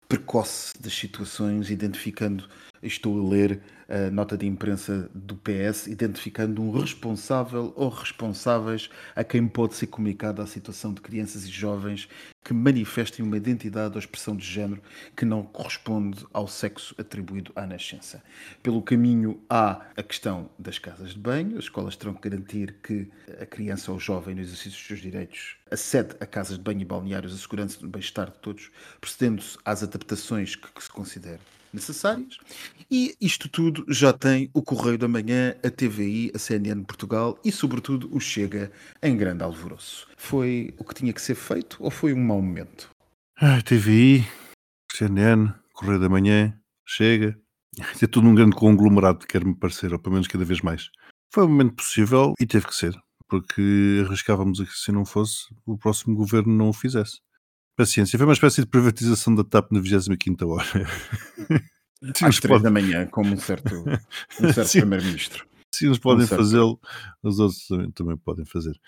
precoce 0.09 0.75
das 0.81 0.93
situações, 0.93 1.71
identificando, 1.71 2.49
estou 2.83 3.19
a 3.19 3.31
ler 3.31 3.61
a 3.89 4.09
nota 4.11 4.37
de 4.39 4.47
imprensa 4.47 5.11
do 5.13 5.35
PS, 5.37 5.89
identificando 5.89 6.63
um 6.63 6.71
responsável 6.71 7.73
ou 7.75 7.89
responsáveis 7.89 8.89
a 9.17 9.25
quem 9.25 9.49
pode 9.49 9.75
ser 9.75 9.89
comunicada 9.89 10.43
a 10.43 10.47
situação 10.47 10.95
de 10.95 11.01
crianças 11.01 11.45
e 11.45 11.51
jovens 11.51 12.09
que 12.43 12.55
manifestem 12.55 13.25
uma 13.25 13.37
identidade 13.37 13.95
ou 13.95 13.99
expressão 13.99 14.37
de 14.37 14.47
género 14.47 14.81
que 15.17 15.25
não 15.25 15.43
corresponde 15.43 16.25
ao 16.33 16.47
sexo 16.47 16.95
atribuído 16.99 17.53
à 17.55 17.67
nascença. 17.67 18.23
Pelo 18.63 18.81
caminho 18.81 19.43
há 19.51 19.87
a 19.97 20.03
questão 20.03 20.49
das 20.59 20.79
casas 20.79 21.11
de 21.11 21.19
banho, 21.19 21.59
as 21.59 21.65
escolas 21.65 21.97
terão 21.97 22.15
que 22.15 22.29
garantir 22.29 22.77
que 22.83 23.11
a 23.41 23.45
criança 23.45 23.91
ou 23.91 23.99
o 23.99 24.01
jovem, 24.01 24.35
no 24.35 24.41
exercício 24.41 24.71
dos 24.71 24.87
seus 24.87 25.01
direitos, 25.01 25.57
acede 25.71 26.15
a 26.21 26.27
casas 26.27 26.57
de 26.57 26.63
banho 26.63 26.81
e 26.81 26.85
balneários, 26.85 27.35
assegurando-se 27.35 27.81
do 27.81 27.89
bem-estar 27.89 28.31
de 28.31 28.39
todos, 28.39 28.71
procedendo-se 29.01 29.59
às 29.65 29.83
adaptações 29.83 30.55
que, 30.55 30.73
que 30.73 30.83
se 30.83 30.91
considerem 30.91 31.41
necessárias. 31.73 32.39
E 32.91 33.15
isto 33.21 33.49
tudo 33.49 33.85
já 33.89 34.13
tem 34.13 34.51
o 34.53 34.63
Correio 34.63 34.99
da 34.99 35.09
Manhã, 35.09 35.55
a 35.63 35.71
TVI, 35.71 36.33
a 36.35 36.39
CNN 36.39 36.83
Portugal 36.85 37.39
e, 37.45 37.53
sobretudo, 37.53 38.09
o 38.15 38.21
Chega 38.21 38.73
em 39.03 39.17
grande 39.17 39.45
alvoroço. 39.45 40.09
Foi 40.17 40.75
o 40.79 40.85
que 40.85 40.95
tinha 40.95 41.13
que 41.13 41.23
ser 41.23 41.35
feito 41.35 41.77
ou 41.81 41.91
foi 41.91 42.13
um 42.13 42.23
mau 42.23 42.41
momento? 42.41 42.91
Ai, 43.41 43.63
TVI, 43.63 44.27
CNN, 44.93 45.53
Correio 45.73 46.01
da 46.01 46.09
Manhã, 46.09 46.55
Chega. 46.87 47.39
É 48.03 48.07
tudo 48.07 48.29
um 48.29 48.35
grande 48.35 48.57
conglomerado, 48.57 49.27
quer-me 49.27 49.55
parecer, 49.55 49.93
ou 49.93 49.99
pelo 49.99 50.15
menos 50.15 50.27
cada 50.27 50.45
vez 50.45 50.61
mais. 50.61 50.91
Foi 51.33 51.45
o 51.45 51.49
momento 51.49 51.77
possível 51.77 52.35
e 52.41 52.45
teve 52.45 52.67
que 52.67 52.75
ser, 52.75 52.93
porque 53.29 54.03
arriscávamos 54.05 54.61
a 54.61 54.67
que 54.67 54.75
se 54.75 54.91
não 54.91 55.05
fosse, 55.05 55.45
o 55.65 55.79
próximo 55.79 56.17
governo 56.17 56.53
não 56.53 56.71
o 56.71 56.73
fizesse. 56.73 57.21
Paciência, 57.81 58.19
foi 58.19 58.27
uma 58.27 58.35
espécie 58.35 58.61
de 58.61 58.67
privatização 58.67 59.35
da 59.35 59.43
TAP 59.43 59.73
na 59.73 59.81
25ª 59.81 60.47
hora. 60.47 60.67
Às 62.03 62.39
três 62.39 62.41
podem- 62.41 62.63
da 62.63 62.71
manhã, 62.71 63.07
como 63.07 63.33
um 63.33 63.39
certo, 63.39 63.75
um 64.39 64.53
certo 64.53 64.69
Sim. 64.69 64.81
primeiro-ministro. 64.81 65.47
Se 65.75 65.89
uns 65.89 65.99
podem 65.99 66.27
certo. 66.27 66.43
fazê-lo, 66.43 66.79
os 67.23 67.39
outros 67.39 67.67
também, 67.67 67.91
também 67.93 68.17
podem 68.19 68.45
fazer. 68.45 68.79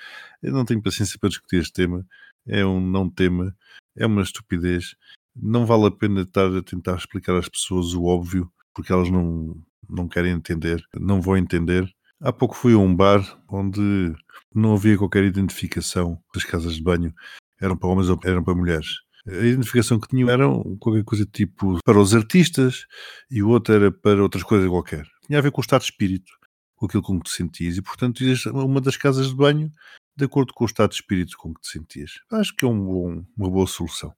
Eu 0.42 0.52
não 0.52 0.66
tenho 0.66 0.82
paciência 0.82 1.18
para 1.18 1.30
discutir 1.30 1.56
este 1.56 1.72
tema. 1.72 2.06
É 2.46 2.66
um 2.66 2.86
não 2.86 3.08
tema, 3.08 3.56
é 3.96 4.04
uma 4.04 4.20
estupidez. 4.20 4.94
Não 5.34 5.64
vale 5.64 5.86
a 5.86 5.90
pena 5.90 6.20
estar 6.20 6.54
a 6.54 6.62
tentar 6.62 6.96
explicar 6.96 7.34
às 7.36 7.48
pessoas 7.48 7.94
o 7.94 8.04
óbvio, 8.04 8.52
porque 8.74 8.92
elas 8.92 9.08
não, 9.08 9.56
não 9.88 10.06
querem 10.06 10.32
entender, 10.32 10.84
não 11.00 11.18
vão 11.18 11.38
entender. 11.38 11.90
Há 12.20 12.30
pouco 12.30 12.54
fui 12.54 12.74
a 12.74 12.78
um 12.78 12.94
bar 12.94 13.22
onde 13.48 14.14
não 14.54 14.74
havia 14.74 14.98
qualquer 14.98 15.24
identificação 15.24 16.22
das 16.34 16.44
casas 16.44 16.74
de 16.74 16.82
banho, 16.82 17.14
eram 17.62 17.76
para 17.76 17.88
homens 17.88 18.08
ou 18.08 18.18
eram 18.24 18.42
para 18.44 18.54
mulheres. 18.54 18.88
A 19.26 19.32
identificação 19.34 20.00
que 20.00 20.08
tinham 20.08 20.28
era 20.28 20.44
qualquer 20.80 21.04
coisa 21.04 21.24
tipo 21.24 21.78
para 21.84 21.98
os 22.00 22.12
artistas 22.14 22.86
e 23.30 23.42
o 23.42 23.48
outro 23.50 23.72
era 23.74 23.92
para 23.92 24.20
outras 24.22 24.42
coisas 24.42 24.68
qualquer. 24.68 25.06
Tinha 25.26 25.38
a 25.38 25.42
ver 25.42 25.52
com 25.52 25.60
o 25.60 25.64
estado 25.64 25.82
de 25.82 25.86
espírito 25.86 26.32
com 26.74 26.86
aquilo 26.86 27.02
com 27.02 27.20
que 27.20 27.30
te 27.30 27.36
sentias 27.36 27.76
e, 27.76 27.82
portanto, 27.82 28.20
uma 28.52 28.80
das 28.80 28.96
casas 28.96 29.28
de 29.28 29.36
banho 29.36 29.72
de 30.16 30.24
acordo 30.24 30.52
com 30.52 30.64
o 30.64 30.66
estado 30.66 30.90
de 30.90 30.96
espírito 30.96 31.36
com 31.38 31.54
que 31.54 31.60
te 31.60 31.68
sentias. 31.68 32.10
Acho 32.32 32.54
que 32.56 32.64
é 32.64 32.68
um 32.68 32.84
bom- 32.84 33.24
uma 33.36 33.48
boa 33.48 33.66
solução. 33.68 34.12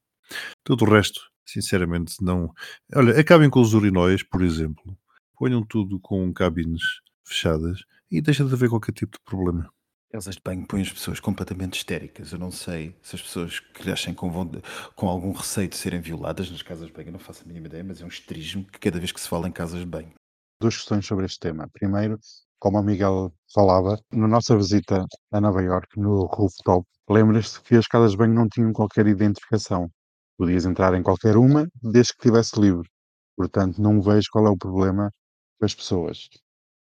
Todo 0.65 0.83
o 0.87 0.91
resto, 0.91 1.21
sinceramente, 1.47 2.15
não. 2.23 2.51
Olha, 2.95 3.21
acabem 3.21 3.51
com 3.51 3.61
os 3.61 3.75
urinóis, 3.75 4.23
por 4.23 4.43
exemplo. 4.43 4.97
Ponham 5.37 5.63
tudo 5.63 6.01
com 6.01 6.33
cabines 6.33 6.81
fechadas 7.27 7.81
e 8.11 8.23
deixa 8.23 8.45
de 8.45 8.55
haver 8.55 8.71
qualquer 8.71 8.93
tipo 8.93 9.19
de 9.19 9.25
problema. 9.25 9.69
Casas 10.15 10.37
de 10.37 10.43
banho 10.45 10.65
põem 10.65 10.83
as 10.83 10.93
pessoas 10.93 11.19
completamente 11.19 11.75
histéricas. 11.75 12.31
Eu 12.31 12.39
não 12.39 12.53
sei 12.53 12.97
se 13.03 13.17
as 13.17 13.23
pessoas 13.23 13.59
crescem 13.59 14.15
com, 14.15 14.31
von- 14.31 14.49
com 14.95 15.09
algum 15.09 15.33
receio 15.33 15.67
de 15.69 15.77
serem 15.77 16.01
violadas 16.01 16.49
nas 16.49 16.63
casas 16.63 16.87
de 16.87 16.93
banho. 16.93 17.09
Eu 17.09 17.13
não 17.15 17.19
faço 17.19 17.43
a 17.43 17.47
mínima 17.49 17.67
ideia, 17.67 17.83
mas 17.83 18.01
é 18.01 18.05
um 18.05 18.09
esterismo 18.09 18.65
que 18.65 18.79
cada 18.79 19.01
vez 19.01 19.11
que 19.11 19.21
se 19.21 19.29
fala 19.29 19.49
em 19.49 19.53
casas 19.53 19.81
de 19.81 19.87
banho. 19.87 20.13
duas 20.61 20.77
questões 20.77 21.05
sobre 21.05 21.25
este 21.27 21.41
tema. 21.41 21.69
Primeiro, 21.73 22.17
como 22.61 22.79
o 22.79 22.83
Miguel 22.85 23.35
falava, 23.53 23.99
na 24.13 24.29
nossa 24.29 24.57
visita 24.57 25.05
a 25.33 25.41
Nova 25.41 25.61
Iorque, 25.61 25.99
no 25.99 26.27
rooftop, 26.27 26.87
lembras-te 27.11 27.61
que 27.63 27.75
as 27.75 27.89
casas 27.89 28.13
de 28.13 28.17
banho 28.19 28.35
não 28.35 28.49
tinham 28.49 28.73
qualquer 28.73 29.09
identificação. 29.09 29.91
Podias 30.39 30.65
entrar 30.65 30.95
em 30.95 31.03
qualquer 31.03 31.37
uma, 31.37 31.67
desde 31.83 32.13
que 32.13 32.21
estivesse 32.21 32.59
livre. 32.61 32.89
Portanto, 33.37 33.83
não 33.83 34.01
vejo 34.01 34.29
qual 34.31 34.47
é 34.47 34.51
o 34.51 34.57
problema 34.57 35.11
com 35.59 35.67
as 35.67 35.75
pessoas. 35.75 36.29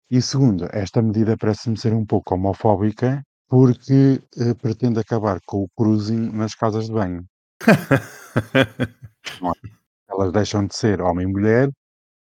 E 0.10 0.22
segundo, 0.22 0.68
esta 0.72 1.02
medida 1.02 1.36
parece-me 1.36 1.78
ser 1.78 1.94
um 1.94 2.06
pouco 2.06 2.34
homofóbica 2.34 3.22
porque 3.50 4.22
eh, 4.38 4.54
pretende 4.54 5.00
acabar 5.00 5.40
com 5.46 5.64
o 5.64 5.70
cruising 5.76 6.32
nas 6.32 6.56
casas 6.56 6.86
de 6.86 6.94
banho. 6.94 7.26
Elas 10.10 10.32
deixam 10.32 10.66
de 10.66 10.76
ser 10.76 11.02
homem 11.02 11.28
e 11.28 11.32
mulher, 11.32 11.70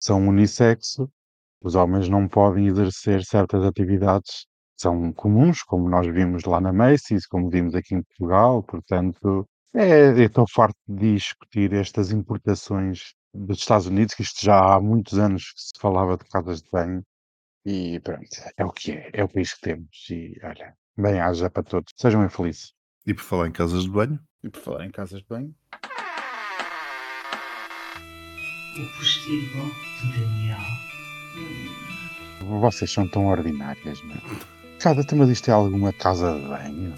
são 0.01 0.27
unissexo, 0.27 1.11
os 1.63 1.75
homens 1.75 2.09
não 2.09 2.27
podem 2.27 2.69
exercer 2.69 3.23
certas 3.25 3.63
atividades 3.65 4.47
que 4.77 4.83
são 4.83 5.13
comuns, 5.13 5.63
como 5.63 5.89
nós 5.89 6.07
vimos 6.07 6.45
lá 6.45 6.61
na 6.61 6.73
Macy's, 6.73 7.27
como 7.27 7.51
vimos 7.51 7.75
aqui 7.75 7.95
em 7.95 8.03
Portugal, 8.03 8.63
portanto, 8.63 9.47
é, 9.75 10.11
estou 10.23 10.47
farto 10.49 10.79
de 10.89 11.15
discutir 11.15 11.73
estas 11.75 12.11
importações 12.11 13.13
dos 13.35 13.59
Estados 13.59 13.87
Unidos, 13.87 14.15
que 14.15 14.23
isto 14.23 14.43
já 14.43 14.75
há 14.75 14.81
muitos 14.81 15.19
anos 15.19 15.53
que 15.53 15.61
se 15.61 15.73
falava 15.79 16.17
de 16.17 16.25
casas 16.25 16.63
de 16.63 16.71
banho, 16.71 17.03
e 17.65 17.99
pronto, 18.01 18.29
é 18.57 18.65
o 18.65 18.71
que 18.71 18.93
é, 18.93 19.11
é 19.13 19.25
o 19.25 19.29
país 19.29 19.55
que 19.55 19.61
temos, 19.61 20.07
e 20.11 20.39
olha, 20.43 20.75
bem 20.97 21.21
haja 21.21 21.49
para 21.51 21.63
todos, 21.63 21.93
sejam 21.97 22.25
infelizes. 22.25 22.73
E 23.07 23.15
por 23.15 23.23
falar 23.23 23.49
em 23.49 23.53
casas 23.53 23.85
de 23.85 23.91
banho, 23.91 24.19
E 24.43 24.49
por 24.51 24.61
falar 24.61 24.85
em 24.87 24.91
casas 24.91 25.21
de 25.21 25.27
banho, 25.29 25.55
O 28.77 28.99
postigo 28.99 29.71
de 30.03 30.21
Daniel. 30.21 30.59
Vocês 32.61 32.91
são 32.91 33.09
tão 33.09 33.27
ordinárias, 33.27 34.03
meu. 34.03 34.17
Cada 34.81 35.05
tema 35.05 35.27
disto 35.27 35.49
é 35.49 35.53
alguma 35.53 35.93
casa 35.93 36.35
de 36.39 36.47
banho. 36.47 36.95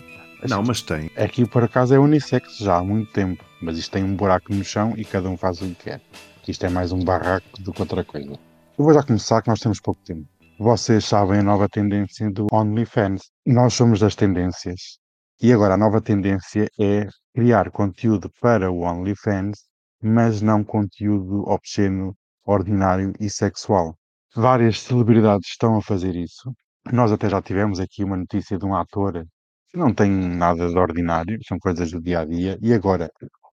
não, 0.48 0.62
mas 0.62 0.80
tem. 0.82 1.10
Aqui 1.16 1.46
por 1.46 1.62
acaso 1.64 1.94
é 1.94 1.98
unissex 1.98 2.56
já 2.56 2.78
há 2.78 2.82
muito 2.82 3.12
tempo, 3.12 3.44
mas 3.60 3.76
isto 3.78 3.92
tem 3.92 4.02
um 4.02 4.16
buraco 4.16 4.54
no 4.54 4.64
chão 4.64 4.94
e 4.96 5.04
cada 5.04 5.28
um 5.28 5.36
faz 5.36 5.60
o 5.60 5.66
que 5.66 5.84
quer. 5.84 6.00
Isto 6.48 6.64
é 6.64 6.68
mais 6.70 6.92
um 6.92 7.04
barraco 7.04 7.60
do 7.60 7.72
que 7.72 7.80
outra 7.82 8.02
coisa. 8.04 8.32
Eu 8.78 8.84
vou 8.84 8.94
já 8.94 9.02
começar 9.02 9.42
que 9.42 9.48
nós 9.48 9.60
temos 9.60 9.80
pouco 9.80 10.00
tempo. 10.04 10.26
Vocês 10.58 11.04
sabem 11.04 11.40
a 11.40 11.42
nova 11.42 11.68
tendência 11.68 12.30
do 12.30 12.46
OnlyFans. 12.50 13.30
Nós 13.44 13.74
somos 13.74 14.00
das 14.00 14.14
tendências. 14.14 14.98
E 15.38 15.52
agora 15.52 15.74
a 15.74 15.76
nova 15.76 16.00
tendência 16.00 16.66
é 16.80 17.06
criar 17.34 17.70
conteúdo 17.70 18.30
para 18.40 18.72
o 18.72 18.80
OnlyFans, 18.80 19.64
mas 20.02 20.40
não 20.40 20.64
conteúdo 20.64 21.46
obsceno, 21.46 22.16
ordinário 22.42 23.12
e 23.20 23.28
sexual. 23.28 23.98
Várias 24.34 24.80
celebridades 24.80 25.50
estão 25.50 25.76
a 25.76 25.82
fazer 25.82 26.16
isso. 26.16 26.50
Nós 26.90 27.12
até 27.12 27.28
já 27.28 27.42
tivemos 27.42 27.78
aqui 27.78 28.02
uma 28.02 28.16
notícia 28.16 28.56
de 28.56 28.64
um 28.64 28.74
ator 28.74 29.26
que 29.68 29.76
não 29.76 29.92
tem 29.92 30.10
nada 30.10 30.70
de 30.70 30.78
ordinário, 30.78 31.38
são 31.46 31.58
coisas 31.58 31.90
do 31.90 32.00
dia 32.00 32.20
a 32.20 32.24
dia. 32.24 32.58
E 32.62 32.72
agora, 32.72 33.10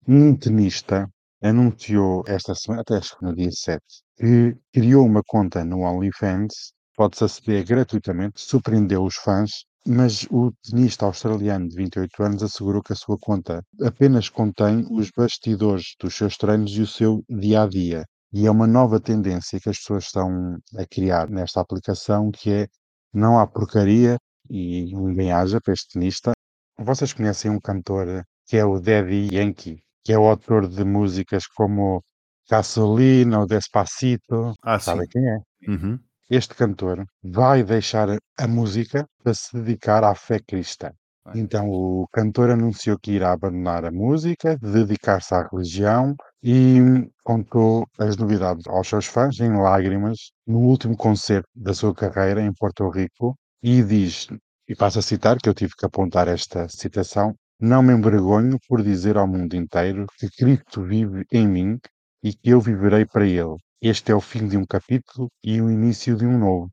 um 0.07 0.33
tenista 0.37 1.05
anunciou 1.41 2.23
esta 2.27 2.55
semana, 2.55 2.81
até 2.81 2.95
acho 2.95 3.17
que 3.17 3.25
no 3.25 3.35
dia 3.35 3.51
7, 3.51 3.83
que 4.15 4.55
criou 4.71 5.05
uma 5.05 5.21
conta 5.27 5.65
no 5.65 5.81
OnlyFans, 5.81 6.72
pode-se 6.95 7.23
aceder 7.23 7.65
gratuitamente, 7.65 8.41
surpreendeu 8.41 9.03
os 9.03 9.15
fãs, 9.15 9.65
mas 9.85 10.25
o 10.31 10.51
tenista 10.63 11.05
australiano 11.05 11.67
de 11.67 11.75
28 11.75 12.23
anos 12.23 12.43
assegurou 12.43 12.81
que 12.81 12.93
a 12.93 12.95
sua 12.95 13.17
conta 13.19 13.63
apenas 13.81 14.29
contém 14.29 14.85
os 14.89 15.11
bastidores 15.11 15.95
dos 15.99 16.15
seus 16.15 16.37
treinos 16.37 16.71
e 16.71 16.81
o 16.81 16.87
seu 16.87 17.23
dia 17.29 17.63
a 17.63 17.67
dia. 17.67 18.05
E 18.31 18.47
é 18.47 18.51
uma 18.51 18.65
nova 18.65 18.99
tendência 18.99 19.59
que 19.59 19.69
as 19.69 19.77
pessoas 19.77 20.05
estão 20.05 20.57
a 20.77 20.85
criar 20.85 21.29
nesta 21.29 21.61
aplicação, 21.61 22.31
que 22.31 22.51
é 22.51 22.67
não 23.13 23.37
há 23.37 23.45
porcaria 23.45 24.17
e 24.49 24.95
ninguém 24.95 25.31
haja 25.31 25.59
para 25.61 25.73
este 25.73 25.93
tenista. 25.93 26.31
Vocês 26.79 27.13
conhecem 27.13 27.51
um 27.51 27.59
cantor 27.59 28.23
que 28.47 28.57
é 28.57 28.65
o 28.65 28.79
Daddy 28.79 29.35
Yankee, 29.35 29.83
que 30.03 30.11
é 30.11 30.17
o 30.17 30.25
autor 30.25 30.67
de 30.67 30.83
músicas 30.83 31.45
como 31.47 32.03
Gasolina 32.49 33.39
ou 33.39 33.45
Despacito. 33.45 34.53
Ah. 34.61 34.79
Sabem 34.79 35.07
quem 35.07 35.29
é? 35.29 35.39
Uhum. 35.67 35.99
Este 36.39 36.55
cantor 36.55 37.05
vai 37.23 37.63
deixar 37.63 38.17
a 38.39 38.47
música 38.47 39.07
para 39.21 39.35
se 39.35 39.55
dedicar 39.55 40.03
à 40.03 40.15
fé 40.15 40.39
cristã. 40.39 40.89
Então 41.35 41.69
o 41.69 42.07
cantor 42.11 42.49
anunciou 42.49 42.97
que 42.97 43.11
irá 43.11 43.33
abandonar 43.33 43.85
a 43.85 43.91
música, 43.91 44.57
dedicar-se 44.57 45.31
à 45.35 45.47
religião 45.47 46.15
e 46.41 46.79
contou 47.23 47.85
as 47.99 48.17
novidades 48.17 48.65
aos 48.65 48.87
seus 48.87 49.05
fãs 49.05 49.39
em 49.39 49.55
lágrimas 49.55 50.31
no 50.47 50.57
último 50.61 50.97
concerto 50.97 51.47
da 51.55 51.71
sua 51.71 51.93
carreira 51.93 52.41
em 52.41 52.51
Porto 52.51 52.89
Rico 52.89 53.37
e 53.61 53.83
diz, 53.83 54.27
e 54.67 54.75
passo 54.75 54.97
a 54.97 55.03
citar, 55.03 55.37
que 55.37 55.47
eu 55.47 55.53
tive 55.53 55.73
que 55.77 55.85
apontar 55.85 56.27
esta 56.27 56.67
citação, 56.67 57.35
não 57.59 57.83
me 57.83 57.93
envergonho 57.93 58.57
por 58.67 58.81
dizer 58.81 59.17
ao 59.17 59.27
mundo 59.27 59.55
inteiro 59.55 60.07
que 60.17 60.27
Cristo 60.31 60.81
vive 60.81 61.25
em 61.31 61.47
mim 61.47 61.79
e 62.23 62.33
que 62.33 62.49
eu 62.49 62.59
viverei 62.59 63.05
para 63.05 63.27
ele. 63.27 63.55
Este 63.85 64.13
é 64.13 64.15
o 64.15 64.21
fim 64.21 64.47
de 64.47 64.55
um 64.55 64.65
capítulo 64.65 65.29
e 65.43 65.61
o 65.61 65.69
início 65.69 66.15
de 66.15 66.25
um 66.25 66.37
novo. 66.37 66.71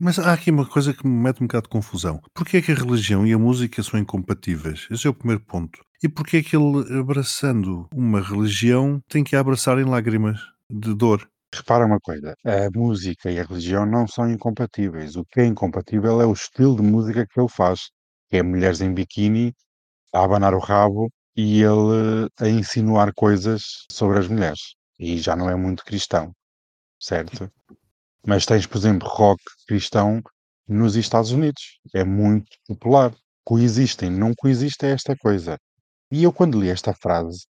Mas 0.00 0.18
há 0.18 0.32
aqui 0.32 0.50
uma 0.50 0.66
coisa 0.66 0.94
que 0.94 1.06
me 1.06 1.12
mete 1.12 1.42
um 1.42 1.46
bocado 1.46 1.64
de 1.64 1.68
confusão. 1.68 2.18
Porquê 2.32 2.56
é 2.56 2.62
que 2.62 2.72
a 2.72 2.74
religião 2.74 3.26
e 3.26 3.34
a 3.34 3.38
música 3.38 3.82
são 3.82 4.00
incompatíveis? 4.00 4.88
Esse 4.90 5.06
é 5.06 5.10
o 5.10 5.14
primeiro 5.14 5.44
ponto. 5.44 5.78
E 6.02 6.08
porquê 6.08 6.38
é 6.38 6.42
que 6.42 6.56
ele, 6.56 6.98
abraçando 6.98 7.86
uma 7.92 8.22
religião, 8.22 9.02
tem 9.06 9.22
que 9.22 9.36
a 9.36 9.40
abraçar 9.40 9.78
em 9.78 9.84
lágrimas 9.84 10.40
de 10.70 10.94
dor? 10.94 11.28
Repara 11.54 11.84
uma 11.84 12.00
coisa, 12.00 12.34
a 12.42 12.70
música 12.74 13.30
e 13.30 13.38
a 13.38 13.44
religião 13.44 13.84
não 13.84 14.08
são 14.08 14.26
incompatíveis. 14.30 15.16
O 15.16 15.26
que 15.26 15.40
é 15.40 15.44
incompatível 15.44 16.22
é 16.22 16.26
o 16.26 16.32
estilo 16.32 16.74
de 16.74 16.82
música 16.82 17.26
que 17.26 17.38
ele 17.38 17.50
faz, 17.50 17.90
que 18.30 18.38
é 18.38 18.42
mulheres 18.42 18.80
em 18.80 18.94
biquíni, 18.94 19.52
a 20.14 20.24
abanar 20.24 20.54
o 20.54 20.58
rabo 20.58 21.10
e 21.36 21.60
ele 21.60 22.30
a 22.40 22.48
insinuar 22.48 23.12
coisas 23.14 23.84
sobre 23.92 24.20
as 24.20 24.26
mulheres. 24.26 24.79
E 25.00 25.18
já 25.18 25.34
não 25.34 25.48
é 25.48 25.56
muito 25.56 25.82
cristão, 25.82 26.30
certo? 27.00 27.50
Mas 28.26 28.46
tens, 28.46 28.66
por 28.66 28.78
exemplo, 28.78 29.08
rock 29.08 29.42
cristão 29.66 30.22
nos 30.68 30.94
Estados 30.94 31.32
Unidos. 31.32 31.80
É 31.94 32.04
muito 32.04 32.50
popular. 32.68 33.14
Coexistem, 33.42 34.10
não 34.10 34.34
coexiste 34.36 34.84
é 34.86 34.90
esta 34.90 35.16
coisa. 35.16 35.58
E 36.12 36.22
eu, 36.24 36.32
quando 36.32 36.60
li 36.60 36.68
esta 36.68 36.92
frase, 36.92 37.46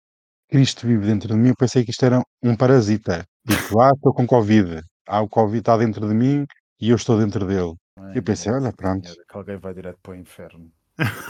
Cristo 0.49 0.87
vive 0.87 1.07
dentro 1.07 1.29
de 1.29 1.35
mim, 1.35 1.49
eu 1.49 1.57
pensei 1.57 1.85
que 1.85 1.91
isto 1.91 2.05
era 2.05 2.23
um 2.43 2.57
parasita. 2.57 3.27
Tipo, 3.49 3.81
ah, 3.81 3.91
estou 3.95 4.15
com 4.15 4.27
Covid. 4.27 4.81
Ah, 5.09 5.21
o 5.23 5.29
Covid 5.29 5.59
está 5.59 5.77
dentro 5.77 6.07
de 6.09 6.15
mim 6.15 6.47
e 6.81 6.91
eu 6.91 6.97
estou 6.97 7.19
dentro 7.19 7.47
dele. 7.47 7.75
Ai, 7.99 8.19
Eu 8.19 8.23
pensei, 8.23 8.53
olha, 8.53 8.73
pronto. 8.73 9.09
Senhora, 9.09 9.25
que 9.29 9.37
alguém 9.37 9.57
vai 9.59 9.75
direto 9.75 9.99
para 10.01 10.13
o 10.13 10.17
inferno. 10.17 10.73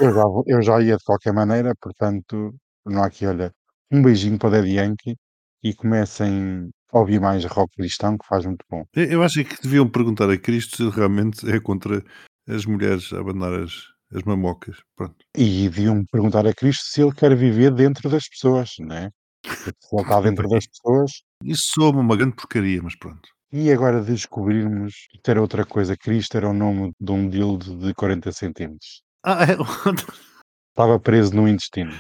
Eu 0.01 0.13
já, 0.13 0.23
eu 0.47 0.63
já 0.63 0.83
ia 0.83 0.97
de 0.97 1.05
qualquer 1.05 1.33
maneira, 1.33 1.73
portanto, 1.81 2.55
não 2.85 3.03
há 3.03 3.07
aqui, 3.07 3.27
olha, 3.27 3.53
um 3.91 4.03
beijinho 4.03 4.39
para 4.39 4.49
o 4.49 4.53
Daddy 4.53 4.77
Yankee 4.77 5.17
e 5.63 5.75
comecem 5.75 6.71
a 6.93 6.99
ouvir 6.99 7.21
mais 7.21 7.45
rock 7.45 7.75
cristão, 7.77 8.19
que 8.19 8.27
faz 8.27 8.45
muito 8.45 8.65
bom. 8.71 8.85
Eu 8.95 9.23
acho 9.23 9.45
que 9.45 9.63
deviam 9.63 9.89
perguntar 9.89 10.29
a 10.31 10.37
Cristo 10.39 10.77
se 10.77 10.83
ele 10.83 10.91
realmente 10.91 11.49
é 11.51 11.61
contra 11.61 12.03
as 12.49 12.65
mulheres 12.67 13.13
a 13.13 13.21
abanar 13.21 13.53
as, 13.53 13.73
as 14.13 14.23
mamocas. 14.25 14.77
Pronto. 14.97 15.17
E 15.37 15.69
deviam 15.69 16.05
perguntar 16.11 16.47
a 16.47 16.53
Cristo 16.55 16.85
se 16.85 17.03
ele 17.03 17.13
quer 17.13 17.37
viver 17.37 17.73
dentro 17.73 18.09
das 18.11 18.29
pessoas, 18.29 18.73
não 18.81 18.97
é? 18.97 19.11
Porque 19.43 19.79
se 19.81 19.95
ele 19.95 20.03
está 20.03 20.21
dentro 20.23 20.49
das 20.49 20.67
pessoas, 20.67 21.13
Isso 21.45 21.73
soa 21.75 21.91
uma 21.91 22.17
grande 22.17 22.35
porcaria, 22.37 22.83
mas 22.83 22.97
pronto. 22.97 23.29
e 23.53 23.71
agora 23.71 24.03
descobrirmos 24.03 24.95
que 25.23 25.31
era 25.31 25.41
outra 25.41 25.65
coisa, 25.65 25.97
Cristo 25.97 26.37
era 26.37 26.49
o 26.49 26.53
nome 26.55 26.93
de 27.01 27.13
um 27.13 27.29
dildo 27.29 27.77
de 27.77 27.95
40 27.95 28.33
centímetros. 28.33 29.03
Ah, 29.23 29.45
é... 29.45 29.57
Estava 30.71 30.99
preso 30.99 31.35
no 31.35 31.47
intestino. 31.49 31.93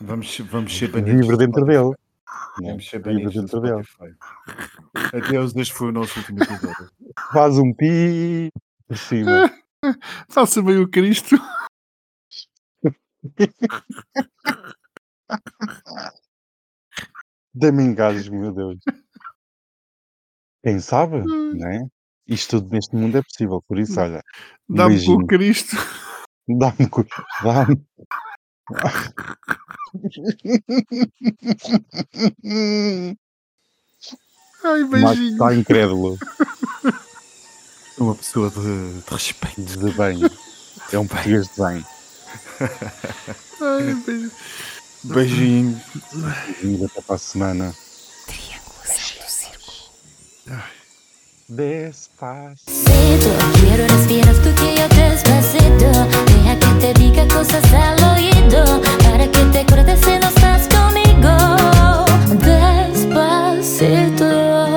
Vamos, 0.00 0.38
vamos 0.50 0.76
ser 0.76 0.88
banidos. 0.88 1.26
do 1.26 1.36
dentro 1.36 1.64
dele. 1.66 1.90
Né? 2.60 2.68
Vamos 2.70 2.88
ser 2.88 3.00
dentro 3.02 3.60
dele. 3.60 3.82
Spotify. 3.84 4.16
Adeus, 5.16 5.54
este 5.56 5.74
foi 5.74 5.88
o 5.88 5.92
nosso 5.92 6.18
último 6.18 6.42
episódio. 6.42 6.90
Faz 7.32 7.58
um 7.58 7.72
pi 7.74 8.50
por 8.88 8.96
cima. 8.96 9.50
Faça 10.30 10.62
bem 10.62 10.78
o 10.78 10.88
Cristo. 10.88 11.36
Dê-me 17.54 17.82
engasgo, 17.82 18.34
meu 18.38 18.52
Deus. 18.52 18.78
Quem 20.64 20.78
sabe, 20.80 21.22
né? 21.54 21.86
Isto 22.26 22.60
tudo 22.60 22.72
neste 22.72 22.94
mundo 22.94 23.18
é 23.18 23.22
possível, 23.22 23.62
por 23.66 23.78
isso, 23.78 24.00
olha, 24.00 24.22
um 24.68 24.74
Dá-me 24.76 25.04
com 25.04 25.12
o 25.14 25.26
Cristo. 25.26 25.76
Dá-me. 26.48 26.88
cu- 26.88 27.04
Dá-me. 27.42 27.84
Ai, 34.64 34.84
Marcos 34.84 35.18
beijinho. 35.18 35.32
está 35.32 35.54
incrédulo 35.54 36.18
Uma 37.98 38.14
pessoa 38.14 38.48
de, 38.50 39.00
de 39.00 39.10
respeito. 39.10 39.60
de 39.62 39.90
bem. 39.92 40.20
É 40.92 40.98
um 40.98 41.06
português 41.06 41.46
de 41.48 41.62
bem. 41.62 41.84
Ai, 43.60 43.94
beijinho. 44.06 44.30
Beijinho. 45.04 45.82
E 46.62 46.84
até 46.84 47.00
para 47.02 47.16
a 47.16 47.18
semana. 47.18 47.74
Triangulação 48.26 49.24
do 49.24 49.30
círculo. 49.30 49.76
despacito. 51.56 53.30
Quiero 53.60 53.86
respirar 53.88 54.34
tú 54.36 54.50
que 54.54 54.76
yo 54.76 54.88
despacito. 54.88 55.88
Deja 56.26 56.54
que 56.58 56.66
te 56.80 56.94
diga 56.94 57.28
cosas 57.28 57.64
al 57.72 58.02
oído. 58.14 58.80
Para 59.02 59.26
que 59.30 59.44
te 59.52 59.60
acuerdes 59.60 60.00
si 60.00 60.18
no 60.18 60.28
estás 60.28 60.68
conmigo. 60.68 61.30
Despacito. 62.90 64.71